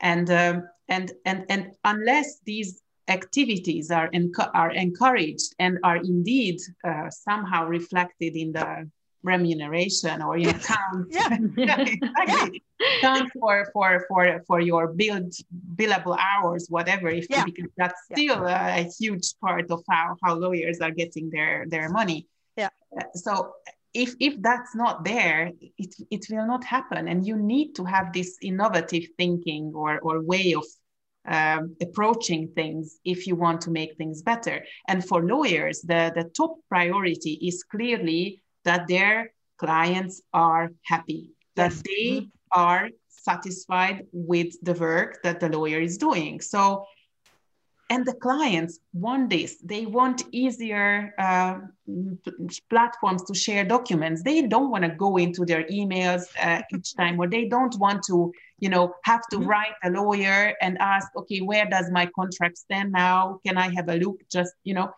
and 0.00 0.30
um, 0.30 0.68
and 0.88 1.12
and 1.24 1.44
and 1.48 1.72
unless 1.84 2.40
these 2.44 2.82
activities 3.08 3.90
are 3.90 4.08
enc- 4.10 4.50
are 4.54 4.70
encouraged 4.70 5.54
and 5.58 5.78
are 5.82 5.96
indeed 5.96 6.60
uh, 6.84 7.10
somehow 7.10 7.66
reflected 7.66 8.36
in 8.36 8.52
the 8.52 8.88
remuneration 9.22 10.20
or 10.22 10.36
you 10.36 10.46
know 10.46 10.58
count 10.74 11.06
yeah. 11.10 11.36
exactly. 11.78 12.62
count 13.00 13.30
for 13.32 13.68
for 13.72 14.04
for 14.08 14.42
for 14.46 14.60
your 14.60 14.88
billed 14.88 15.32
billable 15.76 16.18
hours 16.18 16.66
whatever 16.68 17.08
if 17.08 17.26
yeah. 17.30 17.44
because 17.44 17.70
that's 17.76 18.00
still 18.10 18.44
a, 18.44 18.80
a, 18.80 18.90
huge 18.98 19.34
part 19.40 19.70
of 19.70 19.82
how 19.88 20.16
how 20.22 20.34
lawyers 20.34 20.80
are 20.80 20.90
getting 20.90 21.30
their 21.30 21.66
their 21.68 21.88
money. 21.88 22.26
Yeah. 22.56 22.70
So 23.14 23.54
if 23.94 24.14
if 24.20 24.40
that's 24.40 24.74
not 24.74 25.04
there 25.04 25.52
it 25.78 25.94
it 26.10 26.26
will 26.30 26.46
not 26.46 26.64
happen. 26.64 27.08
And 27.08 27.26
you 27.26 27.36
need 27.36 27.74
to 27.76 27.84
have 27.84 28.12
this 28.12 28.38
innovative 28.42 29.04
thinking 29.16 29.72
or 29.74 30.00
or 30.00 30.20
way 30.20 30.54
of 30.54 30.64
um, 31.24 31.76
approaching 31.80 32.48
things 32.48 32.98
if 33.04 33.28
you 33.28 33.36
want 33.36 33.60
to 33.62 33.70
make 33.70 33.96
things 33.96 34.22
better. 34.22 34.64
And 34.88 35.06
for 35.06 35.22
lawyers 35.22 35.80
the 35.82 36.10
the 36.14 36.24
top 36.36 36.56
priority 36.68 37.34
is 37.40 37.62
clearly 37.62 38.41
that 38.64 38.88
their 38.88 39.32
clients 39.58 40.22
are 40.32 40.72
happy, 40.84 41.30
that 41.56 41.72
yes. 41.72 41.82
they 41.86 42.28
are 42.50 42.88
satisfied 43.08 44.06
with 44.12 44.54
the 44.62 44.74
work 44.74 45.22
that 45.22 45.40
the 45.40 45.48
lawyer 45.48 45.80
is 45.80 45.96
doing. 45.96 46.40
So, 46.40 46.84
and 47.90 48.06
the 48.06 48.14
clients 48.14 48.80
want 48.94 49.28
this. 49.28 49.58
They 49.62 49.84
want 49.84 50.24
easier 50.32 51.14
uh, 51.18 51.58
platforms 52.70 53.22
to 53.24 53.34
share 53.34 53.64
documents. 53.64 54.22
They 54.22 54.42
don't 54.42 54.70
want 54.70 54.84
to 54.84 54.90
go 54.90 55.18
into 55.18 55.44
their 55.44 55.64
emails 55.64 56.24
uh, 56.42 56.62
each 56.74 56.96
time, 56.96 57.20
or 57.20 57.28
they 57.28 57.48
don't 57.48 57.76
want 57.78 58.02
to, 58.04 58.32
you 58.58 58.70
know, 58.70 58.94
have 59.04 59.22
to 59.30 59.36
mm-hmm. 59.36 59.48
write 59.48 59.74
a 59.84 59.90
lawyer 59.90 60.54
and 60.62 60.78
ask, 60.78 61.08
okay, 61.16 61.40
where 61.40 61.66
does 61.66 61.90
my 61.90 62.06
contract 62.06 62.56
stand 62.58 62.92
now? 62.92 63.40
Can 63.46 63.58
I 63.58 63.68
have 63.74 63.88
a 63.90 63.96
look? 63.96 64.22
Just, 64.30 64.54
you 64.64 64.72
know, 64.72 64.94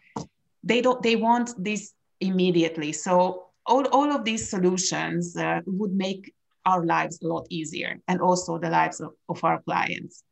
they 0.63 0.81
don't. 0.81 1.03
They 1.03 1.17
want 1.17 1.51
this 1.59 1.93
immediately. 2.21 2.93
So 2.93 3.47
all, 3.67 3.87
all 3.89 4.13
of 4.13 4.25
these 4.25 4.49
solutions 4.49 5.37
uh, 5.37 5.61
would 5.67 5.93
make 5.93 6.33
our 6.67 6.85
lives 6.85 7.21
a 7.23 7.27
lot 7.27 7.47
easier 7.51 7.99
and 8.09 8.21
also 8.21 8.59
the 8.59 8.71
lives 8.71 9.01
of, 9.01 9.13
of 9.29 9.43
our 9.45 9.61
clients. 9.63 10.23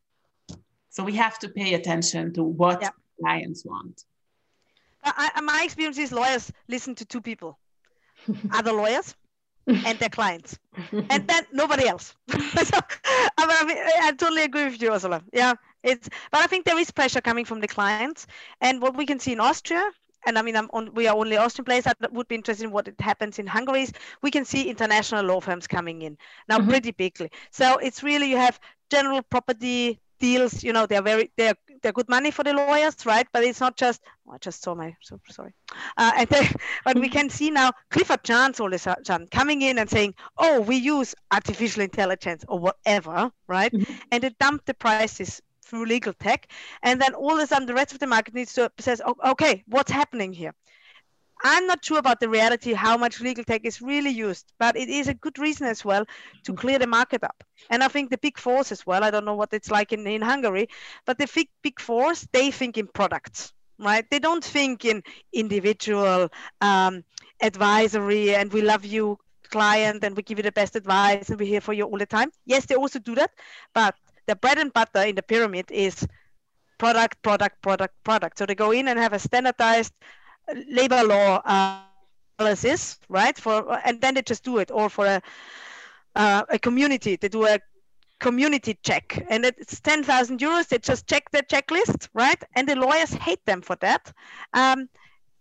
So 0.90 1.04
we 1.04 1.14
have 1.16 1.38
to 1.40 1.48
pay 1.48 1.74
attention 1.74 2.32
to 2.34 2.42
what 2.42 2.82
clients 3.20 3.64
want. 3.64 4.02
I, 5.04 5.40
my 5.40 5.62
experience 5.64 5.98
is 5.98 6.12
lawyers 6.12 6.52
listen 6.68 6.94
to 6.96 7.04
two 7.04 7.20
people 7.20 7.58
other 8.52 8.72
lawyers 8.72 9.14
and 9.66 9.98
their 9.98 10.08
clients, 10.08 10.58
and 10.92 11.26
then 11.28 11.46
nobody 11.52 11.86
else. 11.86 12.14
so, 12.28 12.78
I, 13.38 13.64
mean, 13.64 13.76
I 14.02 14.12
totally 14.16 14.42
agree 14.42 14.64
with 14.64 14.82
you, 14.82 14.92
Ursula. 14.92 15.22
Yeah, 15.32 15.54
it's, 15.84 16.08
but 16.32 16.40
I 16.40 16.46
think 16.46 16.64
there 16.64 16.78
is 16.78 16.90
pressure 16.90 17.20
coming 17.20 17.44
from 17.44 17.60
the 17.60 17.68
clients, 17.68 18.26
and 18.60 18.82
what 18.82 18.96
we 18.96 19.06
can 19.06 19.20
see 19.20 19.32
in 19.32 19.40
Austria 19.40 19.88
and 20.26 20.38
I 20.38 20.42
mean, 20.42 20.56
I'm 20.56 20.68
on, 20.72 20.92
we 20.94 21.06
are 21.06 21.16
only 21.16 21.36
Austrian 21.36 21.64
players. 21.64 21.84
That 21.84 22.12
would 22.12 22.28
be 22.28 22.34
interesting 22.34 22.70
what 22.70 22.88
it 22.88 23.00
happens 23.00 23.38
in 23.38 23.46
Hungary. 23.46 23.86
We 24.22 24.30
can 24.30 24.44
see 24.44 24.68
international 24.68 25.24
law 25.24 25.40
firms 25.40 25.66
coming 25.66 26.02
in 26.02 26.16
now 26.48 26.58
mm-hmm. 26.58 26.70
pretty 26.70 26.92
bigly. 26.92 27.30
So 27.50 27.78
it's 27.78 28.02
really 28.02 28.30
you 28.30 28.36
have 28.36 28.58
general 28.90 29.22
property 29.22 30.00
deals. 30.20 30.62
You 30.62 30.72
know, 30.72 30.86
they're 30.86 31.02
very 31.02 31.30
they're 31.36 31.54
they're 31.82 31.92
good 31.92 32.08
money 32.08 32.30
for 32.30 32.44
the 32.44 32.54
lawyers, 32.54 33.04
right? 33.04 33.26
But 33.32 33.44
it's 33.44 33.60
not 33.60 33.76
just. 33.76 34.00
Oh, 34.26 34.32
I 34.32 34.38
just 34.38 34.62
saw 34.62 34.74
my 34.74 34.94
so 35.00 35.20
sorry. 35.28 35.52
Uh, 35.96 36.12
and 36.16 36.28
they, 36.28 36.48
but 36.84 36.98
we 36.98 37.08
can 37.08 37.28
see 37.28 37.50
now 37.50 37.72
Clifford 37.90 38.22
Chance 38.22 38.60
all 38.60 38.70
this 38.70 38.82
sudden 38.82 39.26
coming 39.30 39.62
in 39.62 39.78
and 39.78 39.90
saying, 39.90 40.14
"Oh, 40.38 40.60
we 40.60 40.76
use 40.76 41.14
artificial 41.32 41.82
intelligence 41.82 42.44
or 42.48 42.58
whatever, 42.58 43.32
right?" 43.48 43.72
Mm-hmm. 43.72 43.92
And 44.12 44.22
they 44.22 44.30
dump 44.38 44.64
the 44.64 44.74
prices 44.74 45.42
through 45.72 45.86
legal 45.86 46.12
tech. 46.12 46.48
And 46.82 47.00
then 47.00 47.14
all 47.14 47.32
of 47.32 47.38
a 47.38 47.46
sudden, 47.46 47.66
the 47.66 47.72
rest 47.72 47.92
of 47.92 47.98
the 47.98 48.06
market 48.06 48.34
needs 48.34 48.52
to 48.54 48.70
says, 48.78 49.00
okay, 49.24 49.64
what's 49.66 49.90
happening 49.90 50.32
here? 50.32 50.54
I'm 51.44 51.66
not 51.66 51.84
sure 51.84 51.98
about 51.98 52.20
the 52.20 52.28
reality 52.28 52.72
how 52.72 52.96
much 52.96 53.20
legal 53.20 53.42
tech 53.42 53.64
is 53.64 53.80
really 53.80 54.10
used, 54.10 54.52
but 54.60 54.76
it 54.76 54.88
is 54.88 55.08
a 55.08 55.14
good 55.14 55.38
reason 55.38 55.66
as 55.66 55.84
well 55.84 56.04
to 56.44 56.52
clear 56.52 56.78
the 56.78 56.86
market 56.86 57.24
up. 57.24 57.42
And 57.70 57.82
I 57.82 57.88
think 57.88 58.10
the 58.10 58.18
big 58.18 58.38
fours 58.38 58.70
as 58.70 58.86
well. 58.86 59.02
I 59.02 59.10
don't 59.10 59.24
know 59.24 59.34
what 59.34 59.52
it's 59.52 59.70
like 59.70 59.92
in, 59.92 60.06
in 60.06 60.22
Hungary, 60.22 60.68
but 61.06 61.18
the 61.18 61.28
big 61.34 61.48
big 61.62 61.80
fours 61.80 62.28
they 62.32 62.50
think 62.52 62.78
in 62.78 62.86
products, 62.86 63.52
right? 63.78 64.04
They 64.08 64.20
don't 64.20 64.44
think 64.44 64.84
in 64.84 65.02
individual 65.32 66.28
um, 66.60 67.02
advisory 67.40 68.36
and 68.36 68.52
we 68.52 68.62
love 68.62 68.84
you 68.84 69.18
client 69.52 70.02
and 70.02 70.16
we 70.16 70.22
give 70.22 70.38
you 70.38 70.42
the 70.42 70.52
best 70.52 70.76
advice 70.76 71.28
and 71.28 71.38
we're 71.38 71.46
here 71.46 71.60
for 71.60 71.72
you 71.72 71.84
all 71.84 71.98
the 71.98 72.06
time. 72.06 72.30
Yes, 72.46 72.66
they 72.66 72.74
also 72.74 72.98
do 72.98 73.14
that, 73.16 73.30
but 73.74 73.94
the 74.26 74.36
bread 74.36 74.58
and 74.58 74.72
butter 74.72 75.02
in 75.02 75.14
the 75.14 75.22
pyramid 75.22 75.70
is 75.70 76.06
product, 76.78 77.22
product, 77.22 77.62
product, 77.62 77.94
product. 78.04 78.38
So 78.38 78.46
they 78.46 78.54
go 78.54 78.70
in 78.70 78.88
and 78.88 78.98
have 78.98 79.12
a 79.12 79.18
standardized 79.18 79.92
labor 80.68 81.02
law 81.04 81.42
uh, 81.44 81.82
analysis, 82.38 82.98
right? 83.08 83.38
For 83.38 83.78
and 83.84 84.00
then 84.00 84.14
they 84.14 84.22
just 84.22 84.44
do 84.44 84.58
it, 84.58 84.70
or 84.70 84.88
for 84.88 85.06
a 85.06 85.22
uh, 86.14 86.42
a 86.48 86.58
community, 86.58 87.16
they 87.16 87.28
do 87.28 87.46
a 87.46 87.58
community 88.20 88.78
check, 88.82 89.24
and 89.28 89.44
it's 89.44 89.80
ten 89.80 90.02
thousand 90.02 90.40
euros. 90.40 90.68
They 90.68 90.78
just 90.78 91.06
check 91.08 91.30
the 91.30 91.42
checklist, 91.42 92.08
right? 92.14 92.42
And 92.54 92.68
the 92.68 92.76
lawyers 92.76 93.12
hate 93.14 93.44
them 93.46 93.62
for 93.62 93.76
that. 93.76 94.12
Um, 94.52 94.88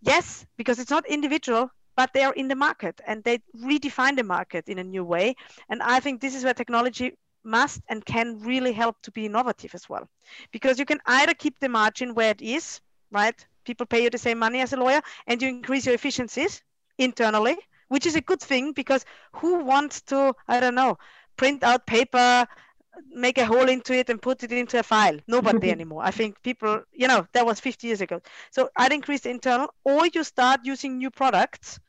yes, 0.00 0.46
because 0.56 0.78
it's 0.78 0.90
not 0.90 1.06
individual, 1.06 1.70
but 1.96 2.12
they 2.12 2.22
are 2.22 2.32
in 2.34 2.48
the 2.48 2.56
market 2.56 3.00
and 3.06 3.22
they 3.24 3.38
redefine 3.62 4.16
the 4.16 4.24
market 4.24 4.68
in 4.68 4.78
a 4.78 4.84
new 4.84 5.04
way. 5.04 5.34
And 5.68 5.82
I 5.82 6.00
think 6.00 6.20
this 6.20 6.34
is 6.34 6.44
where 6.44 6.54
technology 6.54 7.12
must 7.44 7.80
and 7.88 8.04
can 8.04 8.38
really 8.40 8.72
help 8.72 9.00
to 9.02 9.10
be 9.10 9.26
innovative 9.26 9.74
as 9.74 9.88
well. 9.88 10.08
Because 10.52 10.78
you 10.78 10.84
can 10.84 11.00
either 11.06 11.34
keep 11.34 11.58
the 11.58 11.68
margin 11.68 12.14
where 12.14 12.30
it 12.30 12.42
is, 12.42 12.80
right? 13.10 13.46
People 13.64 13.86
pay 13.86 14.02
you 14.02 14.10
the 14.10 14.18
same 14.18 14.38
money 14.38 14.60
as 14.60 14.72
a 14.72 14.76
lawyer 14.76 15.00
and 15.26 15.40
you 15.40 15.48
increase 15.48 15.86
your 15.86 15.94
efficiencies 15.94 16.62
internally, 16.98 17.56
which 17.88 18.06
is 18.06 18.16
a 18.16 18.20
good 18.20 18.40
thing 18.40 18.72
because 18.72 19.04
who 19.32 19.64
wants 19.64 20.02
to, 20.02 20.34
I 20.48 20.60
don't 20.60 20.74
know, 20.74 20.98
print 21.36 21.62
out 21.62 21.86
paper, 21.86 22.46
make 23.10 23.38
a 23.38 23.46
hole 23.46 23.68
into 23.68 23.94
it 23.94 24.10
and 24.10 24.20
put 24.20 24.42
it 24.42 24.52
into 24.52 24.78
a 24.78 24.82
file. 24.82 25.18
Nobody 25.26 25.70
anymore. 25.76 26.02
I 26.02 26.10
think 26.10 26.42
people, 26.42 26.82
you 26.92 27.08
know, 27.08 27.26
that 27.32 27.46
was 27.46 27.60
50 27.60 27.86
years 27.86 28.00
ago. 28.00 28.20
So 28.50 28.70
I'd 28.76 28.92
increase 28.92 29.22
the 29.22 29.30
internal, 29.30 29.72
or 29.84 30.06
you 30.06 30.24
start 30.24 30.60
using 30.64 30.98
new 30.98 31.10
products 31.10 31.80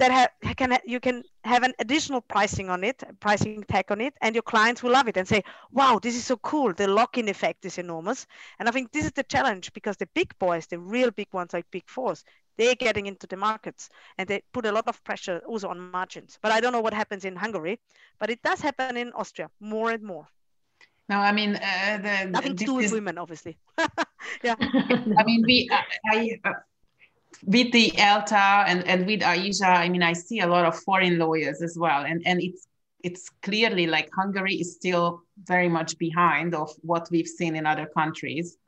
that 0.00 0.10
have, 0.10 0.56
can 0.56 0.78
you 0.84 0.98
can 0.98 1.22
have 1.44 1.62
an 1.62 1.74
additional 1.78 2.22
pricing 2.22 2.70
on 2.70 2.82
it, 2.84 3.02
pricing 3.20 3.62
tag 3.64 3.84
on 3.90 4.00
it, 4.00 4.14
and 4.22 4.34
your 4.34 4.42
clients 4.42 4.82
will 4.82 4.92
love 4.92 5.08
it 5.08 5.16
and 5.16 5.28
say, 5.28 5.42
"Wow, 5.70 6.00
this 6.02 6.16
is 6.16 6.24
so 6.24 6.36
cool." 6.38 6.72
The 6.72 6.88
lock-in 6.88 7.28
effect 7.28 7.64
is 7.66 7.78
enormous, 7.78 8.26
and 8.58 8.68
I 8.68 8.72
think 8.72 8.92
this 8.92 9.04
is 9.04 9.12
the 9.12 9.24
challenge 9.24 9.72
because 9.72 9.96
the 9.98 10.08
big 10.14 10.36
boys, 10.38 10.66
the 10.66 10.78
real 10.78 11.10
big 11.10 11.28
ones 11.32 11.52
like 11.52 11.70
Big 11.70 11.86
Fours, 11.86 12.24
they're 12.56 12.74
getting 12.74 13.06
into 13.06 13.26
the 13.26 13.36
markets 13.36 13.88
and 14.18 14.28
they 14.28 14.42
put 14.52 14.66
a 14.66 14.72
lot 14.72 14.88
of 14.88 15.02
pressure 15.04 15.40
also 15.46 15.68
on 15.68 15.90
margins. 15.90 16.38
But 16.42 16.52
I 16.52 16.60
don't 16.60 16.72
know 16.72 16.80
what 16.80 16.94
happens 16.94 17.24
in 17.24 17.36
Hungary, 17.36 17.78
but 18.18 18.30
it 18.30 18.42
does 18.42 18.60
happen 18.60 18.96
in 18.96 19.12
Austria 19.12 19.50
more 19.60 19.90
and 19.90 20.02
more. 20.02 20.26
No, 21.08 21.18
I 21.18 21.32
mean 21.32 21.56
uh, 21.56 21.98
the 22.02 22.30
nothing 22.30 22.56
to 22.56 22.64
do 22.64 22.74
with 22.74 22.86
is, 22.86 22.92
women, 22.92 23.18
obviously. 23.18 23.58
yeah, 24.44 24.54
I 25.18 25.24
mean 25.24 25.42
we. 25.46 25.68
I, 25.72 26.38
I 26.44 26.50
uh, 26.50 26.52
with 27.44 27.72
the 27.72 27.96
ELTA 27.98 28.64
and, 28.66 28.86
and 28.86 29.06
with 29.06 29.20
AIJA, 29.20 29.64
I 29.64 29.88
mean, 29.88 30.02
I 30.02 30.12
see 30.12 30.40
a 30.40 30.46
lot 30.46 30.64
of 30.64 30.78
foreign 30.78 31.18
lawyers 31.18 31.62
as 31.62 31.76
well. 31.78 32.04
And, 32.04 32.22
and 32.26 32.42
it's, 32.42 32.66
it's 33.02 33.30
clearly 33.42 33.86
like 33.86 34.10
Hungary 34.14 34.56
is 34.56 34.74
still 34.74 35.22
very 35.44 35.68
much 35.68 35.96
behind 35.98 36.54
of 36.54 36.70
what 36.82 37.08
we've 37.10 37.26
seen 37.26 37.56
in 37.56 37.66
other 37.66 37.86
countries. 37.86 38.58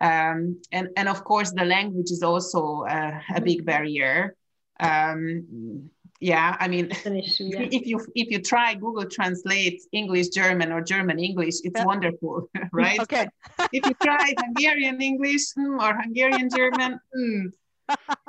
Um, 0.00 0.60
and, 0.72 0.88
and 0.96 1.08
of 1.08 1.24
course, 1.24 1.52
the 1.52 1.64
language 1.64 2.10
is 2.10 2.22
also 2.22 2.82
uh, 2.82 3.20
a 3.34 3.40
big 3.40 3.64
barrier. 3.64 4.36
Um, 4.78 5.90
yeah, 6.20 6.56
I 6.58 6.66
mean, 6.66 6.90
issue, 6.90 7.44
yeah. 7.44 7.68
if 7.70 7.86
you 7.86 8.04
if 8.16 8.28
you 8.30 8.42
try 8.42 8.74
Google 8.74 9.06
Translate 9.06 9.80
English 9.92 10.28
German 10.30 10.72
or 10.72 10.80
German 10.80 11.20
English, 11.20 11.56
it's 11.62 11.78
yeah. 11.78 11.84
wonderful, 11.84 12.50
right? 12.72 12.98
okay. 12.98 13.28
if 13.72 13.86
you 13.86 13.94
try 14.02 14.34
Hungarian 14.36 15.00
English 15.00 15.52
hmm, 15.54 15.78
or 15.78 15.94
Hungarian 15.94 16.48
German, 16.50 16.98
hmm, 17.14 17.46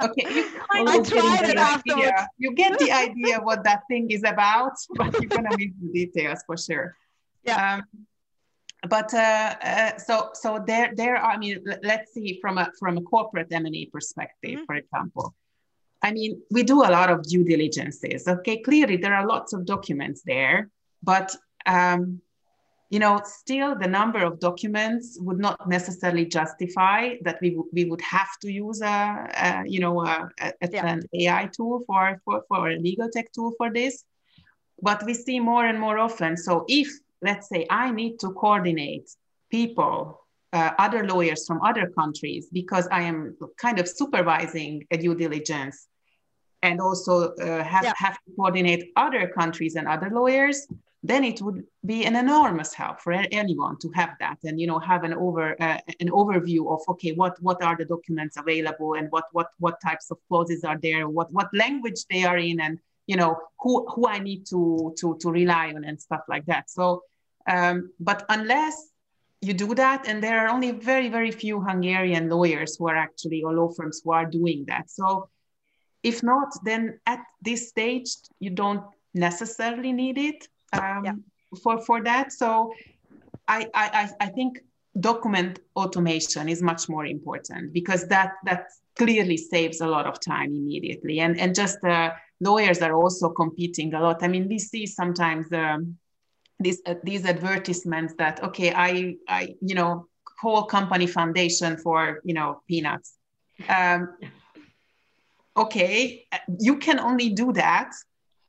okay 0.01 0.25
you 0.33 0.45
kind 0.71 0.87
of 0.87 1.09
tried 1.09 1.49
it 1.49 1.57
afterwards. 1.57 2.23
you 2.37 2.53
get 2.53 2.77
the 2.79 2.91
idea 3.05 3.39
what 3.39 3.63
that 3.63 3.81
thing 3.89 4.09
is 4.09 4.23
about 4.23 4.73
but 4.95 5.13
you're 5.19 5.29
gonna 5.29 5.49
miss 5.57 5.73
the 5.81 5.89
details 5.93 6.39
for 6.45 6.57
sure 6.57 6.95
yeah 7.43 7.75
um, 7.75 7.83
but 8.87 9.13
uh, 9.13 9.55
uh, 9.61 9.97
so 9.97 10.29
so 10.33 10.63
there 10.65 10.93
there 10.95 11.15
are, 11.17 11.31
i 11.33 11.37
mean 11.37 11.63
let's 11.83 12.13
see 12.13 12.39
from 12.41 12.57
a 12.57 12.71
from 12.79 12.97
a 12.97 13.01
corporate 13.01 13.47
m&a 13.51 13.85
perspective 13.87 14.51
mm-hmm. 14.51 14.65
for 14.65 14.75
example 14.75 15.35
i 16.01 16.11
mean 16.11 16.41
we 16.51 16.63
do 16.63 16.83
a 16.83 16.91
lot 16.97 17.09
of 17.09 17.23
due 17.23 17.43
diligences 17.43 18.27
okay 18.27 18.57
clearly 18.61 18.95
there 18.95 19.13
are 19.13 19.27
lots 19.27 19.53
of 19.53 19.65
documents 19.65 20.21
there 20.25 20.69
but 21.03 21.35
um, 21.65 22.21
you 22.89 22.97
know, 22.97 23.21
still 23.23 23.75
the 23.75 23.87
number 23.87 24.23
of 24.23 24.39
documents 24.39 25.17
would 25.21 25.37
not 25.37 25.69
necessarily 25.69 26.25
justify 26.25 27.15
that 27.21 27.37
we, 27.39 27.51
w- 27.51 27.69
we 27.71 27.85
would 27.85 28.01
have 28.01 28.29
to 28.41 28.51
use 28.51 28.81
a, 28.81 28.87
a 28.87 29.63
you 29.67 29.79
know, 29.79 30.03
a, 30.03 30.29
a, 30.41 30.53
yeah. 30.71 30.87
an 30.87 31.03
AI 31.13 31.49
tool 31.55 31.83
for, 31.85 32.19
for, 32.25 32.43
for 32.47 32.69
a 32.71 32.77
legal 32.77 33.07
tech 33.09 33.31
tool 33.31 33.53
for 33.57 33.71
this. 33.71 34.03
But 34.81 35.05
we 35.05 35.13
see 35.13 35.39
more 35.39 35.65
and 35.65 35.79
more 35.79 35.99
often. 35.99 36.35
So 36.35 36.65
if, 36.67 36.87
let's 37.21 37.47
say, 37.47 37.67
I 37.69 37.91
need 37.91 38.19
to 38.21 38.31
coordinate 38.31 39.09
people, 39.51 40.21
uh, 40.51 40.71
other 40.79 41.05
lawyers 41.05 41.45
from 41.45 41.61
other 41.61 41.91
countries, 41.95 42.47
because 42.51 42.87
I 42.91 43.03
am 43.03 43.37
kind 43.57 43.79
of 43.79 43.87
supervising 43.87 44.87
a 44.89 44.97
due 44.97 45.13
diligence 45.13 45.87
and 46.63 46.81
also 46.81 47.35
uh, 47.35 47.63
have, 47.63 47.83
yeah. 47.83 47.93
have 47.97 48.15
to 48.15 48.31
coordinate 48.35 48.91
other 48.95 49.27
countries 49.27 49.75
and 49.75 49.87
other 49.87 50.09
lawyers, 50.09 50.67
then 51.01 51.23
it 51.23 51.41
would 51.41 51.63
be 51.85 52.05
an 52.05 52.15
enormous 52.15 52.73
help 52.73 52.99
for 52.99 53.13
anyone 53.13 53.77
to 53.79 53.89
have 53.95 54.11
that 54.19 54.37
and 54.43 54.59
you 54.59 54.67
know 54.67 54.79
have 54.79 55.03
an 55.03 55.13
over 55.13 55.55
uh, 55.61 55.77
an 55.99 56.09
overview 56.09 56.71
of 56.73 56.81
okay 56.89 57.13
what 57.13 57.41
what 57.41 57.61
are 57.63 57.77
the 57.77 57.85
documents 57.85 58.35
available 58.37 58.95
and 58.95 59.09
what 59.11 59.25
what 59.31 59.47
what 59.59 59.79
types 59.81 60.11
of 60.11 60.17
clauses 60.27 60.63
are 60.63 60.77
there 60.81 61.07
what 61.07 61.31
what 61.31 61.47
language 61.53 62.05
they 62.09 62.23
are 62.23 62.37
in 62.37 62.59
and 62.59 62.79
you 63.07 63.15
know 63.15 63.37
who 63.59 63.87
who 63.87 64.07
i 64.07 64.19
need 64.19 64.45
to 64.45 64.93
to 64.97 65.17
to 65.21 65.31
rely 65.31 65.73
on 65.75 65.83
and 65.83 65.99
stuff 65.99 66.21
like 66.27 66.45
that. 66.45 66.69
So 66.69 67.03
um, 67.47 67.91
but 67.99 68.25
unless 68.29 68.75
you 69.41 69.53
do 69.53 69.73
that 69.73 70.07
and 70.07 70.21
there 70.21 70.45
are 70.45 70.49
only 70.49 70.71
very 70.71 71.09
very 71.09 71.31
few 71.31 71.61
hungarian 71.61 72.29
lawyers 72.29 72.75
who 72.75 72.87
are 72.89 72.97
actually 72.97 73.41
or 73.41 73.53
law 73.53 73.69
firms 73.69 74.01
who 74.03 74.11
are 74.11 74.25
doing 74.25 74.65
that. 74.67 74.91
So 74.91 75.29
if 76.03 76.21
not 76.23 76.49
then 76.65 76.99
at 77.05 77.21
this 77.41 77.69
stage 77.69 78.11
you 78.39 78.49
don't 78.49 78.83
necessarily 79.13 79.91
need 79.91 80.17
it 80.17 80.47
um, 80.73 81.05
yeah. 81.05 81.13
for 81.63 81.81
for 81.81 82.03
that. 82.03 82.31
So 82.31 82.73
I, 83.47 83.67
I 83.73 84.09
I 84.19 84.27
think 84.27 84.59
document 84.99 85.59
automation 85.75 86.49
is 86.49 86.61
much 86.61 86.89
more 86.89 87.05
important 87.05 87.73
because 87.73 88.07
that 88.07 88.33
that 88.45 88.67
clearly 88.95 89.37
saves 89.37 89.81
a 89.81 89.87
lot 89.87 90.05
of 90.05 90.19
time 90.19 90.53
immediately 90.55 91.19
and 91.19 91.39
and 91.39 91.55
just 91.55 91.83
uh, 91.83 92.11
lawyers 92.41 92.79
are 92.79 92.93
also 92.93 93.29
competing 93.29 93.93
a 93.93 94.01
lot 94.01 94.23
i 94.23 94.27
mean 94.27 94.47
we 94.47 94.59
see 94.59 94.85
sometimes 94.85 95.51
um, 95.53 95.97
these 96.59 96.81
uh, 96.85 96.95
these 97.03 97.25
advertisements 97.25 98.13
that 98.17 98.43
okay 98.43 98.73
i 98.73 99.15
i 99.27 99.55
you 99.61 99.75
know 99.75 100.05
whole 100.41 100.63
company 100.63 101.07
foundation 101.07 101.77
for 101.77 102.19
you 102.23 102.33
know 102.33 102.61
peanuts 102.67 103.13
um, 103.69 104.09
okay 105.55 106.25
you 106.59 106.77
can 106.77 106.99
only 106.99 107.29
do 107.29 107.53
that 107.53 107.91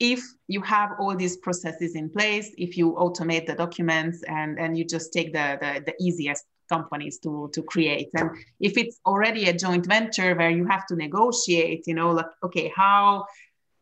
if 0.01 0.25
you 0.49 0.63
have 0.63 0.93
all 0.99 1.15
these 1.15 1.37
processes 1.37 1.95
in 1.95 2.09
place, 2.09 2.53
if 2.57 2.77
you 2.77 2.93
automate 2.93 3.47
the 3.47 3.55
documents 3.55 4.23
and, 4.27 4.59
and 4.59 4.77
you 4.77 4.85
just 4.85 5.13
take 5.13 5.33
the, 5.33 5.59
the, 5.61 5.85
the 5.85 5.95
easiest 6.03 6.47
companies 6.71 7.19
to, 7.19 7.51
to 7.53 7.63
create. 7.63 8.09
And 8.15 8.31
if 8.61 8.79
it's 8.79 8.99
already 9.05 9.49
a 9.51 9.53
joint 9.53 9.87
venture 9.87 10.35
where 10.35 10.51
you 10.51 10.67
have 10.67 10.87
to 10.87 10.97
negotiate, 10.97 11.87
you 11.87 11.95
know, 11.95 12.13
like, 12.13 12.27
okay, 12.43 12.73
how, 12.75 13.27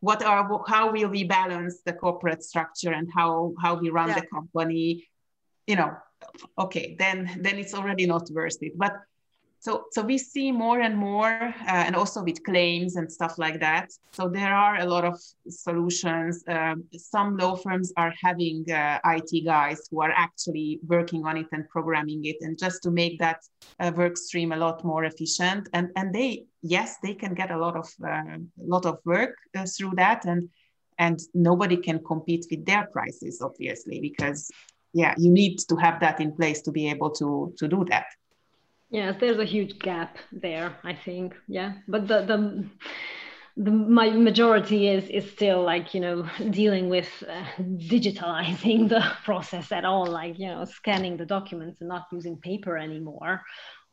what 0.01 0.21
are, 0.23 0.61
how 0.67 0.91
will 0.91 1.07
we 1.07 1.23
balance 1.23 1.81
the 1.85 1.93
corporate 1.93 2.43
structure 2.43 2.91
and 2.91 3.07
how, 3.15 3.53
how 3.61 3.75
we 3.75 3.89
run 3.89 4.09
yeah. 4.09 4.19
the 4.19 4.25
company, 4.27 5.07
you 5.67 5.77
know, 5.77 5.95
okay, 6.57 6.97
then, 6.99 7.39
then 7.41 7.57
it's 7.57 7.73
already 7.73 8.05
not 8.05 8.29
worth 8.31 8.57
it. 8.61 8.77
But 8.77 8.93
so 9.59 9.83
so 9.91 10.01
we 10.01 10.17
see 10.17 10.51
more 10.51 10.79
and 10.79 10.95
more 10.95 11.53
uh, 11.67 11.83
and 11.85 11.95
also 11.95 12.23
with 12.23 12.43
claims 12.43 12.95
and 12.95 13.11
stuff 13.11 13.37
like 13.37 13.59
that. 13.59 13.91
So 14.13 14.29
there 14.29 14.53
are 14.53 14.79
a 14.79 14.85
lot 14.85 15.03
of 15.03 15.19
solutions. 15.49 16.43
Um, 16.47 16.85
some 16.95 17.35
law 17.35 17.55
firms 17.55 17.91
are 17.97 18.13
having 18.21 18.65
uh, 18.71 18.99
it 19.05 19.45
guys 19.45 19.81
who 19.91 20.01
are 20.01 20.13
actually 20.15 20.79
working 20.87 21.25
on 21.25 21.35
it 21.35 21.47
and 21.51 21.67
programming 21.67 22.21
it 22.23 22.37
and 22.39 22.57
just 22.57 22.81
to 22.83 22.91
make 22.91 23.19
that 23.19 23.41
uh, 23.81 23.91
work 23.93 24.15
stream 24.15 24.53
a 24.53 24.57
lot 24.57 24.85
more 24.85 25.03
efficient. 25.03 25.67
And 25.73 25.89
and 25.97 26.15
they 26.15 26.45
yes 26.61 26.97
they 27.03 27.13
can 27.13 27.33
get 27.33 27.51
a 27.51 27.57
lot 27.57 27.75
of 27.75 27.87
uh, 28.05 28.37
lot 28.57 28.85
of 28.85 28.99
work 29.03 29.35
uh, 29.57 29.65
through 29.65 29.93
that 29.97 30.25
and 30.25 30.49
and 30.99 31.19
nobody 31.33 31.77
can 31.77 31.99
compete 32.03 32.45
with 32.51 32.65
their 32.65 32.87
prices 32.91 33.41
obviously 33.41 33.99
because 34.01 34.51
yeah 34.93 35.13
you 35.17 35.31
need 35.31 35.57
to 35.57 35.75
have 35.75 35.99
that 35.99 36.19
in 36.19 36.35
place 36.35 36.61
to 36.61 36.71
be 36.71 36.89
able 36.89 37.09
to 37.09 37.53
to 37.57 37.67
do 37.67 37.85
that 37.85 38.05
Yes, 38.91 39.15
there's 39.19 39.37
a 39.37 39.45
huge 39.45 39.77
gap 39.79 40.17
there, 40.31 40.77
I 40.83 40.93
think. 40.93 41.35
Yeah, 41.47 41.73
but 41.87 42.07
the 42.07 42.21
the 42.21 42.65
the 43.57 43.71
my 43.71 44.09
majority 44.09 44.87
is 44.87 45.07
is 45.09 45.29
still 45.31 45.63
like 45.63 45.93
you 45.93 45.99
know 45.99 46.27
dealing 46.49 46.89
with 46.89 47.07
uh, 47.27 47.43
digitalizing 47.59 48.89
the 48.89 49.01
process 49.25 49.71
at 49.71 49.85
all, 49.85 50.07
like 50.07 50.39
you 50.39 50.47
know 50.47 50.65
scanning 50.65 51.17
the 51.17 51.25
documents 51.25 51.81
and 51.81 51.89
not 51.89 52.07
using 52.11 52.37
paper 52.37 52.77
anymore, 52.77 53.43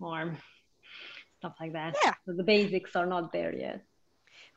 or 0.00 0.36
stuff 1.38 1.54
like 1.60 1.72
that. 1.72 1.96
Yeah, 2.02 2.14
so 2.26 2.32
the 2.34 2.44
basics 2.44 2.96
are 2.96 3.06
not 3.06 3.32
there 3.32 3.54
yet. 3.54 3.82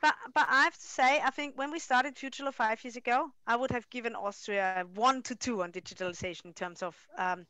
But 0.00 0.14
but 0.32 0.46
I 0.48 0.64
have 0.64 0.74
to 0.74 0.86
say, 0.86 1.20
I 1.20 1.30
think 1.30 1.58
when 1.58 1.70
we 1.70 1.78
started 1.78 2.16
Future 2.16 2.44
Law 2.44 2.52
five 2.52 2.82
years 2.84 2.96
ago, 2.96 3.32
I 3.46 3.56
would 3.56 3.70
have 3.70 3.88
given 3.90 4.14
Austria 4.16 4.86
one 4.94 5.22
to 5.24 5.34
two 5.36 5.62
on 5.62 5.72
digitalization 5.72 6.46
in 6.46 6.54
terms 6.54 6.82
of 6.82 6.96
um, 7.18 7.46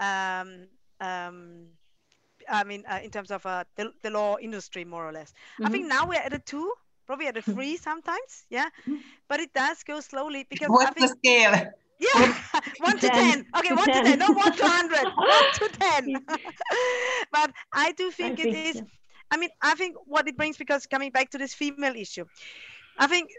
um, 0.00 0.68
um, 1.00 1.66
I 2.48 2.64
mean, 2.64 2.84
uh, 2.90 3.00
in 3.02 3.10
terms 3.10 3.30
of 3.30 3.44
uh, 3.46 3.64
the, 3.76 3.92
the 4.02 4.10
law 4.10 4.36
industry, 4.38 4.84
more 4.84 5.08
or 5.08 5.12
less. 5.12 5.32
Mm-hmm. 5.32 5.66
I 5.66 5.70
think 5.70 5.86
now 5.86 6.06
we're 6.06 6.20
at 6.20 6.32
a 6.32 6.38
two, 6.38 6.72
probably 7.06 7.26
at 7.26 7.36
a 7.36 7.40
mm-hmm. 7.40 7.52
three 7.52 7.76
sometimes. 7.76 8.44
Yeah, 8.50 8.66
mm-hmm. 8.82 8.96
but 9.28 9.40
it 9.40 9.52
does 9.52 9.82
go 9.82 10.00
slowly 10.00 10.46
because. 10.48 10.68
What's 10.68 10.90
think, 10.92 11.10
the 11.10 11.16
scale? 11.18 11.72
Yeah, 11.98 12.34
one 12.78 12.98
to 13.04 13.08
ten. 13.08 13.46
Okay, 13.56 13.74
one 13.74 13.86
to 13.86 14.02
ten, 14.02 14.18
not 14.18 14.36
one 14.36 14.56
to 14.56 14.66
hundred. 14.66 15.12
one 15.14 15.52
to 15.54 15.68
ten. 15.68 16.16
but 17.32 17.52
I 17.72 17.92
do 17.92 18.10
think 18.10 18.40
I 18.40 18.42
it 18.42 18.52
think 18.52 18.76
is. 18.76 18.76
So. 18.78 18.86
I 19.30 19.36
mean, 19.36 19.50
I 19.62 19.74
think 19.74 19.96
what 20.06 20.26
it 20.26 20.36
brings 20.36 20.56
because 20.56 20.86
coming 20.86 21.10
back 21.10 21.30
to 21.30 21.38
this 21.38 21.54
female 21.54 21.94
issue, 21.94 22.24
I 22.98 23.06
think 23.06 23.30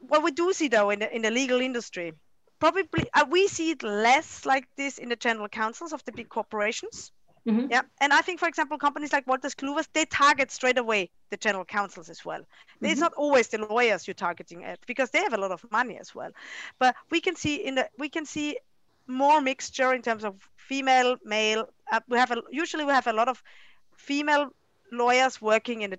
what 0.00 0.22
we 0.22 0.30
do 0.30 0.52
see 0.52 0.68
though 0.68 0.90
in 0.90 1.00
the 1.00 1.14
in 1.14 1.22
the 1.22 1.30
legal 1.30 1.60
industry, 1.60 2.14
probably 2.58 2.86
uh, 3.14 3.26
we 3.28 3.48
see 3.48 3.70
it 3.70 3.82
less 3.82 4.46
like 4.46 4.66
this 4.76 4.98
in 4.98 5.08
the 5.08 5.16
general 5.16 5.48
counsels 5.48 5.92
of 5.92 6.04
the 6.04 6.12
big 6.12 6.28
corporations. 6.28 7.12
Mm-hmm. 7.48 7.70
Yeah, 7.70 7.82
and 8.00 8.12
I 8.12 8.20
think, 8.20 8.40
for 8.40 8.46
example, 8.46 8.76
companies 8.76 9.12
like 9.12 9.26
Wolters 9.26 9.54
Kluwer's 9.54 9.88
they 9.94 10.04
target 10.04 10.50
straight 10.50 10.76
away 10.76 11.10
the 11.30 11.36
general 11.38 11.64
counsels 11.64 12.10
as 12.10 12.22
well. 12.22 12.40
Mm-hmm. 12.40 12.86
It's 12.86 13.00
not 13.00 13.14
always 13.14 13.48
the 13.48 13.58
lawyers 13.58 14.06
you're 14.06 14.14
targeting 14.14 14.64
at 14.64 14.78
because 14.86 15.10
they 15.10 15.20
have 15.20 15.32
a 15.32 15.38
lot 15.38 15.50
of 15.50 15.64
money 15.72 15.98
as 15.98 16.14
well. 16.14 16.30
But 16.78 16.94
we 17.10 17.20
can 17.20 17.36
see 17.36 17.56
in 17.56 17.76
the 17.76 17.88
we 17.98 18.10
can 18.10 18.26
see 18.26 18.58
more 19.06 19.40
mixture 19.40 19.94
in 19.94 20.02
terms 20.02 20.24
of 20.24 20.34
female, 20.56 21.16
male. 21.24 21.68
Uh, 21.90 22.00
we 22.08 22.18
have 22.18 22.30
a, 22.32 22.42
usually 22.50 22.84
we 22.84 22.92
have 22.92 23.06
a 23.06 23.14
lot 23.14 23.28
of 23.28 23.42
female 23.96 24.50
lawyers 24.92 25.40
working 25.40 25.82
in 25.82 25.90
the 25.90 25.98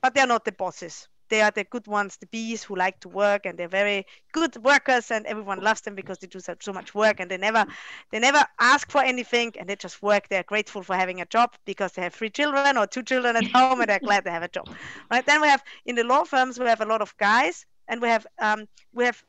but 0.00 0.14
they're 0.14 0.26
not 0.26 0.44
the 0.44 0.52
bosses 0.52 1.08
they 1.28 1.42
are 1.42 1.50
the 1.50 1.64
good 1.64 1.86
ones, 1.86 2.16
the 2.16 2.26
bees 2.26 2.62
who 2.62 2.76
like 2.76 3.00
to 3.00 3.08
work 3.08 3.46
and 3.46 3.58
they're 3.58 3.68
very 3.68 4.06
good 4.32 4.56
workers 4.62 5.10
and 5.10 5.26
everyone 5.26 5.60
loves 5.60 5.80
them 5.82 5.94
because 5.94 6.18
they 6.18 6.26
do 6.26 6.40
so, 6.40 6.54
so 6.60 6.72
much 6.72 6.94
work 6.94 7.20
and 7.20 7.30
they 7.30 7.36
never 7.36 7.64
they 8.10 8.18
never 8.18 8.44
ask 8.60 8.90
for 8.90 9.02
anything 9.02 9.52
and 9.58 9.68
they 9.68 9.76
just 9.76 10.02
work. 10.02 10.28
They're 10.28 10.42
grateful 10.42 10.82
for 10.82 10.96
having 10.96 11.20
a 11.20 11.26
job 11.26 11.54
because 11.64 11.92
they 11.92 12.02
have 12.02 12.14
three 12.14 12.30
children 12.30 12.76
or 12.76 12.86
two 12.86 13.02
children 13.02 13.36
at 13.36 13.44
home 13.54 13.80
and 13.80 13.88
they're 13.88 13.98
glad 13.98 14.24
they 14.24 14.30
have 14.30 14.42
a 14.42 14.48
job. 14.48 14.68
Right. 15.10 15.24
Then 15.24 15.40
we 15.40 15.48
have 15.48 15.62
in 15.84 15.94
the 15.94 16.04
law 16.04 16.24
firms 16.24 16.58
we 16.58 16.66
have 16.66 16.80
a 16.80 16.86
lot 16.86 17.02
of 17.02 17.16
guys 17.16 17.66
and 17.88 18.00
we 18.00 18.08
have 18.08 18.26
um, 18.38 18.66
we 18.92 19.04
have 19.04 19.22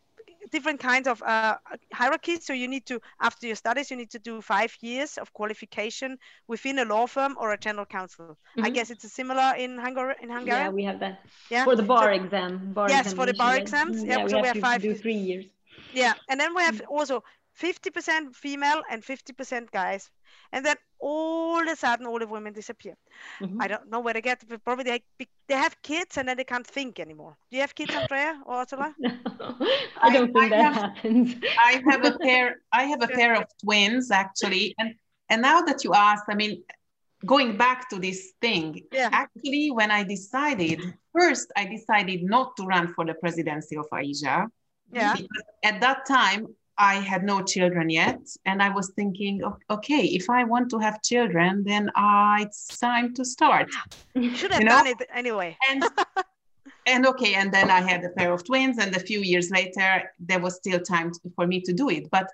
different 0.52 0.80
kinds 0.80 1.08
of 1.08 1.22
uh, 1.24 1.58
hierarchies. 1.94 2.46
So 2.46 2.54
you 2.54 2.68
need 2.68 2.86
to, 2.88 3.00
after 3.22 3.48
your 3.48 3.56
studies, 3.56 3.92
you 3.92 3.98
need 3.98 4.12
to 4.12 4.20
do 4.20 4.42
five 4.42 4.76
years 4.82 5.18
of 5.18 5.34
qualification 5.34 6.18
within 6.48 6.80
a 6.80 6.86
law 6.86 7.08
firm 7.08 7.36
or 7.40 7.54
a 7.54 7.58
general 7.58 7.86
counsel. 7.86 8.26
Mm-hmm. 8.26 8.66
I 8.66 8.70
guess 8.70 8.90
it's 8.90 9.04
a 9.04 9.10
similar 9.10 9.56
in 9.58 9.78
Hungary. 9.78 10.16
In 10.22 10.30
Hungary. 10.30 10.54
Yeah, 10.54 10.70
we 10.70 10.84
have 10.84 11.00
that. 11.00 11.22
Yeah. 11.50 11.64
For 11.64 11.76
the 11.76 11.84
bar 11.84 12.14
so, 12.16 12.24
exam. 12.24 12.74
Bar 12.74 12.90
yes, 12.90 13.14
for 13.14 13.26
the 13.26 13.34
bar 13.34 13.58
exams. 13.58 14.04
Yeah, 14.04 14.18
yeah 14.18 14.24
we 14.24 14.30
so 14.30 14.38
have 14.38 14.44
we 14.44 14.48
have 14.48 14.58
five. 14.58 14.82
Do 14.82 14.94
three 14.96 15.16
years. 15.16 15.46
Yeah, 15.94 16.14
and 16.30 16.40
then 16.40 16.56
we 16.56 16.62
have 16.64 16.76
mm-hmm. 16.76 16.98
also 16.98 17.24
50% 17.62 18.36
female 18.36 18.82
and 18.90 19.04
50% 19.04 19.72
guys. 19.72 20.10
And 20.52 20.66
then 20.66 20.76
all 21.00 21.62
of 21.62 21.68
a 21.68 21.76
sudden, 21.76 22.06
all 22.06 22.20
the 22.20 22.28
women 22.28 22.54
disappear. 22.54 22.96
Mm-hmm. 23.42 23.62
I 23.62 23.68
don't 23.68 23.90
know 23.90 24.00
where 24.00 24.14
they 24.14 24.22
get. 24.22 24.44
Probably 24.64 24.84
they, 24.84 25.28
they 25.48 25.56
have 25.56 25.82
kids 25.82 26.18
and 26.18 26.28
then 26.28 26.38
they 26.38 26.44
can't 26.44 26.66
think 26.66 27.00
anymore. 27.00 27.38
Do 27.50 27.58
you 27.58 27.62
have 27.62 27.76
kids, 27.76 27.94
Andrea 27.94 28.42
or 28.46 28.62
Ursula? 28.62 28.94
No, 29.40 29.56
I 30.02 30.12
don't 30.14 30.36
I, 30.36 30.40
think 30.40 30.54
I 30.54 30.58
that 30.58 30.74
have, 30.74 30.74
happens. 30.74 31.36
I 31.64 31.84
have 31.90 32.06
a 32.06 32.18
pair. 32.18 32.62
I 32.72 32.84
have 32.84 33.04
a 33.04 33.08
pair 33.20 33.36
of 33.36 33.46
twins 33.64 34.10
actually, 34.10 34.74
and 34.80 34.96
and 35.30 35.42
now 35.42 35.62
that 35.62 35.84
you 35.84 35.94
asked, 35.94 36.26
I 36.28 36.36
mean, 36.36 36.64
going 37.26 37.58
back 37.58 37.90
to 37.90 38.00
this 38.00 38.34
thing, 38.42 38.82
yeah. 38.92 39.10
actually, 39.12 39.70
when 39.72 39.92
I 39.92 40.04
decided 40.04 40.82
first, 41.14 41.52
I 41.56 41.66
decided 41.66 42.24
not 42.24 42.56
to 42.58 42.64
run 42.64 42.94
for 42.94 43.06
the 43.06 43.14
presidency 43.14 43.78
of 43.78 43.86
AIJA. 43.92 44.48
Yeah. 44.92 45.16
at 45.64 45.82
that 45.82 46.06
time, 46.08 46.48
I 46.78 46.96
had 46.96 47.24
no 47.24 47.42
children 47.42 47.90
yet, 47.90 48.20
and 48.46 48.62
I 48.62 48.70
was 48.70 48.92
thinking, 48.96 49.42
okay, 49.70 50.04
if 50.06 50.30
I 50.30 50.44
want 50.44 50.70
to 50.72 50.80
have 50.80 51.02
children, 51.02 51.64
then 51.64 51.90
uh, 51.96 52.38
it's 52.40 52.78
time 52.78 53.14
to 53.16 53.26
start. 53.26 53.70
You 54.14 54.36
should 54.36 54.52
have 54.52 54.62
you 54.62 54.68
know? 54.68 54.84
done 54.84 54.88
it 54.88 55.10
anyway. 55.14 55.58
and 55.70 55.84
and 56.88 57.06
okay, 57.06 57.36
and 57.36 57.52
then 57.52 57.70
I 57.70 57.82
had 57.82 58.04
a 58.04 58.10
pair 58.10 58.32
of 58.34 58.44
twins, 58.44 58.78
and 58.80 58.96
a 58.96 59.00
few 59.00 59.22
years 59.22 59.52
later, 59.52 60.12
there 60.20 60.40
was 60.40 60.56
still 60.56 60.80
time 60.80 61.12
to, 61.12 61.20
for 61.36 61.46
me 61.46 61.62
to 61.62 61.74
do 61.74 61.90
it. 61.90 62.10
But 62.10 62.28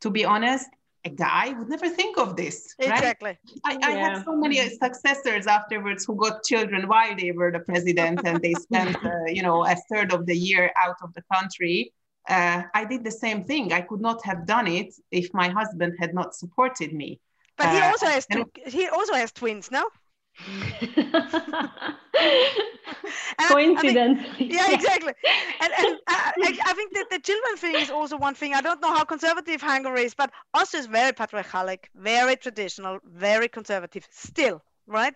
to 0.00 0.10
be 0.10 0.24
honest, 0.24 0.68
a 1.04 1.10
guy 1.10 1.54
would 1.58 1.68
never 1.68 1.88
think 1.88 2.18
of 2.18 2.36
this. 2.36 2.74
Exactly. 2.78 3.38
Right? 3.64 3.78
I, 3.82 3.88
I 3.88 3.90
had 3.92 4.24
so 4.24 4.36
many 4.36 4.56
successors 4.68 5.46
afterwards 5.46 6.04
who 6.04 6.14
got 6.16 6.44
children 6.44 6.86
while 6.86 7.16
they 7.16 7.32
were 7.32 7.50
the 7.50 7.60
president, 7.60 8.20
and 8.24 8.40
they 8.40 8.54
spent, 8.54 8.96
uh, 9.04 9.10
you 9.26 9.42
know, 9.42 9.64
a 9.64 9.76
third 9.90 10.12
of 10.12 10.26
the 10.26 10.36
year 10.36 10.70
out 10.76 10.96
of 11.02 11.12
the 11.14 11.22
country 11.32 11.92
uh, 12.28 12.62
I 12.74 12.84
did 12.84 13.04
the 13.04 13.10
same 13.10 13.44
thing. 13.44 13.72
I 13.72 13.80
could 13.80 14.00
not 14.00 14.24
have 14.24 14.46
done 14.46 14.66
it 14.66 14.94
if 15.10 15.32
my 15.34 15.48
husband 15.48 15.94
had 15.98 16.14
not 16.14 16.34
supported 16.34 16.92
me. 16.92 17.20
But 17.56 17.70
he 17.70 17.78
uh, 17.78 17.86
also 17.90 18.06
has 18.06 18.26
two, 18.26 18.50
he 18.66 18.88
also 18.88 19.14
has 19.14 19.32
twins, 19.32 19.70
no? 19.70 19.84
Coincidence. 23.48 24.20
I 24.22 24.34
think, 24.34 24.52
yeah, 24.52 24.72
exactly. 24.72 25.12
And, 25.60 25.72
and 25.78 25.94
uh, 25.96 25.98
I, 26.06 26.58
I, 26.64 26.72
think 26.72 26.94
that 26.94 27.10
the 27.10 27.18
children 27.18 27.56
thing 27.56 27.74
is 27.74 27.90
also 27.90 28.16
one 28.16 28.34
thing. 28.34 28.54
I 28.54 28.62
don't 28.62 28.80
know 28.80 28.94
how 28.94 29.04
conservative 29.04 29.60
Hungary 29.60 30.04
is, 30.04 30.14
but 30.14 30.30
Austria 30.54 30.80
is 30.80 30.86
very 30.86 31.12
patriarchal, 31.12 31.76
very 31.94 32.36
traditional, 32.36 32.98
very 33.04 33.48
conservative 33.48 34.08
still, 34.10 34.62
right? 34.86 35.14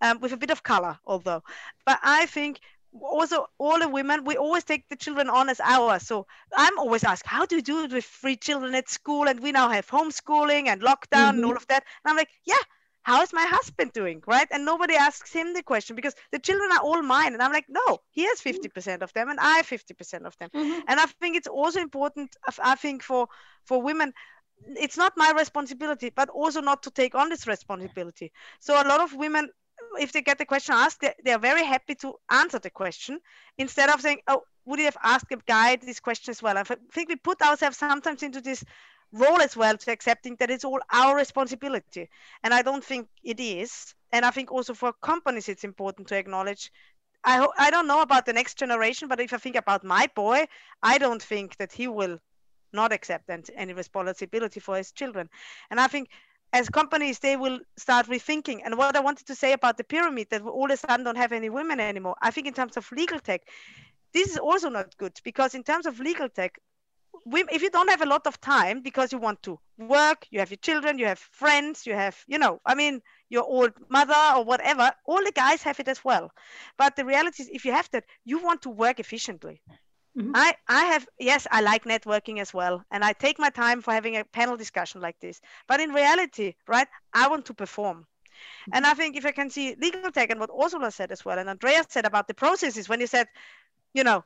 Um, 0.00 0.20
with 0.20 0.32
a 0.32 0.36
bit 0.36 0.50
of 0.50 0.62
color, 0.62 0.98
although. 1.04 1.42
But 1.84 1.98
I 2.02 2.24
think 2.26 2.60
also 3.02 3.46
all 3.58 3.78
the 3.78 3.88
women 3.88 4.24
we 4.24 4.36
always 4.36 4.64
take 4.64 4.88
the 4.88 4.96
children 4.96 5.28
on 5.28 5.48
as 5.48 5.60
ours 5.60 6.06
so 6.06 6.26
i'm 6.56 6.78
always 6.78 7.04
asked 7.04 7.26
how 7.26 7.44
do 7.44 7.56
you 7.56 7.62
do 7.62 7.84
it 7.84 7.92
with 7.92 8.04
three 8.04 8.36
children 8.36 8.74
at 8.74 8.88
school? 8.88 9.28
And 9.28 9.40
we 9.40 9.52
now 9.52 9.68
have 9.68 9.86
homeschooling 9.86 10.68
and 10.68 10.80
lockdown 10.80 11.32
mm-hmm. 11.32 11.36
and 11.36 11.44
all 11.44 11.56
of 11.56 11.66
that. 11.68 11.84
And 12.04 12.10
i'm 12.10 12.16
like 12.16 12.30
yeah 12.44 12.64
how 13.02 13.20
is 13.20 13.34
my 13.34 13.44
husband 13.44 13.92
doing? 13.92 14.22
Right? 14.26 14.48
And 14.50 14.64
nobody 14.64 14.94
asks 14.94 15.30
him 15.30 15.52
the 15.52 15.62
question 15.62 15.94
because 15.94 16.14
the 16.32 16.38
children 16.38 16.70
are 16.72 16.80
all 16.82 17.02
mine. 17.02 17.34
And 17.34 17.42
i'm 17.42 17.52
like 17.52 17.66
no 17.68 17.98
he 18.10 18.22
has 18.22 18.40
50% 18.40 18.62
mm-hmm. 18.62 19.02
of 19.02 19.12
them 19.12 19.28
and 19.28 19.40
i 19.40 19.56
have 19.56 19.66
50% 19.66 20.24
of 20.24 20.36
them. 20.38 20.50
Mm-hmm. 20.54 20.80
and 20.88 21.00
i 21.00 21.06
think 21.20 21.36
it's 21.36 21.48
also 21.48 21.80
important 21.80 22.36
i 22.62 22.74
think 22.74 23.02
for 23.02 23.28
for 23.64 23.82
women 23.82 24.12
it's 24.66 24.96
not 24.96 25.12
my 25.16 25.32
responsibility 25.36 26.10
but 26.14 26.28
also 26.30 26.60
not 26.60 26.82
to 26.84 26.90
take 26.90 27.14
on 27.14 27.28
this 27.28 27.46
responsibility. 27.46 28.32
So 28.60 28.74
a 28.74 28.86
lot 28.86 29.00
of 29.00 29.12
women 29.14 29.50
if 29.98 30.12
they 30.12 30.22
get 30.22 30.38
the 30.38 30.44
question 30.44 30.74
asked, 30.74 31.00
they, 31.00 31.14
they 31.24 31.32
are 31.32 31.38
very 31.38 31.64
happy 31.64 31.94
to 31.96 32.14
answer 32.30 32.58
the 32.58 32.70
question 32.70 33.18
instead 33.58 33.90
of 33.90 34.00
saying, 34.00 34.18
oh, 34.28 34.42
would 34.64 34.78
you 34.78 34.86
have 34.86 34.96
asked 35.02 35.30
a 35.32 35.38
guy 35.46 35.76
this 35.76 36.00
question 36.00 36.30
as 36.30 36.42
well? 36.42 36.56
I 36.56 36.62
think 36.62 37.08
we 37.08 37.16
put 37.16 37.42
ourselves 37.42 37.76
sometimes 37.76 38.22
into 38.22 38.40
this 38.40 38.64
role 39.12 39.40
as 39.40 39.56
well 39.56 39.76
to 39.76 39.92
accepting 39.92 40.36
that 40.40 40.50
it's 40.50 40.64
all 40.64 40.80
our 40.92 41.16
responsibility. 41.16 42.08
And 42.42 42.52
I 42.52 42.62
don't 42.62 42.84
think 42.84 43.08
it 43.22 43.38
is. 43.40 43.94
And 44.12 44.24
I 44.24 44.30
think 44.30 44.50
also 44.50 44.74
for 44.74 44.92
companies, 45.02 45.48
it's 45.48 45.64
important 45.64 46.08
to 46.08 46.16
acknowledge. 46.16 46.70
I, 47.22 47.38
ho- 47.38 47.52
I 47.58 47.70
don't 47.70 47.86
know 47.86 48.02
about 48.02 48.26
the 48.26 48.32
next 48.32 48.58
generation, 48.58 49.08
but 49.08 49.20
if 49.20 49.32
I 49.32 49.38
think 49.38 49.56
about 49.56 49.84
my 49.84 50.08
boy, 50.14 50.46
I 50.82 50.98
don't 50.98 51.22
think 51.22 51.56
that 51.58 51.72
he 51.72 51.88
will 51.88 52.18
not 52.72 52.92
accept 52.92 53.30
any 53.54 53.72
responsibility 53.72 54.60
for 54.60 54.76
his 54.76 54.92
children. 54.92 55.28
And 55.70 55.80
I 55.80 55.86
think 55.86 56.08
as 56.54 56.70
companies 56.70 57.18
they 57.18 57.36
will 57.36 57.58
start 57.76 58.06
rethinking. 58.06 58.60
And 58.64 58.78
what 58.78 58.96
i 58.96 59.00
wanted 59.00 59.26
to 59.26 59.34
say 59.42 59.52
about 59.52 59.76
the 59.76 59.84
pyramid 59.94 60.26
that 60.30 60.42
all 60.42 60.66
of 60.66 60.70
a 60.70 60.76
sudden 60.76 61.04
don't 61.04 61.22
have 61.24 61.32
any 61.40 61.50
women 61.58 61.80
anymore 61.80 62.16
i 62.22 62.30
think 62.30 62.46
in 62.46 62.54
terms 62.54 62.76
of 62.76 62.90
legal 62.92 63.20
tech 63.28 63.42
this 64.14 64.28
is 64.30 64.38
also 64.38 64.68
not 64.68 64.96
good. 64.96 65.14
Because 65.24 65.56
in 65.56 65.64
terms 65.64 65.86
of 65.86 65.98
legal 65.98 66.28
tech 66.28 66.52
if 67.56 67.62
you 67.62 67.70
don't 67.70 67.90
have 67.90 68.02
a 68.02 68.12
lot 68.14 68.26
of 68.26 68.40
time 68.40 68.80
because 68.88 69.12
you 69.12 69.18
want 69.18 69.42
to 69.42 69.58
work 69.78 70.26
you 70.30 70.38
have 70.38 70.50
your 70.50 70.64
children 70.68 70.98
you 70.98 71.06
have 71.06 71.18
friends 71.42 71.86
you 71.86 71.94
have 71.94 72.16
you 72.26 72.38
know 72.38 72.60
i 72.66 72.74
mean 72.74 73.00
your 73.34 73.44
old 73.44 73.72
mother 73.88 74.24
or 74.36 74.44
whatever 74.44 74.92
all 75.06 75.22
the 75.24 75.32
guys 75.32 75.62
have 75.62 75.80
it 75.80 75.88
as 75.88 76.04
well. 76.04 76.30
But 76.78 76.94
the 76.96 77.04
reality 77.04 77.42
is 77.42 77.48
if 77.52 77.64
you 77.64 77.72
have 77.72 77.90
that 77.90 78.04
you 78.24 78.42
want 78.42 78.62
to 78.62 78.70
work 78.70 79.00
efficiently 79.00 79.60
Mm-hmm. 80.16 80.32
I, 80.34 80.54
I 80.68 80.84
have, 80.84 81.08
yes, 81.18 81.46
I 81.50 81.60
like 81.60 81.84
networking 81.84 82.40
as 82.40 82.54
well. 82.54 82.84
And 82.90 83.04
I 83.04 83.12
take 83.12 83.38
my 83.38 83.50
time 83.50 83.82
for 83.82 83.92
having 83.92 84.16
a 84.16 84.24
panel 84.24 84.56
discussion 84.56 85.00
like 85.00 85.18
this. 85.20 85.40
But 85.66 85.80
in 85.80 85.90
reality, 85.90 86.54
right, 86.68 86.86
I 87.12 87.28
want 87.28 87.46
to 87.46 87.54
perform. 87.54 87.98
Mm-hmm. 87.98 88.70
And 88.74 88.86
I 88.86 88.94
think 88.94 89.16
if 89.16 89.26
I 89.26 89.32
can 89.32 89.50
see 89.50 89.74
legal 89.80 90.12
tech 90.12 90.30
and 90.30 90.38
what 90.38 90.50
Ursula 90.50 90.90
said 90.90 91.10
as 91.10 91.24
well, 91.24 91.38
and 91.38 91.48
Andrea 91.48 91.84
said 91.88 92.04
about 92.04 92.28
the 92.28 92.34
processes, 92.34 92.88
when 92.88 93.00
you 93.00 93.08
said, 93.08 93.26
you 93.92 94.04
know, 94.04 94.24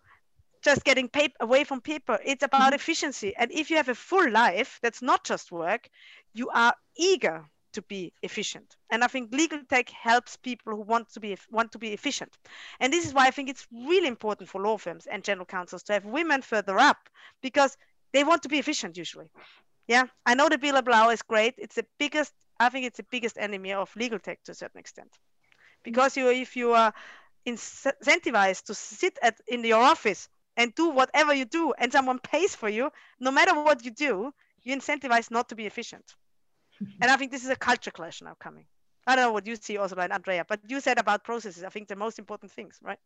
just 0.63 0.85
getting 0.85 1.09
paper 1.09 1.37
away 1.41 1.65
from 1.65 1.81
paper, 1.81 2.19
it's 2.25 2.43
about 2.43 2.69
mm-hmm. 2.69 2.75
efficiency. 2.75 3.35
And 3.37 3.51
if 3.53 3.71
you 3.71 3.77
have 3.77 3.89
a 3.89 3.95
full 3.95 4.31
life 4.31 4.79
that's 4.83 5.01
not 5.01 5.25
just 5.25 5.53
work, 5.53 5.89
you 6.35 6.51
are 6.51 6.75
eager 6.97 7.45
to 7.79 7.83
be 7.83 8.13
efficient. 8.23 8.77
And 8.91 9.05
I 9.05 9.07
think 9.07 9.33
legal 9.33 9.61
tech 9.69 9.89
helps 9.91 10.37
people 10.37 10.75
who 10.75 10.83
want 10.83 11.07
to 11.15 11.21
be 11.21 11.37
want 11.51 11.71
to 11.73 11.79
be 11.79 11.93
efficient. 11.93 12.33
And 12.81 12.93
this 12.93 13.07
is 13.07 13.15
why 13.15 13.27
I 13.29 13.31
think 13.31 13.49
it's 13.49 13.67
really 13.71 14.09
important 14.09 14.51
for 14.51 14.61
law 14.61 14.79
firms 14.79 15.07
and 15.07 15.23
general 15.23 15.47
counsels 15.47 15.85
to 15.85 15.93
have 15.93 16.05
women 16.05 16.43
further 16.43 16.79
up 16.79 16.99
because 17.41 17.77
they 18.13 18.25
want 18.25 18.43
to 18.43 18.49
be 18.49 18.59
efficient 18.59 18.97
usually. 18.97 19.31
Yeah, 19.87 20.07
I 20.27 20.35
know 20.35 20.49
the 20.49 20.59
Bill 20.59 20.83
Blau 20.83 21.11
is 21.11 21.23
great. 21.23 21.55
It's 21.57 21.77
the 21.77 21.87
biggest. 21.99 22.35
I 22.59 22.69
think 22.69 22.87
it's 22.87 22.97
the 22.97 23.11
biggest 23.11 23.39
enemy 23.39 23.73
of 23.73 23.95
legal 23.97 24.19
tech 24.19 24.43
to 24.45 24.53
a 24.53 24.55
certain 24.55 24.81
extent, 24.81 25.11
because 25.85 26.17
you 26.17 26.31
if 26.31 26.57
you 26.57 26.73
are 26.73 26.93
incentivized 27.47 28.65
to 28.65 28.75
sit 28.75 29.19
at 29.23 29.37
in 29.47 29.65
your 29.65 29.83
office 29.95 30.29
and 30.57 30.75
do 30.75 30.89
whatever 30.91 31.33
you 31.33 31.45
do, 31.45 31.73
and 31.79 31.93
someone 31.93 32.19
pays 32.19 32.57
for 32.57 32.69
you, 32.69 32.91
no 33.21 33.31
matter 33.31 33.55
what 33.55 33.85
you 33.85 33.93
do, 33.93 34.33
you 34.65 34.77
incentivize 34.77 35.31
not 35.31 35.49
to 35.49 35.55
be 35.55 35.67
efficient 35.67 36.17
and 37.01 37.11
I 37.11 37.17
think 37.17 37.31
this 37.31 37.45
is 37.45 37.51
a 37.51 37.57
culture 37.57 37.91
clash 37.91 38.23
now 38.23 38.35
coming. 38.39 38.67
I 39.07 39.17
don't 39.17 39.27
know 39.27 39.33
what 39.33 39.47
you 39.47 39.57
see 39.57 39.79
also 39.79 39.97
like 39.97 40.11
Andrea, 40.11 40.45
but 40.47 40.61
you 40.69 40.81
said 40.81 40.99
about 40.99 41.25
processes. 41.25 41.65
I 41.65 41.71
think 41.71 41.89
the 41.89 41.97
most 41.97 42.19
important 42.19 42.53
things, 42.53 42.79
right? 42.83 42.99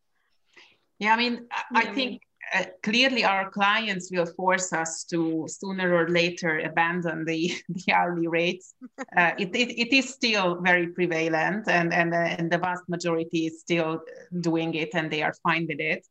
Yeah, 0.98 1.14
I 1.14 1.16
mean, 1.16 1.46
I, 1.50 1.62
I 1.82 1.94
think 1.94 2.22
uh, 2.54 2.64
clearly 2.82 3.24
our 3.24 3.50
clients 3.50 4.10
will 4.10 4.26
force 4.26 4.72
us 4.72 5.04
to 5.04 5.46
sooner 5.48 5.94
or 5.94 6.08
later 6.08 6.58
abandon 6.58 7.24
the, 7.24 7.52
the 7.68 7.92
hourly 7.92 8.28
rates. 8.28 8.74
Uh, 9.16 9.32
it, 9.38 9.54
it, 9.54 9.78
it 9.78 9.92
is 9.92 10.08
still 10.08 10.60
very 10.62 10.86
prevalent, 10.86 11.68
and 11.68 11.92
and, 11.92 12.14
uh, 12.14 12.36
and 12.38 12.50
the 12.50 12.56
vast 12.56 12.82
majority 12.88 13.46
is 13.46 13.60
still 13.60 14.00
doing 14.40 14.72
it, 14.74 14.88
and 14.94 15.10
they 15.10 15.22
are 15.22 15.34
fine 15.42 15.66
with 15.66 15.80
it. 15.80 16.06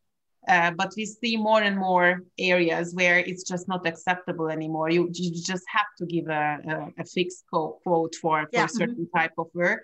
Uh, 0.47 0.71
but 0.71 0.91
we 0.97 1.05
see 1.05 1.37
more 1.37 1.61
and 1.61 1.77
more 1.77 2.21
areas 2.39 2.95
where 2.95 3.19
it's 3.19 3.43
just 3.43 3.67
not 3.67 3.85
acceptable 3.85 4.49
anymore. 4.49 4.89
You, 4.89 5.09
you 5.13 5.31
just 5.31 5.63
have 5.67 5.85
to 5.99 6.05
give 6.05 6.27
a, 6.27 6.57
a, 6.67 7.01
a 7.01 7.05
fixed 7.05 7.45
quote 7.47 7.79
for, 7.83 8.09
for 8.21 8.47
yeah. 8.51 8.65
a 8.65 8.69
certain 8.69 9.05
mm-hmm. 9.05 9.17
type 9.17 9.33
of 9.37 9.47
work. 9.53 9.83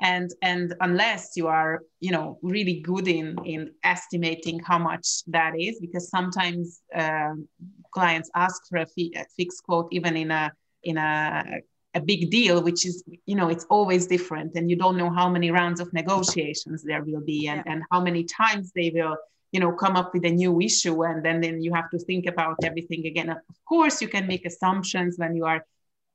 And, 0.00 0.30
and 0.42 0.74
unless 0.80 1.32
you 1.36 1.46
are, 1.46 1.82
you 2.00 2.10
know, 2.10 2.38
really 2.42 2.80
good 2.80 3.06
in, 3.06 3.38
in 3.44 3.70
estimating 3.84 4.58
how 4.58 4.78
much 4.78 5.22
that 5.28 5.54
is, 5.58 5.78
because 5.80 6.10
sometimes 6.10 6.80
uh, 6.94 7.34
clients 7.92 8.30
ask 8.34 8.62
for 8.68 8.78
a, 8.78 8.86
fee, 8.86 9.14
a 9.16 9.24
fixed 9.36 9.62
quote 9.62 9.88
even 9.92 10.16
in 10.16 10.30
a 10.32 10.52
in 10.82 10.98
a 10.98 11.60
a 11.94 12.00
big 12.00 12.30
deal 12.30 12.62
which 12.62 12.84
is 12.84 13.04
you 13.24 13.36
know 13.36 13.48
it's 13.48 13.64
always 13.70 14.06
different 14.06 14.52
and 14.56 14.68
you 14.68 14.76
don't 14.76 14.96
know 14.96 15.10
how 15.10 15.28
many 15.28 15.50
rounds 15.50 15.80
of 15.80 15.92
negotiations 15.92 16.82
there 16.82 17.02
will 17.04 17.20
be 17.20 17.46
and, 17.46 17.62
yeah. 17.64 17.72
and 17.72 17.82
how 17.90 18.00
many 18.00 18.24
times 18.24 18.72
they 18.74 18.90
will 18.92 19.16
you 19.54 19.60
know 19.60 19.72
come 19.72 19.96
up 19.96 20.12
with 20.12 20.24
a 20.24 20.30
new 20.42 20.60
issue 20.60 21.04
and 21.04 21.24
then 21.24 21.40
then 21.40 21.62
you 21.62 21.72
have 21.72 21.88
to 21.88 21.98
think 22.08 22.26
about 22.26 22.56
everything 22.64 23.06
again 23.06 23.30
of 23.30 23.58
course 23.72 24.02
you 24.02 24.08
can 24.08 24.26
make 24.26 24.44
assumptions 24.44 25.16
when 25.16 25.32
you 25.36 25.44
are 25.44 25.64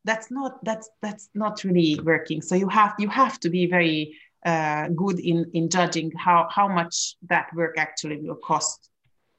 that's 0.03 0.29
not 0.29 0.51
that's 0.65 0.89
that's 1.01 1.29
not 1.33 1.63
really 1.63 1.97
working 2.03 2.41
so 2.41 2.53
you 2.55 2.67
have 2.67 2.93
you 2.99 3.07
have 3.07 3.39
to 3.39 3.49
be 3.49 3.65
very 3.65 4.13
uh, 4.45 4.87
good 4.89 5.19
in 5.19 5.45
in 5.53 5.69
judging 5.69 6.11
how 6.25 6.47
how 6.57 6.67
much 6.67 7.15
that 7.29 7.47
work 7.55 7.75
actually 7.77 8.17
will 8.17 8.41
cost 8.51 8.89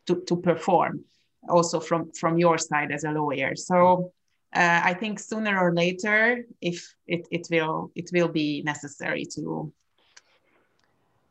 to 0.07 0.22
to 0.28 0.34
perform 0.36 1.05
also 1.48 1.78
from 1.78 2.11
from 2.20 2.38
your 2.38 2.57
side 2.59 2.90
as 2.90 3.05
a 3.05 3.11
lawyer 3.11 3.55
so 3.55 4.12
uh, 4.53 4.80
I 4.82 4.94
think 4.94 5.20
sooner 5.20 5.57
or 5.61 5.72
later, 5.72 6.44
if 6.61 6.92
it, 7.07 7.28
it 7.30 7.46
will 7.53 7.92
it 7.94 8.11
will 8.12 8.26
be 8.26 8.62
necessary 8.62 9.24
to. 9.36 9.72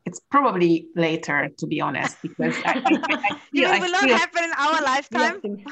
It's 0.09 0.19
probably 0.31 0.87
later, 0.95 1.49
to 1.59 1.67
be 1.67 1.79
honest, 1.79 2.17
because 2.23 2.55
I, 2.65 2.81
I, 2.83 3.29
I 3.29 3.39
feel, 3.53 3.69
it 3.73 3.79
will 3.79 3.91
not 3.91 4.09
happen 4.09 4.43
in 4.43 4.51
our 4.57 4.81
lifetime. 4.91 5.39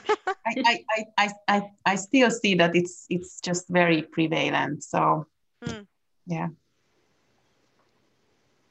I, 0.46 0.84
I, 0.96 1.06
I, 1.18 1.30
I, 1.48 1.62
I 1.88 1.96
still 1.96 2.30
see 2.30 2.54
that 2.54 2.76
it's 2.76 3.08
it's 3.10 3.42
just 3.42 3.68
very 3.68 4.04
prevalent. 4.04 4.84
So, 4.84 5.26
mm. 5.66 5.88
yeah. 6.28 6.50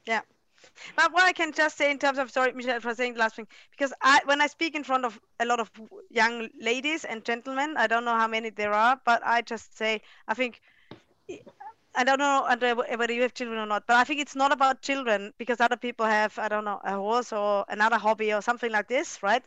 Yeah. 0.07 0.21
But 0.95 1.13
what 1.13 1.25
I 1.25 1.33
can 1.33 1.51
just 1.53 1.77
say 1.77 1.91
in 1.91 1.99
terms 1.99 2.19
of 2.19 2.31
sorry, 2.31 2.53
Michelle, 2.53 2.79
for 2.79 2.95
saying 2.95 3.15
the 3.15 3.19
last 3.19 3.35
thing, 3.35 3.49
because 3.73 3.93
I 4.03 4.21
when 4.25 4.41
I 4.41 4.47
speak 4.47 4.77
in 4.77 4.85
front 4.85 5.05
of 5.05 5.19
a 5.41 5.47
lot 5.47 5.59
of 5.59 5.69
young 6.11 6.49
ladies 6.61 7.05
and 7.05 7.25
gentlemen, 7.25 7.75
I 7.77 7.89
don't 7.89 8.05
know 8.05 8.17
how 8.17 8.29
many 8.29 8.51
there 8.51 8.73
are, 8.73 9.01
but 9.05 9.21
I 9.27 9.43
just 9.43 9.77
say 9.77 10.01
I 10.29 10.35
think 10.35 10.61
I 11.97 12.05
don't 12.05 12.19
know 12.19 12.47
whether 12.97 13.13
you 13.13 13.23
have 13.23 13.35
children 13.35 13.59
or 13.59 13.67
not, 13.67 13.87
but 13.87 13.97
I 13.97 14.05
think 14.05 14.21
it's 14.21 14.37
not 14.37 14.53
about 14.53 14.83
children 14.83 15.33
because 15.39 15.61
other 15.61 15.77
people 15.77 16.07
have, 16.07 16.39
I 16.39 16.49
don't 16.49 16.65
know, 16.65 16.81
a 16.85 16.97
horse 16.97 17.33
or 17.33 17.65
another 17.69 17.97
hobby 17.97 18.33
or 18.35 18.43
something 18.43 18.71
like 18.71 18.89
this, 18.89 19.23
right? 19.23 19.43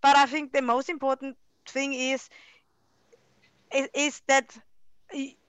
But 0.00 0.16
I 0.16 0.26
think 0.26 0.52
the 0.52 0.62
most 0.62 0.88
important 0.88 1.36
thing 1.66 1.94
is 1.94 2.28
is, 3.72 3.88
is 3.94 4.22
that 4.26 4.56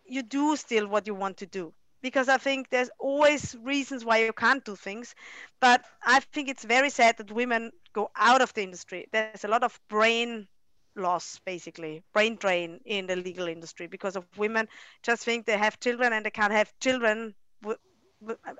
you 0.06 0.24
do 0.24 0.56
still 0.56 0.88
what 0.88 1.08
you 1.08 1.16
want 1.16 1.38
to 1.38 1.46
do 1.48 1.74
because 2.02 2.30
I 2.30 2.38
think 2.38 2.70
there's 2.70 2.90
always 3.00 3.56
reasons 3.64 4.06
why 4.06 4.18
you 4.18 4.34
can't 4.34 4.64
do 4.64 4.76
things. 4.76 5.16
But 5.60 5.84
I 6.06 6.20
think 6.20 6.50
it's 6.50 6.66
very 6.66 6.90
sad 6.90 7.18
that 7.18 7.32
women 7.32 7.72
go 7.94 8.12
out 8.16 8.42
of 8.42 8.54
the 8.54 8.62
industry. 8.62 9.08
There's 9.12 9.46
a 9.46 9.48
lot 9.48 9.64
of 9.64 9.80
brain 9.90 10.48
loss, 10.96 11.40
basically, 11.46 12.04
brain 12.14 12.36
drain 12.36 12.80
in 12.86 13.08
the 13.08 13.16
legal 13.16 13.48
industry 13.48 13.88
because 13.88 14.16
of 14.16 14.26
women 14.38 14.68
just 15.02 15.24
think 15.24 15.46
they 15.46 15.58
have 15.58 15.80
children 15.80 16.14
and 16.14 16.26
they 16.26 16.32
can't 16.32 16.54
have 16.54 16.72
children. 16.80 17.34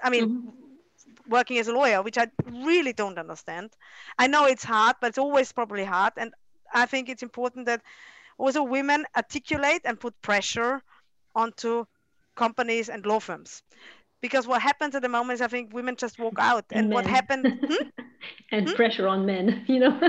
I 0.04 0.10
mean, 0.10 0.30
mm-hmm. 0.30 1.30
working 1.30 1.58
as 1.58 1.68
a 1.68 1.74
lawyer, 1.74 2.02
which 2.02 2.18
I 2.18 2.28
really 2.52 2.94
don't 2.94 3.18
understand. 3.18 3.72
I 4.18 4.28
know 4.28 4.46
it's 4.46 4.64
hard, 4.64 4.98
but 5.00 5.10
it's 5.10 5.18
always 5.18 5.52
probably 5.52 5.84
hard. 5.84 6.14
And 6.18 6.34
I 6.74 6.86
think 6.86 7.10
it's 7.10 7.24
important 7.24 7.66
that 7.68 7.82
also 8.38 8.64
women 8.64 9.06
articulate 9.16 9.82
and 9.86 10.00
put 10.00 10.20
pressure 10.22 10.82
onto 11.36 11.86
companies 12.36 12.90
and 12.90 13.06
law 13.06 13.20
firms 13.20 13.64
because 14.24 14.48
what 14.48 14.62
happens 14.62 14.96
at 14.96 15.02
the 15.02 15.10
moment 15.10 15.36
is 15.36 15.42
I 15.42 15.48
think 15.48 15.74
women 15.74 15.96
just 15.98 16.18
walk 16.18 16.36
out, 16.40 16.66
and, 16.72 16.86
and 16.86 16.94
what 16.94 17.06
happened 17.06 17.46
hmm? 17.68 17.88
And 18.52 18.68
hmm? 18.68 18.74
pressure 18.74 19.08
on 19.08 19.26
men, 19.26 19.64
you 19.68 19.80
know. 19.80 20.00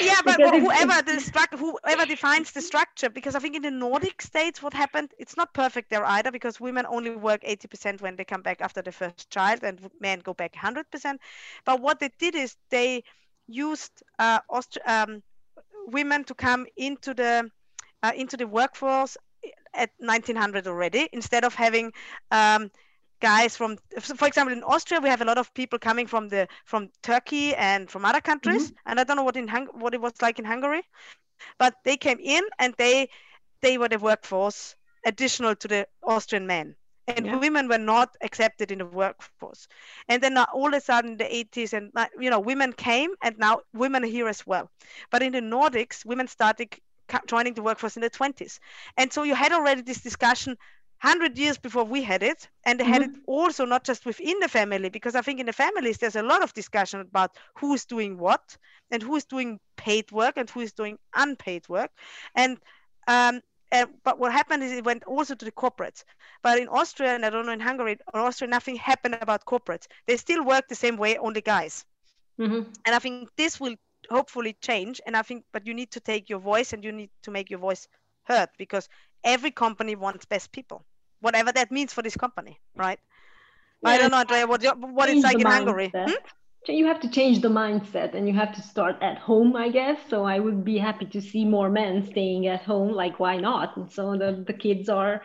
yeah, 0.00 0.20
but 0.24 0.40
whoever 0.40 1.02
the 1.02 1.18
stru- 1.20 1.58
whoever 1.58 2.06
defines 2.06 2.52
the 2.52 2.60
structure, 2.60 3.10
because 3.10 3.34
I 3.34 3.38
think 3.38 3.56
in 3.56 3.62
the 3.62 3.70
Nordic 3.70 4.22
states, 4.22 4.62
what 4.62 4.74
happened, 4.74 5.12
it's 5.18 5.36
not 5.36 5.52
perfect 5.54 5.90
there 5.90 6.04
either, 6.04 6.30
because 6.30 6.60
women 6.60 6.86
only 6.88 7.10
work 7.10 7.40
eighty 7.42 7.68
percent 7.68 8.00
when 8.00 8.16
they 8.16 8.24
come 8.24 8.42
back 8.42 8.60
after 8.60 8.82
the 8.82 8.92
first 8.92 9.30
child, 9.30 9.62
and 9.62 9.80
men 10.00 10.20
go 10.20 10.34
back 10.34 10.54
hundred 10.54 10.90
percent. 10.90 11.20
But 11.64 11.80
what 11.80 12.00
they 12.00 12.10
did 12.18 12.34
is 12.34 12.56
they 12.70 13.04
used 13.46 14.02
uh, 14.18 14.40
Aust- 14.48 14.78
um, 14.86 15.22
women 15.86 16.24
to 16.24 16.34
come 16.34 16.66
into 16.76 17.14
the 17.14 17.50
uh, 18.02 18.12
into 18.14 18.36
the 18.36 18.46
workforce 18.46 19.16
at 19.74 19.90
1900 19.98 20.66
already 20.66 21.08
instead 21.12 21.44
of 21.44 21.54
having 21.54 21.92
um, 22.30 22.70
guys 23.20 23.56
from 23.56 23.76
for 24.00 24.26
example 24.26 24.52
in 24.56 24.62
austria 24.62 25.00
we 25.00 25.08
have 25.08 25.20
a 25.20 25.24
lot 25.24 25.38
of 25.38 25.52
people 25.54 25.78
coming 25.78 26.06
from 26.06 26.28
the 26.28 26.46
from 26.64 26.88
turkey 27.02 27.54
and 27.54 27.90
from 27.90 28.04
other 28.04 28.20
countries 28.20 28.70
mm-hmm. 28.70 28.90
and 28.90 29.00
i 29.00 29.04
don't 29.04 29.16
know 29.16 29.22
what 29.22 29.36
in 29.36 29.48
Hung- 29.48 29.68
what 29.74 29.94
it 29.94 30.00
was 30.00 30.12
like 30.22 30.38
in 30.38 30.44
hungary 30.44 30.82
but 31.58 31.74
they 31.84 31.96
came 31.96 32.18
in 32.20 32.42
and 32.58 32.74
they 32.78 33.08
they 33.60 33.78
were 33.78 33.88
the 33.88 33.98
workforce 33.98 34.76
additional 35.04 35.54
to 35.56 35.68
the 35.68 35.86
austrian 36.02 36.46
men 36.46 36.74
and 37.08 37.24
yeah. 37.24 37.36
women 37.36 37.68
were 37.68 37.78
not 37.78 38.14
accepted 38.20 38.70
in 38.70 38.78
the 38.78 38.86
workforce 38.86 39.66
and 40.08 40.22
then 40.22 40.36
all 40.36 40.68
of 40.68 40.74
a 40.74 40.80
sudden 40.80 41.16
the 41.16 41.24
80s 41.24 41.72
and 41.72 41.90
you 42.20 42.30
know 42.30 42.40
women 42.40 42.72
came 42.72 43.10
and 43.22 43.38
now 43.38 43.60
women 43.72 44.04
are 44.04 44.08
here 44.08 44.28
as 44.28 44.46
well 44.46 44.70
but 45.10 45.22
in 45.22 45.32
the 45.32 45.40
nordics 45.40 46.04
women 46.04 46.28
started 46.28 46.78
joining 47.26 47.54
the 47.54 47.62
workforce 47.62 47.96
in 47.96 48.02
the 48.02 48.10
20s. 48.10 48.58
And 48.96 49.12
so 49.12 49.22
you 49.22 49.34
had 49.34 49.52
already 49.52 49.82
this 49.82 50.00
discussion 50.00 50.56
100 51.02 51.38
years 51.38 51.58
before 51.58 51.84
we 51.84 52.02
had 52.02 52.22
it 52.22 52.48
and 52.64 52.78
they 52.78 52.84
mm-hmm. 52.84 52.92
had 52.92 53.02
it 53.02 53.10
also 53.26 53.64
not 53.64 53.84
just 53.84 54.04
within 54.04 54.38
the 54.40 54.48
family 54.48 54.88
because 54.88 55.14
i 55.14 55.22
think 55.22 55.40
in 55.40 55.46
the 55.46 55.52
families 55.52 55.98
there's 55.98 56.16
a 56.16 56.22
lot 56.22 56.42
of 56.42 56.52
discussion 56.54 57.00
about 57.00 57.36
who's 57.54 57.84
doing 57.84 58.18
what 58.18 58.56
and 58.90 59.02
who 59.02 59.16
is 59.16 59.24
doing 59.24 59.60
paid 59.76 60.10
work 60.12 60.36
and 60.36 60.50
who 60.50 60.60
is 60.60 60.72
doing 60.72 60.98
unpaid 61.14 61.68
work 61.68 61.90
and 62.34 62.58
um, 63.06 63.40
and, 63.70 63.90
but 64.02 64.18
what 64.18 64.32
happened 64.32 64.62
is 64.62 64.72
it 64.72 64.84
went 64.84 65.04
also 65.04 65.34
to 65.34 65.44
the 65.44 65.52
corporates. 65.52 66.02
But 66.42 66.58
in 66.58 66.68
Austria, 66.68 67.14
and 67.14 67.24
I 67.24 67.28
don't 67.28 67.44
know 67.44 67.52
in 67.52 67.60
Hungary, 67.60 67.92
in 67.92 68.20
Austria, 68.20 68.48
nothing 68.48 68.76
happened 68.76 69.18
about 69.20 69.44
corporates. 69.44 69.86
They 70.06 70.16
still 70.16 70.42
work 70.42 70.68
the 70.68 70.74
same 70.74 70.96
way, 70.96 71.18
only 71.18 71.42
guys. 71.42 71.84
Mm-hmm. 72.38 72.70
And 72.86 72.94
I 72.94 72.98
think 72.98 73.28
this 73.36 73.60
will 73.60 73.76
hopefully 74.10 74.56
change 74.60 75.00
and 75.06 75.16
i 75.16 75.22
think 75.22 75.44
but 75.52 75.66
you 75.66 75.74
need 75.74 75.90
to 75.90 76.00
take 76.00 76.30
your 76.30 76.38
voice 76.38 76.72
and 76.72 76.84
you 76.84 76.92
need 76.92 77.10
to 77.22 77.30
make 77.30 77.50
your 77.50 77.58
voice 77.58 77.88
heard 78.24 78.48
because 78.58 78.88
every 79.24 79.50
company 79.50 79.94
wants 79.96 80.24
best 80.24 80.52
people 80.52 80.84
whatever 81.20 81.52
that 81.52 81.70
means 81.70 81.92
for 81.92 82.02
this 82.02 82.16
company 82.16 82.58
right? 82.76 82.98
Yeah, 83.82 83.90
i 83.90 83.98
don't 83.98 84.10
know 84.10 84.18
andrea 84.18 84.46
what, 84.46 84.62
what 84.78 85.08
it's 85.08 85.24
like 85.24 85.40
in 85.40 85.46
hungary? 85.46 85.92
hmm? 85.94 86.12
you 86.66 86.86
have 86.86 87.00
to 87.00 87.08
change 87.08 87.40
the 87.40 87.48
mindset 87.48 88.14
and 88.14 88.28
you 88.28 88.34
have 88.34 88.54
to 88.54 88.62
start 88.62 88.96
at 89.00 89.18
home 89.18 89.56
i 89.56 89.68
guess. 89.68 89.98
So 90.08 90.24
i 90.24 90.38
would 90.38 90.64
be 90.64 90.78
happy 90.78 91.06
to 91.06 91.20
see 91.20 91.44
more 91.44 91.70
men 91.70 92.04
staying 92.04 92.46
at 92.46 92.62
home 92.62 92.92
like 92.92 93.18
why 93.18 93.36
not? 93.36 93.76
And 93.76 93.90
so 93.90 94.16
the, 94.16 94.44
the 94.46 94.52
kids 94.52 94.88
are 94.88 95.22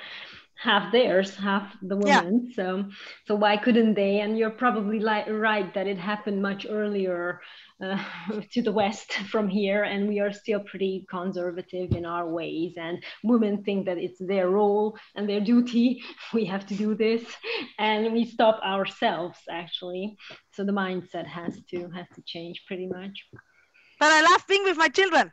half 0.55 0.91
theirs 0.91 1.35
half 1.35 1.75
the 1.81 1.97
women. 1.97 2.47
Yeah. 2.47 2.55
so 2.55 2.85
so 3.25 3.35
why 3.35 3.57
couldn't 3.57 3.95
they? 3.95 4.19
And 4.19 4.37
you're 4.37 4.49
probably 4.49 4.99
like 4.99 5.27
right 5.27 5.73
that 5.73 5.87
it 5.87 5.97
happened 5.97 6.41
much 6.41 6.65
earlier 6.69 7.41
uh, 7.83 8.01
to 8.51 8.61
the 8.61 8.71
west 8.71 9.13
from 9.13 9.47
here. 9.47 9.83
And 9.83 10.07
we 10.07 10.19
are 10.19 10.31
still 10.31 10.61
pretty 10.61 11.05
conservative 11.09 11.91
in 11.91 12.05
our 12.05 12.29
ways. 12.29 12.73
And 12.77 13.03
women 13.23 13.63
think 13.63 13.85
that 13.85 13.97
it's 13.97 14.19
their 14.19 14.49
role 14.49 14.97
and 15.15 15.27
their 15.27 15.41
duty. 15.41 16.03
We 16.33 16.45
have 16.45 16.65
to 16.67 16.75
do 16.75 16.95
this. 16.95 17.23
And 17.77 18.13
we 18.13 18.25
stop 18.25 18.59
ourselves 18.63 19.39
actually. 19.49 20.17
So 20.53 20.63
the 20.63 20.71
mindset 20.71 21.27
has 21.27 21.61
to 21.71 21.89
has 21.97 22.07
to 22.15 22.21
change 22.25 22.63
pretty 22.67 22.87
much. 22.87 23.15
But 23.99 24.11
i 24.11 24.21
love 24.21 24.43
being 24.47 24.63
with 24.63 24.77
my 24.77 24.89
children 24.89 25.31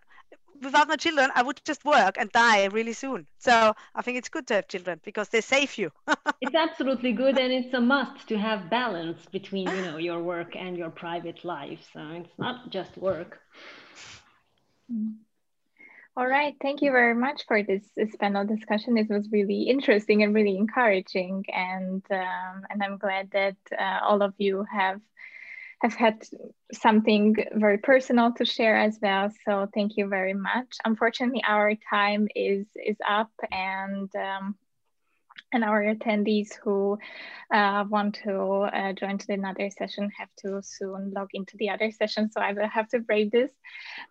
without 0.61 0.89
my 0.89 0.97
children, 0.97 1.31
I 1.35 1.43
would 1.43 1.61
just 1.65 1.85
work 1.85 2.17
and 2.19 2.31
die 2.33 2.67
really 2.67 2.93
soon. 2.93 3.27
So 3.39 3.75
I 3.95 4.03
think 4.03 4.19
it's 4.19 4.29
good 4.29 4.47
to 4.49 4.55
have 4.55 4.69
children 4.69 5.01
because 5.05 5.29
they 5.29 5.41
save 5.41 5.79
you. 5.79 5.91
it's 6.41 6.55
absolutely 6.55 7.13
good, 7.13 7.39
and 7.39 7.53
it's 7.53 7.75
a 7.75 7.81
must 7.81 8.29
to 8.29 8.39
have 8.39 8.71
balance 8.71 9.27
between 9.33 9.69
you 9.69 9.83
know 9.83 9.97
your 9.97 10.23
work 10.23 10.57
and 10.57 10.77
your 10.77 10.91
private 10.91 11.45
life. 11.45 11.81
So 11.93 12.01
it's 12.13 12.39
not 12.39 12.71
just 12.71 12.97
work. 12.97 13.41
All 16.17 16.27
right, 16.27 16.55
thank 16.61 16.83
you 16.83 16.91
very 16.91 17.15
much 17.15 17.45
for 17.47 17.63
this, 17.63 17.83
this 17.97 18.15
panel 18.17 18.45
discussion. 18.45 18.99
It 18.99 19.09
was 19.09 19.31
really 19.31 19.63
interesting 19.63 20.23
and 20.23 20.35
really 20.35 20.57
encouraging, 20.57 21.45
and 21.49 22.03
um, 22.11 22.67
and 22.69 22.83
I'm 22.83 22.99
glad 22.99 23.31
that 23.33 23.57
uh, 23.79 24.01
all 24.05 24.23
of 24.23 24.35
you 24.37 24.67
have 24.71 25.01
have 25.83 25.95
had 25.95 26.23
something 26.73 27.35
very 27.55 27.79
personal 27.79 28.33
to 28.35 28.45
share 28.45 28.77
as 28.79 28.99
well. 29.01 29.31
So 29.45 29.69
thank 29.75 29.97
you 29.97 30.09
very 30.09 30.35
much. 30.35 30.77
Unfortunately, 30.85 31.43
our 31.47 31.75
time 31.89 32.29
is 32.35 32.67
is 32.77 32.97
up, 33.09 33.31
and 33.51 34.11
um, 34.15 34.57
and 35.53 35.65
our 35.65 35.83
attendees 35.83 36.55
who 36.63 36.99
uh, 37.53 37.85
want 37.89 38.17
to 38.25 38.35
uh, 38.35 38.93
join 38.93 39.19
to 39.19 39.33
another 39.33 39.71
session 39.71 40.11
have 40.19 40.29
to 40.45 40.61
soon 40.63 41.13
log 41.15 41.31
into 41.35 41.57
the 41.57 41.71
other 41.71 41.91
session. 41.91 42.31
So 42.31 42.41
I 42.41 42.53
will 42.53 42.69
have 42.69 42.89
to 42.91 43.01
brave 43.01 43.31
this. 43.31 43.51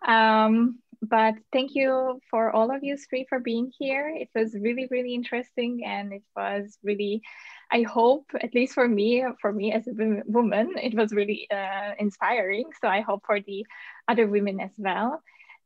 Um, 0.06 0.78
but 1.02 1.34
thank 1.52 1.74
you 1.74 2.20
for 2.30 2.50
all 2.50 2.74
of 2.74 2.84
you 2.84 2.96
three 2.96 3.26
for 3.28 3.38
being 3.38 3.72
here. 3.78 4.08
It 4.14 4.28
was 4.34 4.54
really, 4.54 4.86
really 4.90 5.14
interesting. 5.14 5.82
And 5.84 6.12
it 6.12 6.22
was 6.36 6.78
really, 6.82 7.22
I 7.70 7.82
hope, 7.82 8.26
at 8.40 8.54
least 8.54 8.74
for 8.74 8.86
me, 8.86 9.24
for 9.40 9.52
me 9.52 9.72
as 9.72 9.86
a 9.86 10.22
woman, 10.26 10.74
it 10.82 10.94
was 10.94 11.12
really 11.12 11.48
uh, 11.50 11.92
inspiring. 11.98 12.70
So 12.80 12.88
I 12.88 13.00
hope 13.00 13.22
for 13.26 13.40
the 13.40 13.64
other 14.08 14.26
women 14.26 14.60
as 14.60 14.72
well. 14.76 15.22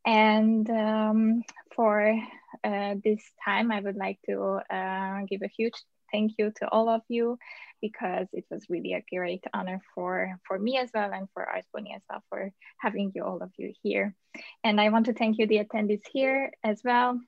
And 0.06 0.68
um, 0.70 1.42
for 1.74 2.14
uh, 2.62 2.94
this 3.02 3.22
time, 3.44 3.72
I 3.72 3.80
would 3.80 3.96
like 3.96 4.18
to 4.26 4.60
uh, 4.70 5.20
give 5.28 5.42
a 5.42 5.48
huge 5.48 5.74
thank 6.14 6.32
you 6.38 6.52
to 6.58 6.68
all 6.68 6.88
of 6.88 7.02
you 7.08 7.36
because 7.80 8.28
it 8.32 8.44
was 8.50 8.70
really 8.70 8.92
a 8.94 9.04
great 9.12 9.44
honor 9.52 9.80
for, 9.94 10.38
for 10.46 10.56
me 10.58 10.78
as 10.78 10.88
well 10.94 11.12
and 11.12 11.28
for 11.34 11.42
Arsboni 11.44 11.94
as 11.94 12.02
well 12.08 12.22
for 12.30 12.52
having 12.78 13.10
you 13.14 13.24
all 13.24 13.42
of 13.42 13.50
you 13.58 13.72
here. 13.82 14.14
And 14.62 14.80
I 14.80 14.90
want 14.90 15.06
to 15.06 15.12
thank 15.12 15.38
you, 15.38 15.46
the 15.46 15.64
attendees 15.64 16.06
here 16.12 16.52
as 16.62 16.80
well. 16.84 17.20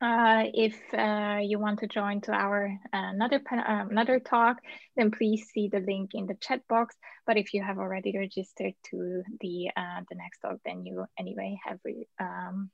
Uh, 0.00 0.44
if 0.52 0.76
uh, 0.92 1.38
you 1.42 1.58
want 1.58 1.78
to 1.78 1.86
join 1.86 2.20
to 2.20 2.32
our 2.32 2.66
uh, 2.92 3.08
another 3.16 3.40
uh, 3.50 3.86
another 3.90 4.20
talk, 4.20 4.58
then 4.96 5.10
please 5.10 5.48
see 5.52 5.68
the 5.68 5.80
link 5.80 6.10
in 6.12 6.26
the 6.26 6.34
chat 6.34 6.60
box. 6.68 6.94
But 7.26 7.38
if 7.38 7.54
you 7.54 7.62
have 7.62 7.78
already 7.78 8.12
registered 8.18 8.74
to 8.90 9.22
the 9.40 9.70
uh, 9.74 10.00
the 10.10 10.16
next 10.16 10.40
talk, 10.40 10.58
then 10.66 10.84
you 10.84 11.06
anyway 11.18 11.58
have 11.64 11.78
um, 12.20 12.70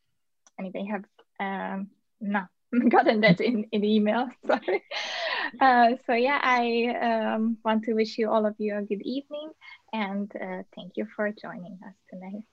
anyway 0.58 0.88
have 0.90 1.04
um, 1.38 1.90
no 2.20 2.42
gotten 2.88 3.20
that 3.22 3.40
in 3.40 3.64
in 3.72 3.84
email. 3.84 4.28
Sorry. 4.46 4.82
Uh, 5.60 5.96
so 6.06 6.12
yeah, 6.14 6.40
I 6.42 7.34
um, 7.34 7.58
want 7.64 7.84
to 7.84 7.94
wish 7.94 8.18
you 8.18 8.30
all 8.30 8.46
of 8.46 8.54
you 8.58 8.76
a 8.76 8.82
good 8.82 9.02
evening 9.02 9.50
and 9.92 10.30
thank 10.74 10.92
you 10.96 11.06
for 11.16 11.30
joining 11.32 11.78
us 11.86 11.94
tonight. 12.08 12.44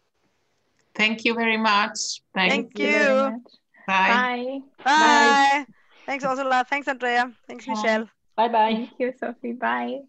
Thank 0.95 1.25
you 1.25 1.35
very 1.35 1.57
much. 1.57 2.21
Thank, 2.33 2.73
thank 2.73 2.79
you. 2.79 2.87
you 2.87 3.43
Bye. 3.87 4.09
Bye. 4.17 4.59
Bye. 4.83 5.65
Thanks, 6.05 6.25
Ursula. 6.25 6.65
Thanks, 6.69 6.87
Andrea. 6.87 7.31
Thanks, 7.47 7.67
Michelle. 7.67 8.09
Bye 8.35 8.49
bye. 8.49 8.73
Thank 8.73 8.99
you, 8.99 9.13
Sophie. 9.19 9.53
Bye. 9.53 10.01